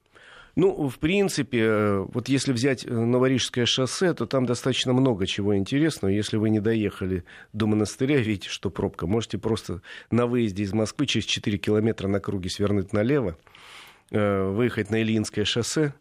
Ну, 0.57 0.89
в 0.89 0.99
принципе, 0.99 1.99
вот 1.99 2.29
если 2.29 2.53
взять 2.53 2.85
Новорижское 2.85 3.67
шоссе, 3.67 4.13
то 4.15 4.27
там 4.27 4.47
достаточно 4.47 4.93
много 4.93 5.27
чего 5.27 5.57
интересного. 5.57 6.11
Если 6.11 6.37
вы 6.37 6.51
не 6.51 6.61
доехали 6.61 7.25
до 7.53 7.67
монастыря, 7.67 8.17
видите, 8.19 8.49
что 8.49 8.69
пробка, 8.69 9.07
можете 9.07 9.39
просто 9.39 9.81
на 10.11 10.27
выезде 10.27 10.65
из 10.65 10.73
Москвы 10.73 11.07
через 11.07 11.27
4 11.27 11.57
километра 11.59 12.09
на 12.09 12.19
круге 12.19 12.51
свернуть 12.51 12.93
налево, 12.93 13.39
э, 14.11 14.43
выехать 14.51 14.91
на 14.91 15.01
Ильинское 15.01 15.45
шоссе, 15.45 15.95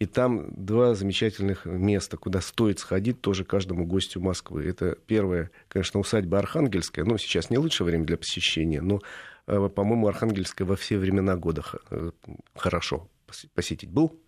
и 0.00 0.06
там 0.06 0.48
два 0.50 0.94
замечательных 0.94 1.66
места, 1.66 2.16
куда 2.16 2.40
стоит 2.40 2.78
сходить 2.78 3.20
тоже 3.20 3.44
каждому 3.44 3.86
гостю 3.86 4.20
Москвы. 4.20 4.66
Это 4.66 4.98
первое, 5.06 5.50
конечно, 5.68 6.00
усадьба 6.00 6.38
Архангельская. 6.38 7.04
Ну, 7.04 7.16
сейчас 7.16 7.50
не 7.50 7.58
лучшее 7.58 7.86
время 7.86 8.04
для 8.04 8.16
посещения, 8.16 8.80
но, 8.80 9.00
э, 9.46 9.68
по-моему, 9.68 10.08
Архангельская 10.08 10.66
во 10.66 10.74
все 10.74 10.98
времена 10.98 11.36
года 11.36 11.64
э, 11.90 12.10
хорошо 12.56 13.08
посетить. 13.54 13.90
Был 13.90 14.20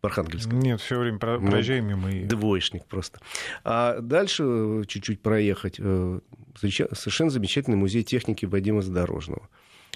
в 0.00 0.06
Архангельском? 0.06 0.60
Нет, 0.60 0.80
все 0.80 0.98
время 0.98 1.18
ну, 1.20 1.50
проезжаем 1.50 1.86
мимо. 1.88 2.10
И... 2.10 2.24
Двоечник 2.24 2.86
просто. 2.86 3.18
А 3.64 4.00
дальше 4.00 4.44
э, 4.44 4.82
чуть-чуть 4.86 5.20
проехать. 5.20 5.76
Совершенно 5.76 7.30
замечательный 7.30 7.76
музей 7.76 8.04
техники 8.04 8.46
Вадима 8.46 8.82
Задорожного. 8.82 9.48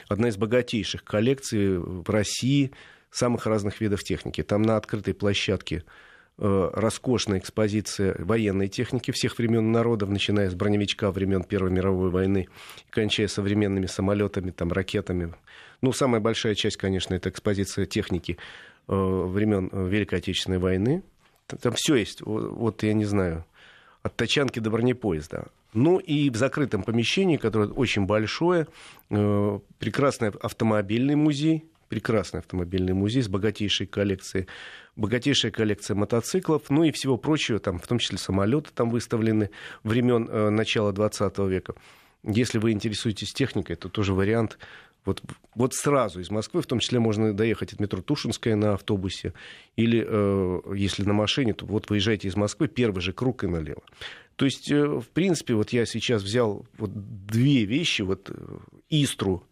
Одна 0.09 0.29
из 0.29 0.37
богатейших 0.37 1.05
коллекций 1.05 1.79
в 1.79 2.11
России– 2.11 2.73
самых 3.11 3.47
разных 3.47 3.81
видов 3.81 4.05
техники. 4.05 4.43
Там 4.43 4.63
на 4.63 4.77
открытой 4.77 5.15
площадке 5.15 5.85
э, 6.39 6.71
роскошная 6.73 7.39
экспозиция 7.39 8.15
военной 8.19 8.69
техники 8.69 9.11
всех 9.11 9.39
времен 9.39 9.73
народов, 9.73 10.09
начиная 10.11 10.51
с 10.51 10.55
броневичка 10.55 11.11
времен 11.11 11.45
Первой 11.45 11.71
мировой 11.71 12.11
войны, 12.11 12.49
кончая 12.91 13.29
современными 13.29 13.87
самолетами, 13.87 14.51
там, 14.51 14.73
ракетами. 14.73 15.35
Ну, 15.83 15.93
самая 15.93 16.21
большая 16.21 16.55
часть, 16.55 16.77
конечно, 16.77 17.15
это 17.15 17.29
экспозиция 17.29 17.87
техники 17.87 18.39
э, 18.89 18.95
времен 18.95 19.71
Великой 19.73 20.19
Отечественной 20.19 20.59
войны. 20.59 21.03
Там 21.47 21.73
все 21.75 21.95
есть. 21.97 22.23
Вот, 22.23 22.83
я 22.83 22.93
не 22.93 23.05
знаю, 23.05 23.45
от 24.03 24.17
тачанки 24.17 24.59
до 24.59 24.71
бронепоезда. 24.71 25.49
Ну 25.75 25.99
и 25.99 26.31
в 26.31 26.37
закрытом 26.37 26.83
помещении, 26.83 27.37
которое 27.37 27.69
очень 27.69 28.07
большое, 28.07 28.67
э, 29.11 29.59
прекрасный 29.79 30.31
автомобильный 30.31 31.17
музей, 31.17 31.67
прекрасный 31.89 32.41
автомобильный 32.41 32.93
музей 32.93 33.23
с 33.23 33.29
богатейшей 33.29 33.87
коллекцией, 33.87 34.47
богатейшая 34.97 35.53
коллекция 35.53 35.95
мотоциклов, 35.95 36.71
ну 36.71 36.85
и 36.85 36.93
всего 36.93 37.17
прочего, 37.17 37.59
там, 37.59 37.79
в 37.79 37.87
том 37.87 37.99
числе 37.99 38.19
самолеты 38.19 38.71
там 38.75 38.91
выставлены 38.91 39.51
времен 39.83 40.29
э, 40.29 40.51
начала 40.51 40.93
20 40.93 41.39
века. 41.39 41.75
Если 42.23 42.59
вы 42.59 42.73
интересуетесь 42.73 43.33
техникой, 43.33 43.77
то 43.77 43.89
тоже 43.89 44.13
вариант 44.13 44.59
вот, 45.07 45.23
вот 45.55 45.73
сразу 45.73 46.21
из 46.21 46.31
Москвы, 46.31 46.61
в 46.61 46.67
том 46.67 46.81
числе 46.81 46.99
можно 46.99 47.33
доехать 47.33 47.73
от 47.73 47.81
метро 47.81 48.03
Тушинская 48.03 48.57
на 48.57 48.75
автобусе, 48.75 49.33
или 49.77 50.05
э, 50.07 50.61
если 50.75 51.05
на 51.05 51.13
машине, 51.13 51.55
то 51.55 51.65
вот 51.65 51.89
выезжайте 51.89 52.27
из 52.27 52.35
Москвы, 52.35 52.67
первый 52.67 53.01
же 53.01 53.13
круг 53.13 53.45
и 53.45 53.47
налево. 53.47 53.83
То 54.35 54.45
есть, 54.45 54.71
э, 54.71 54.85
в 54.85 55.07
принципе, 55.09 55.55
вот 55.55 55.71
я 55.71 55.87
сейчас 55.87 56.23
взял 56.23 56.67
вот 56.77 56.91
две 56.93 57.65
вещи, 57.65 58.03
вот 58.03 58.29
э, 58.31 58.59
Истру, 58.91 59.45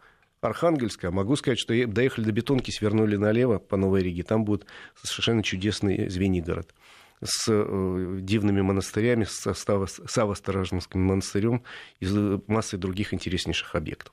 Архангельска, 0.44 1.10
могу 1.10 1.36
сказать, 1.36 1.58
что 1.58 1.74
доехали 1.86 2.24
до 2.24 2.32
Бетонки, 2.32 2.70
свернули 2.70 3.16
налево 3.16 3.58
по 3.58 3.76
Новой 3.76 4.02
Риге. 4.02 4.22
Там 4.22 4.44
будет 4.44 4.66
совершенно 5.02 5.42
чудесный 5.42 6.08
Звенигород 6.08 6.74
с 7.22 7.46
э, 7.48 8.18
дивными 8.20 8.60
монастырями, 8.60 9.24
с 9.24 9.46
Саво-Сторожинским 9.46 10.98
монастырем 10.98 11.62
и 12.00 12.40
массой 12.46 12.78
других 12.78 13.14
интереснейших 13.14 13.74
объектов. 13.74 14.12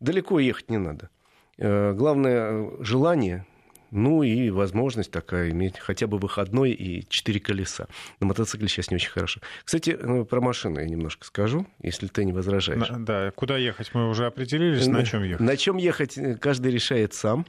Далеко 0.00 0.38
ехать 0.38 0.70
не 0.70 0.78
надо. 0.78 1.10
Э, 1.58 1.92
главное 1.92 2.50
э, 2.50 2.76
желание 2.80 3.46
ну 3.90 4.22
и 4.22 4.50
возможность 4.50 5.10
такая 5.10 5.50
иметь 5.50 5.78
хотя 5.78 6.06
бы 6.06 6.18
выходной 6.18 6.72
и 6.72 7.06
четыре 7.08 7.40
колеса. 7.40 7.86
На 8.20 8.26
мотоцикле 8.26 8.68
сейчас 8.68 8.90
не 8.90 8.96
очень 8.96 9.10
хорошо. 9.10 9.40
Кстати, 9.64 9.96
ну, 10.00 10.24
про 10.24 10.40
машину 10.40 10.80
я 10.80 10.86
немножко 10.86 11.26
скажу, 11.26 11.66
если 11.82 12.06
ты 12.06 12.24
не 12.24 12.32
возражаешь. 12.32 12.88
Да, 12.98 13.30
куда 13.32 13.56
ехать 13.56 13.90
мы 13.94 14.08
уже 14.08 14.26
определились, 14.26 14.86
на 14.86 15.04
чем 15.04 15.22
ехать? 15.22 15.40
На 15.40 15.56
чем 15.56 15.76
ехать 15.76 16.18
каждый 16.40 16.72
решает 16.72 17.14
сам. 17.14 17.46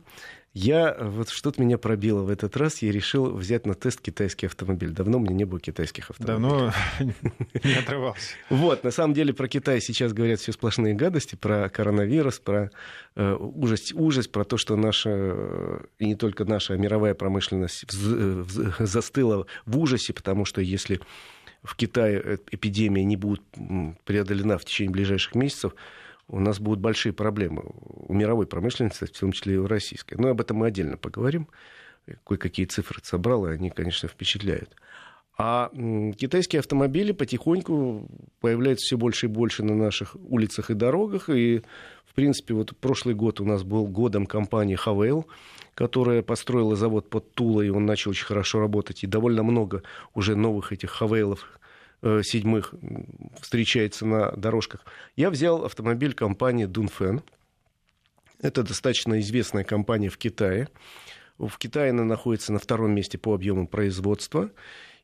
Я, 0.60 0.98
вот 1.00 1.30
что-то 1.30 1.62
меня 1.62 1.78
пробило 1.78 2.24
в 2.24 2.32
этот 2.32 2.58
раз, 2.58 2.82
я 2.82 2.92
решил 2.92 3.32
взять 3.32 3.68
на 3.68 3.76
тест 3.76 4.02
китайский 4.02 4.48
автомобиль. 4.48 4.90
Давно 4.90 5.20
у 5.20 5.22
меня 5.22 5.36
не 5.36 5.46
было 5.46 5.60
китайских 5.60 6.10
автомобилей. 6.10 6.72
Давно 7.00 7.14
не 7.64 7.74
отрывался. 7.76 8.32
Вот, 8.50 8.84
на 8.84 8.90
самом 8.90 9.14
деле 9.14 9.36
про 9.36 9.48
Китай 9.48 9.80
сейчас 9.82 10.14
говорят 10.14 10.40
все 10.40 10.52
сплошные 10.52 10.96
гадости, 10.96 11.36
про 11.36 11.70
коронавирус, 11.70 12.40
про 12.40 12.72
э, 13.16 13.38
ужас, 13.40 13.92
ужас, 13.94 14.28
про 14.28 14.46
то, 14.46 14.58
что 14.58 14.76
наша, 14.76 15.84
и 16.00 16.08
не 16.08 16.16
только 16.16 16.44
наша, 16.44 16.74
а 16.74 16.78
мировая 16.78 17.14
промышленность 17.14 17.86
застыла 17.92 19.46
в 19.68 19.78
ужасе, 19.78 20.12
потому 20.14 20.46
что 20.46 20.60
если 20.60 21.00
в 21.62 21.76
Китае 21.76 22.40
эпидемия 22.50 23.04
не 23.04 23.16
будет 23.16 23.44
преодолена 24.06 24.58
в 24.58 24.66
течение 24.66 24.92
ближайших 24.92 25.36
месяцев, 25.36 25.76
у 26.28 26.40
нас 26.40 26.60
будут 26.60 26.80
большие 26.80 27.14
проблемы 27.14 27.64
у 27.66 28.14
мировой 28.14 28.48
промышленности, 28.48 29.06
в 29.06 29.12
том 29.12 29.32
числе 29.32 29.56
и 29.56 29.58
у 29.58 29.68
российской. 29.68 30.16
Но 30.16 30.30
об 30.30 30.42
этом 30.42 30.58
мы 30.58 30.68
отдельно 30.68 30.98
поговорим. 30.98 31.48
Кое-какие 32.26 32.66
цифры 32.66 33.00
собрал, 33.04 33.48
и 33.48 33.52
они, 33.52 33.70
конечно, 33.70 34.08
впечатляют. 34.08 34.76
А 35.38 35.70
китайские 36.18 36.62
автомобили 36.62 37.12
потихоньку 37.12 38.08
появляются 38.40 38.86
все 38.86 38.98
больше 38.98 39.28
и 39.28 39.30
больше 39.30 39.64
на 39.64 39.76
наших 39.76 40.16
улицах 40.16 40.72
и 40.72 40.74
дорогах. 40.74 41.30
И, 41.30 41.62
в 42.06 42.14
принципе, 42.16 42.56
вот 42.56 42.76
прошлый 42.78 43.14
год 43.14 43.40
у 43.40 43.46
нас 43.46 43.64
был 43.64 43.86
годом 43.86 44.26
компании 44.26 44.76
Хавейл, 44.76 45.28
которая 45.76 46.24
построила 46.24 46.76
завод 46.76 47.10
под 47.10 47.32
Тулой, 47.34 47.68
и 47.68 47.70
он 47.70 47.86
начал 47.86 48.12
очень 48.12 48.26
хорошо 48.26 48.60
работать. 48.60 49.04
И 49.04 49.08
довольно 49.08 49.44
много 49.44 49.84
уже 50.16 50.36
новых 50.36 50.72
этих 50.72 50.90
Хавейлов 50.90 51.60
седьмых 52.02 52.74
встречается 53.42 54.06
на 54.06 54.32
дорожках. 54.32 54.86
Я 55.16 55.30
взял 55.30 55.66
автомобиль 55.66 56.14
компании 56.14 56.66
Дунфен. 56.66 57.24
Это 58.40 58.64
достаточно 58.64 59.20
известная 59.20 59.64
компания 59.64 60.10
в 60.10 60.18
Китае. 60.18 60.70
В 61.38 61.58
Китае 61.58 61.92
она 61.92 62.04
находится 62.04 62.52
на 62.52 62.60
втором 62.60 62.94
месте 62.94 63.18
по 63.18 63.34
объему 63.34 63.68
производства. 63.68 64.52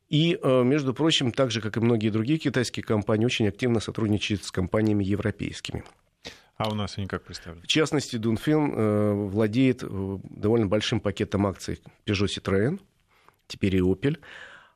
И, 0.08 0.38
э, 0.40 0.62
между 0.62 0.92
прочим, 0.94 1.32
так 1.32 1.50
же, 1.50 1.60
как 1.60 1.76
и 1.76 1.80
многие 1.80 2.10
другие 2.10 2.38
китайские 2.38 2.84
компании, 2.84 3.24
очень 3.24 3.48
активно 3.48 3.80
сотрудничает 3.80 4.44
с 4.44 4.50
компаниями 4.50 5.04
европейскими. 5.04 5.84
А 6.56 6.70
у 6.70 6.74
нас 6.74 6.98
они 6.98 7.06
как 7.06 7.24
представлены? 7.24 7.64
В 7.64 7.66
частности, 7.66 8.16
Дунфен 8.16 8.72
э, 8.72 9.12
владеет 9.12 9.82
э, 9.82 10.18
довольно 10.22 10.66
большим 10.66 11.00
пакетом 11.00 11.46
акций 11.46 11.80
Peugeot 12.06 12.26
Citroën, 12.26 12.80
теперь 13.48 13.76
и 13.76 13.80
Opel. 13.80 14.18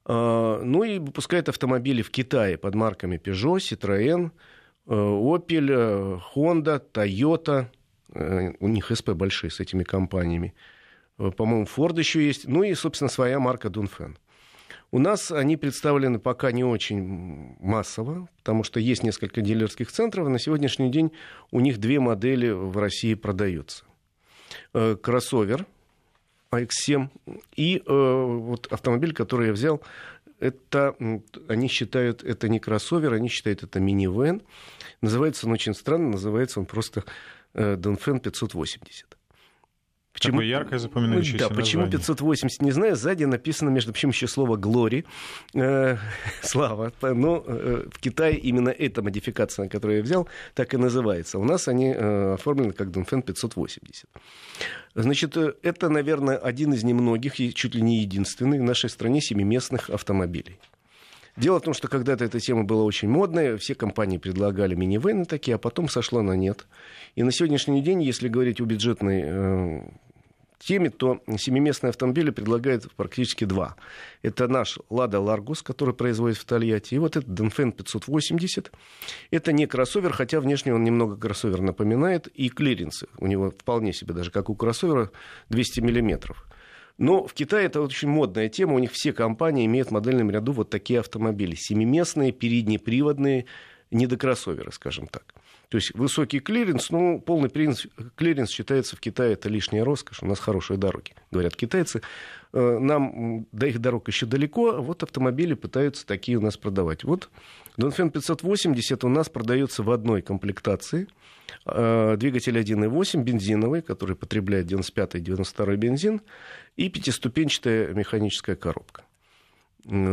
Э, 0.08 0.60
ну 0.64 0.84
и 0.84 0.98
выпускает 0.98 1.48
автомобили 1.48 2.02
в 2.02 2.10
Китае 2.10 2.56
под 2.56 2.74
марками 2.74 3.18
Peugeot, 3.18 3.58
Citroën, 3.58 4.30
э, 4.86 4.90
Opel, 4.90 5.68
э, 5.70 6.18
Honda, 6.34 6.82
Toyota. 6.92 7.66
Э, 8.14 8.52
у 8.58 8.68
них 8.68 8.90
СП 8.90 9.10
большие 9.10 9.50
с 9.50 9.60
этими 9.60 9.84
компаниями. 9.84 10.54
По-моему, 11.16 11.66
Ford 11.66 11.98
еще 11.98 12.24
есть. 12.24 12.48
Ну 12.48 12.62
и, 12.62 12.74
собственно, 12.74 13.10
своя 13.10 13.38
марка 13.38 13.70
Дунфен. 13.70 14.16
У 14.90 14.98
нас 14.98 15.30
они 15.30 15.56
представлены 15.56 16.18
пока 16.18 16.52
не 16.52 16.64
очень 16.64 17.56
массово, 17.60 18.28
потому 18.38 18.64
что 18.64 18.80
есть 18.80 19.02
несколько 19.02 19.42
дилерских 19.42 19.90
центров, 19.90 20.28
на 20.28 20.38
сегодняшний 20.38 20.90
день 20.90 21.12
у 21.50 21.60
них 21.60 21.78
две 21.78 22.00
модели 22.00 22.48
в 22.48 22.78
России 22.78 23.14
продаются. 23.14 23.84
Кроссовер 24.72 25.66
AX7 26.50 27.08
и 27.56 27.78
э, 27.78 27.82
вот 27.86 28.66
автомобиль, 28.72 29.12
который 29.12 29.48
я 29.48 29.52
взял, 29.52 29.82
это, 30.40 30.94
они 31.48 31.68
считают, 31.68 32.22
это 32.22 32.48
не 32.48 32.60
кроссовер, 32.60 33.12
они 33.12 33.28
считают 33.28 33.64
это 33.64 33.80
минивэн. 33.80 34.42
Называется 35.00 35.46
он 35.46 35.52
очень 35.52 35.74
странно, 35.74 36.10
называется 36.10 36.60
он 36.60 36.66
просто 36.66 37.04
Донфен 37.54 38.20
580. 38.20 39.17
Почему? 40.12 40.38
Такое 40.38 40.46
яркое 40.46 40.78
запоминающееся 40.78 41.48
Да, 41.48 41.54
почему 41.54 41.88
580, 41.88 42.62
не 42.62 42.72
знаю. 42.72 42.96
Сзади 42.96 43.24
написано, 43.24 43.70
между 43.70 43.92
прочим, 43.92 44.08
еще 44.08 44.26
слово 44.26 44.56
«глори», 44.56 45.04
э, 45.54 45.96
слава. 46.42 46.92
Но 47.02 47.44
э, 47.46 47.84
в 47.90 47.98
Китае 48.00 48.36
именно 48.36 48.70
эта 48.70 49.02
модификация, 49.02 49.68
которую 49.68 49.98
я 49.98 50.02
взял, 50.02 50.28
так 50.54 50.74
и 50.74 50.76
называется. 50.76 51.38
У 51.38 51.44
нас 51.44 51.68
они 51.68 51.92
э, 51.94 52.34
оформлены 52.34 52.72
как 52.72 52.90
Дунфен 52.90 53.22
580. 53.22 54.06
Значит, 54.94 55.36
э, 55.36 55.54
это, 55.62 55.88
наверное, 55.88 56.36
один 56.36 56.72
из 56.72 56.82
немногих, 56.82 57.36
чуть 57.36 57.74
ли 57.74 57.82
не 57.82 58.00
единственный 58.00 58.58
в 58.58 58.62
нашей 58.62 58.90
стране 58.90 59.20
семиместных 59.20 59.90
автомобилей. 59.90 60.58
Дело 61.38 61.60
в 61.60 61.62
том, 61.62 61.72
что 61.72 61.86
когда-то 61.86 62.24
эта 62.24 62.40
тема 62.40 62.64
была 62.64 62.82
очень 62.82 63.08
модная, 63.08 63.56
все 63.58 63.76
компании 63.76 64.18
предлагали 64.18 64.74
минивены 64.74 65.24
такие, 65.24 65.54
а 65.54 65.58
потом 65.58 65.88
сошло 65.88 66.20
на 66.20 66.32
нет. 66.32 66.66
И 67.14 67.22
на 67.22 67.30
сегодняшний 67.30 67.80
день, 67.80 68.02
если 68.02 68.26
говорить 68.26 68.60
о 68.60 68.64
бюджетной 68.64 69.22
э, 69.24 69.80
теме, 70.58 70.90
то 70.90 71.22
семиместные 71.38 71.90
автомобили 71.90 72.30
предлагают 72.30 72.92
практически 72.96 73.44
два. 73.44 73.76
Это 74.22 74.48
наш 74.48 74.80
«Лада 74.90 75.20
Ларгус», 75.20 75.62
который 75.62 75.94
производит 75.94 76.38
в 76.38 76.44
Тольятти, 76.44 76.96
и 76.96 76.98
вот 76.98 77.16
этот 77.16 77.32
Донфен 77.32 77.70
580. 77.70 78.72
Это 79.30 79.52
не 79.52 79.66
кроссовер, 79.66 80.12
хотя 80.12 80.40
внешне 80.40 80.74
он 80.74 80.82
немного 80.82 81.16
кроссовер 81.16 81.60
напоминает, 81.60 82.26
и 82.26 82.48
клиренсы 82.48 83.06
у 83.16 83.28
него 83.28 83.52
вполне 83.52 83.92
себе, 83.92 84.12
даже 84.12 84.32
как 84.32 84.50
у 84.50 84.56
кроссовера, 84.56 85.12
200 85.50 85.80
миллиметров. 85.82 86.48
Но 86.98 87.26
в 87.26 87.32
Китае 87.32 87.66
это 87.66 87.80
очень 87.80 88.08
модная 88.08 88.48
тема. 88.48 88.74
У 88.74 88.78
них 88.80 88.90
все 88.92 89.12
компании 89.12 89.66
имеют 89.66 89.88
в 89.88 89.92
модельном 89.92 90.30
ряду 90.30 90.52
вот 90.52 90.68
такие 90.68 90.98
автомобили. 91.00 91.54
Семиместные, 91.54 92.32
переднеприводные, 92.32 93.46
не 93.90 94.06
до 94.06 94.16
кроссовера, 94.16 94.70
скажем 94.70 95.06
так. 95.06 95.34
То 95.68 95.76
есть 95.76 95.94
высокий 95.94 96.40
клиренс, 96.40 96.90
ну, 96.90 97.20
полный 97.20 97.50
клиренс, 97.50 98.50
считается 98.50 98.96
в 98.96 99.00
Китае 99.00 99.34
это 99.34 99.48
лишняя 99.48 99.84
роскошь. 99.84 100.22
У 100.22 100.26
нас 100.26 100.38
хорошие 100.38 100.78
дороги, 100.78 101.12
говорят 101.30 101.56
китайцы. 101.56 102.02
Э, 102.52 102.78
нам 102.78 103.46
до 103.52 103.66
их 103.66 103.78
дорог 103.78 104.08
еще 104.08 104.26
далеко, 104.26 104.76
а 104.76 104.80
вот 104.80 105.02
автомобили 105.02 105.54
пытаются 105.54 106.06
такие 106.06 106.38
у 106.38 106.40
нас 106.40 106.56
продавать. 106.56 107.04
Вот 107.04 107.28
Dongfeng 107.76 108.10
580 108.10 109.04
у 109.04 109.08
нас 109.08 109.28
продается 109.28 109.82
в 109.82 109.90
одной 109.90 110.22
комплектации. 110.22 111.06
Э, 111.66 112.16
двигатель 112.18 112.58
1.8, 112.58 113.22
бензиновый, 113.22 113.82
который 113.82 114.16
потребляет 114.16 114.66
95-92 114.66 115.76
бензин, 115.76 116.22
и 116.76 116.88
пятиступенчатая 116.88 117.92
механическая 117.92 118.56
коробка. 118.56 119.02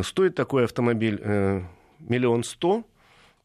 Стоит 0.03 0.35
такой 0.35 0.65
автомобиль 0.65 1.19
э, 1.21 1.61
миллион 1.99 2.43
сто, 2.43 2.85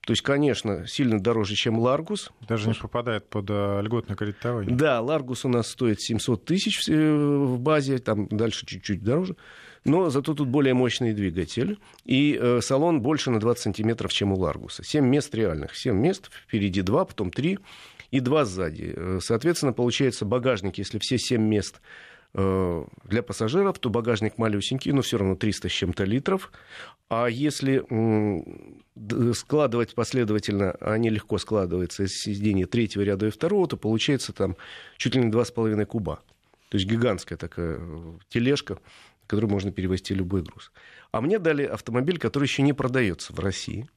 то 0.06 0.12
есть, 0.12 0.22
конечно, 0.22 0.86
сильно 0.86 1.20
дороже, 1.20 1.54
чем 1.54 1.78
Ларгус. 1.78 2.30
Даже 2.48 2.68
не 2.68 2.74
попадает 2.74 3.28
под 3.28 3.46
а, 3.50 3.80
льготное 3.80 4.16
кредитование. 4.16 4.74
Да, 4.74 5.00
Ларгус 5.00 5.44
у 5.44 5.48
нас 5.48 5.68
стоит 5.68 6.00
700 6.00 6.44
тысяч 6.44 6.88
э, 6.88 6.92
в 6.94 7.58
базе, 7.60 7.98
там 7.98 8.26
дальше 8.28 8.64
чуть-чуть 8.64 9.04
дороже. 9.04 9.36
Но 9.84 10.08
зато 10.08 10.34
тут 10.34 10.48
более 10.48 10.72
мощный 10.72 11.12
двигатель. 11.12 11.78
И 12.04 12.38
э, 12.40 12.60
салон 12.62 13.02
больше 13.02 13.30
на 13.30 13.40
20 13.40 13.62
сантиметров, 13.62 14.12
чем 14.12 14.32
у 14.32 14.36
Ларгуса. 14.36 14.82
7 14.82 15.04
мест 15.04 15.34
реальных. 15.34 15.76
7 15.76 15.94
мест, 15.94 16.30
впереди 16.46 16.80
2, 16.80 17.04
потом 17.04 17.30
3 17.30 17.58
и 18.10 18.20
2 18.20 18.44
сзади. 18.46 18.94
Э, 18.96 19.18
соответственно, 19.22 19.74
получается 19.74 20.24
багажник, 20.24 20.78
если 20.78 20.98
все 20.98 21.18
7 21.18 21.42
мест 21.42 21.76
Э, 21.76 22.19
для 22.32 23.22
пассажиров, 23.22 23.78
то 23.80 23.90
багажник 23.90 24.38
малюсенький, 24.38 24.92
но 24.92 25.02
все 25.02 25.18
равно 25.18 25.34
300 25.34 25.68
с 25.68 25.72
чем-то 25.72 26.04
литров. 26.04 26.52
А 27.08 27.26
если 27.26 27.84
складывать 29.34 29.94
последовательно, 29.94 30.72
они 30.80 31.10
легко 31.10 31.38
складываются 31.38 32.04
из 32.04 32.20
сидения 32.20 32.66
третьего 32.66 33.02
ряда 33.02 33.26
и 33.26 33.30
второго, 33.30 33.66
то 33.66 33.76
получается 33.76 34.32
там 34.32 34.56
чуть 34.96 35.16
ли 35.16 35.24
не 35.24 35.30
2,5 35.30 35.84
куба. 35.86 36.20
То 36.70 36.76
есть 36.76 36.88
гигантская 36.88 37.36
такая 37.36 37.78
э, 37.80 38.18
тележка, 38.28 38.78
которую 39.26 39.50
можно 39.50 39.72
перевозить 39.72 40.10
любой 40.10 40.42
груз. 40.42 40.70
А 41.10 41.20
мне 41.20 41.40
дали 41.40 41.64
автомобиль, 41.64 42.18
который 42.18 42.44
еще 42.44 42.62
не 42.62 42.72
продается 42.72 43.32
в 43.32 43.40
России, 43.40 43.88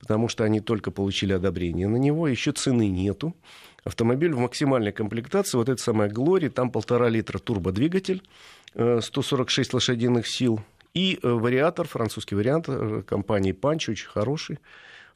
потому 0.00 0.28
что 0.28 0.42
они 0.42 0.60
только 0.60 0.90
получили 0.90 1.32
одобрение 1.32 1.86
на 1.86 1.96
него, 1.96 2.26
еще 2.26 2.50
цены 2.50 2.88
нету 2.88 3.36
автомобиль 3.86 4.32
в 4.32 4.38
максимальной 4.38 4.90
комплектации, 4.90 5.56
вот 5.56 5.68
это 5.68 5.80
самая 5.80 6.10
Глори, 6.10 6.48
там 6.48 6.70
полтора 6.70 7.08
литра 7.08 7.38
турбодвигатель, 7.38 8.22
146 8.74 9.72
э, 9.72 9.76
лошадиных 9.76 10.26
сил, 10.26 10.60
и 10.92 11.20
э, 11.22 11.28
вариатор, 11.28 11.86
французский 11.86 12.34
вариант 12.34 12.66
э, 12.68 13.02
компании 13.06 13.52
Панч, 13.52 13.88
очень 13.88 14.08
хороший, 14.08 14.58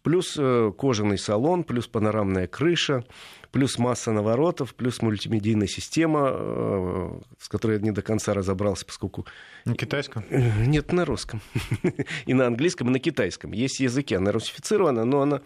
плюс 0.02 0.38
кожаный 0.78 1.18
салон, 1.18 1.62
плюс 1.64 1.86
панорамная 1.86 2.46
крыша, 2.46 3.04
плюс 3.50 3.76
масса 3.76 4.12
наворотов, 4.12 4.74
плюс 4.74 5.02
мультимедийная 5.02 5.66
система, 5.66 7.20
с 7.38 7.48
которой 7.50 7.76
я 7.76 7.82
не 7.82 7.90
до 7.90 8.00
конца 8.00 8.32
разобрался, 8.32 8.86
поскольку... 8.86 9.26
На 9.66 9.74
китайском? 9.74 10.24
Нет, 10.30 10.92
на 10.92 11.04
русском. 11.04 11.42
и 12.24 12.32
на 12.32 12.46
английском, 12.46 12.88
и 12.88 12.92
на 12.92 12.98
китайском. 12.98 13.52
Есть 13.52 13.80
языки, 13.80 14.14
она 14.14 14.32
русифицирована, 14.32 15.04
но 15.04 15.20
она 15.20 15.42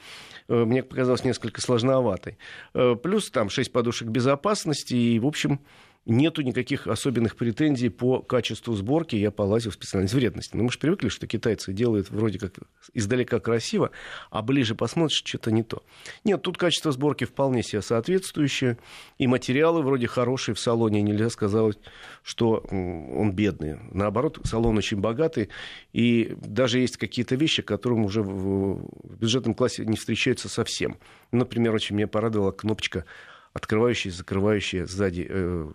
мне 0.49 0.83
показалось 0.83 1.25
несколько 1.25 1.61
сложноватой. 1.61 2.39
Э, 2.75 2.97
плюс 2.97 3.31
там 3.31 3.49
6 3.49 3.73
подушек 3.73 4.09
безопасности 4.09 4.95
и, 4.95 5.19
в 5.19 5.27
общем, 5.27 5.61
нету 6.07 6.43
никаких 6.43 6.87
особенных 6.87 7.37
претензий 7.37 7.89
по 7.89 8.21
качеству 8.21 8.75
сборки. 8.75 9.17
Я 9.17 9.31
полазил 9.31 9.71
в 9.71 9.75
специальность 9.75 10.15
вредности. 10.15 10.57
Но 10.57 10.65
мы 10.65 10.71
же 10.71 10.79
привыкли, 10.79 11.09
что 11.09 11.27
китайцы 11.27 11.73
делают 11.73 12.11
вроде 12.11 12.39
как 12.39 12.55
издалека 12.93 13.41
красиво, 13.41 13.91
а 14.31 14.43
ближе 14.43 14.75
посмотришь, 14.75 15.23
что-то 15.25 15.51
не 15.51 15.63
то. 15.63 15.83
Нет, 16.25 16.43
тут 16.43 16.59
качество 16.59 16.93
сборки 16.93 17.25
вполне 17.25 17.63
себе 17.63 17.83
соответствующее. 17.83 18.79
И 19.19 19.27
материалы 19.27 19.83
вроде 19.83 20.07
хорошие 20.07 20.55
в 20.55 20.61
салоне. 20.61 21.03
Нельзя 21.03 21.31
сказать, 21.31 21.79
что 22.23 22.65
он 22.71 23.33
бедный. 23.33 23.79
Наоборот, 23.91 24.41
салон 24.45 24.77
очень 24.77 25.01
богатый. 25.01 25.49
И 25.93 26.37
даже 26.37 26.79
есть 26.81 26.97
какие-то 26.97 27.37
вещи, 27.37 27.63
которые 27.63 28.03
уже 28.03 28.23
в 28.23 28.89
бюджетном 29.05 29.55
классе 29.55 29.85
не 29.87 29.97
встречаются 29.97 30.49
совсем. 30.49 30.99
Например, 31.33 31.75
очень 31.75 31.97
меня 31.97 32.09
порадовала 32.09 32.53
кнопочка 32.53 33.05
открывающая 33.55 34.11
закрывающая 34.11 34.85
сзади 34.85 35.27
э, 35.31 35.71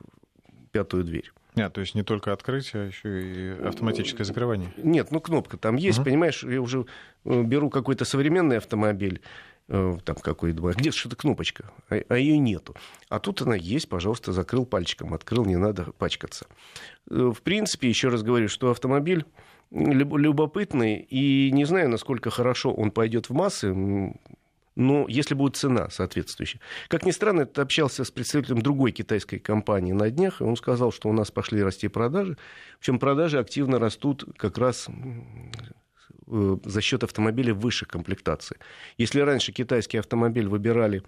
пятую 0.72 1.04
дверь. 1.04 1.32
Нет, 1.56 1.74
то 1.74 1.82
есть 1.82 1.96
не 1.96 2.04
только 2.04 2.32
открытие, 2.32 2.84
а 2.84 2.86
еще 2.86 3.22
и 3.22 3.68
автоматическое 3.68 4.26
закрывание. 4.26 4.72
Нет, 4.78 5.12
ну 5.12 5.20
кнопка 5.20 5.58
там 5.58 5.76
есть, 5.76 6.00
uh-huh. 6.00 6.06
понимаешь, 6.06 6.44
я 6.44 6.62
уже 6.62 6.86
э, 7.26 7.44
беру 7.44 7.70
какой-то 7.70 8.06
современный 8.06 8.58
автомобиль, 8.58 9.22
э, 9.68 9.98
там 10.06 10.16
какой 10.16 10.54
думаю, 10.54 10.76
где 10.78 10.92
что-то 10.92 11.16
кнопочка, 11.16 11.72
а, 11.90 12.00
а 12.08 12.18
ее 12.18 12.38
нету. 12.38 12.76
А 13.10 13.20
тут 13.20 13.42
она 13.42 13.56
есть, 13.56 13.90
пожалуйста, 13.90 14.32
закрыл 14.32 14.66
пальчиком, 14.66 15.14
открыл, 15.14 15.44
не 15.44 15.58
надо 15.58 15.92
пачкаться. 15.98 16.46
Э, 17.10 17.32
в 17.36 17.42
принципе, 17.42 17.90
еще 17.90 18.10
раз 18.10 18.22
говорю, 18.22 18.48
что 18.48 18.70
автомобиль 18.70 19.26
любопытный, 19.72 20.96
и 20.98 21.52
не 21.52 21.66
знаю, 21.66 21.90
насколько 21.90 22.30
хорошо 22.30 22.74
он 22.74 22.92
пойдет 22.92 23.30
в 23.30 23.34
массы, 23.34 23.76
но 24.80 25.06
если 25.10 25.36
будет 25.36 25.58
цена 25.58 25.90
соответствующая. 25.90 26.62
Как 26.88 27.06
ни 27.06 27.12
странно, 27.12 27.42
я 27.42 27.62
общался 27.62 28.06
с 28.06 28.12
представителем 28.12 28.62
другой 28.62 28.94
китайской 28.94 29.38
компании 29.38 29.92
на 29.92 30.10
днях, 30.10 30.40
и 30.40 30.46
он 30.46 30.56
сказал, 30.56 30.94
что 30.94 31.10
у 31.10 31.14
нас 31.14 31.32
пошли 31.32 31.62
расти 31.62 31.90
продажи. 31.90 32.38
Причем 32.80 32.98
продажи 32.98 33.40
активно 33.40 33.78
растут 33.78 34.24
как 34.38 34.58
раз 34.58 34.88
э, 36.28 36.58
за 36.64 36.82
счет 36.82 37.04
автомобилей 37.04 37.52
высшей 37.52 37.90
комплектации. 37.90 38.58
Если 38.98 39.20
раньше 39.20 39.52
китайский 39.52 39.98
автомобиль 39.98 40.48
выбирали 40.48 41.04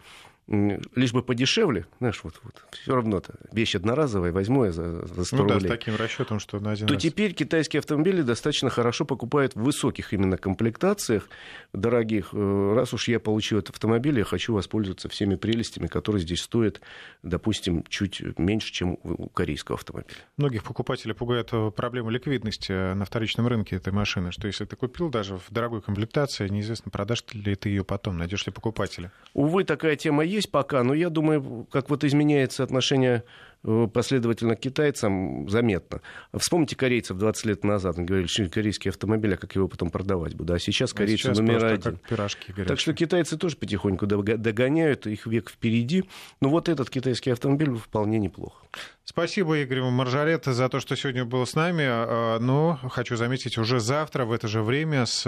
лишь 0.52 1.14
бы 1.14 1.24
подешевле, 1.24 1.86
знаешь, 2.00 2.20
вот, 2.24 2.36
вот 2.44 2.66
все 2.72 2.96
равно-то 2.96 3.36
вещь 3.52 3.76
одноразовая, 3.76 4.32
возьму 4.32 4.66
я 4.66 4.72
за, 4.72 5.06
за 5.08 5.24
100 5.24 5.36
ну, 5.38 5.44
рублей. 5.44 5.60
да, 5.62 5.68
с 5.68 5.70
таким 5.70 5.96
расчетом, 5.96 6.40
что 6.40 6.60
на 6.60 6.72
один 6.72 6.88
то 6.88 6.94
раз. 6.94 7.04
теперь 7.04 7.34
китайские 7.34 7.80
автомобили 7.80 8.22
достаточно 8.22 8.70
хорошо 8.70 9.06
покупают 9.06 9.56
в 9.56 9.62
высоких 9.62 10.14
именно 10.14 10.38
комплектациях, 10.38 11.30
дорогих. 11.74 12.30
Э, 12.34 12.74
раз 12.76 12.94
уж 12.94 13.08
я 13.08 13.20
получил 13.20 13.60
этот 13.60 13.76
автомобиль, 13.76 14.18
я 14.18 14.26
хочу 14.26 14.54
воспользоваться 14.54 15.08
всеми 15.10 15.36
прелестями, 15.36 15.88
которые 15.88 16.22
здесь 16.22 16.42
стоят, 16.42 16.82
допустим, 17.24 17.84
чуть 17.88 18.22
меньше, 18.38 18.74
чем 18.74 18.98
у 19.04 19.30
корейского 19.30 19.78
автомобиля. 19.78 20.18
Многих 20.36 20.64
покупателей 20.64 21.16
пугает 21.16 21.50
э, 21.54 21.72
проблема 21.72 22.12
ликвидности 22.12 22.72
э, 22.72 22.94
на 22.94 23.06
вторичном 23.06 23.48
рынке 23.48 23.78
этой 23.78 23.94
машины, 23.94 24.32
что 24.32 24.48
если 24.48 24.66
ты 24.66 24.76
купил 24.76 25.10
даже 25.10 25.38
в 25.38 25.46
дорогой 25.50 25.82
комплектации, 25.82 26.50
неизвестно, 26.50 26.92
продашь 26.92 27.24
ли 27.34 27.56
ты 27.56 27.70
ее 27.70 27.86
потом, 27.86 28.18
найдешь 28.18 28.46
ли 28.46 28.52
покупателя. 28.52 29.12
Увы, 29.34 29.64
такая 29.64 29.96
тема 29.96 30.26
есть 30.26 30.41
пока, 30.50 30.84
но 30.84 30.94
я 30.94 31.10
думаю, 31.10 31.68
как 31.72 31.90
вот 31.90 32.04
изменяется 32.04 32.64
отношение 32.64 33.24
последовательно 33.64 34.56
к 34.56 34.60
китайцам, 34.60 35.48
заметно. 35.50 36.02
Вспомните 36.36 36.76
корейцев 36.76 37.18
20 37.18 37.46
лет 37.46 37.64
назад. 37.64 37.98
Они 37.98 38.06
говорили, 38.06 38.28
что 38.28 38.50
корейский 38.50 38.90
автомобиль, 38.90 39.36
а 39.36 39.38
как 39.38 39.56
его 39.56 39.68
потом 39.68 39.90
продавать 39.90 40.36
буду. 40.36 40.54
А 40.54 40.60
сейчас 40.60 40.94
корейцы 40.94 41.28
а 41.28 41.36
сейчас 41.36 41.40
номер 41.40 41.66
один. 41.66 41.98
Пирожки 42.10 42.52
горячие. 42.52 42.66
Так 42.66 42.80
что 42.80 42.94
китайцы 42.94 43.38
тоже 43.38 43.58
потихоньку 43.58 44.08
догоняют, 44.08 45.08
их 45.08 45.28
век 45.28 45.50
впереди. 45.50 46.06
Но 46.42 46.50
вот 46.50 46.70
этот 46.70 46.90
китайский 46.90 47.32
автомобиль 47.32 47.76
вполне 47.76 48.18
неплохо. 48.18 48.66
Спасибо, 49.04 49.58
Игорь 49.58 49.82
Маржарет, 49.82 50.46
за 50.46 50.70
то, 50.70 50.80
что 50.80 50.96
сегодня 50.96 51.26
был 51.26 51.46
с 51.46 51.54
нами. 51.56 51.84
А, 51.86 52.40
но 52.40 52.80
хочу 52.90 53.16
заметить, 53.16 53.58
уже 53.58 53.80
завтра 53.80 54.26
в 54.26 54.32
это 54.32 54.48
же 54.48 54.62
время 54.64 55.06
с 55.06 55.24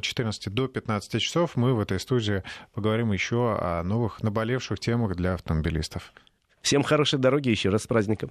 14 0.00 0.46
э, 0.46 0.50
до 0.50 0.68
15 0.68 1.20
часов 1.20 1.56
мы 1.56 1.74
в 1.74 1.80
этой 1.80 2.00
студии 2.00 2.42
поговорим 2.72 3.12
еще 3.12 3.56
о 3.60 3.82
новых 3.82 4.22
наболевших 4.22 4.80
темах 4.80 5.16
для 5.16 5.34
автомобилистов. 5.34 6.12
Всем 6.60 6.82
хорошей 6.82 7.18
дороги 7.18 7.48
еще 7.48 7.70
раз 7.70 7.84
с 7.84 7.86
праздником. 7.86 8.28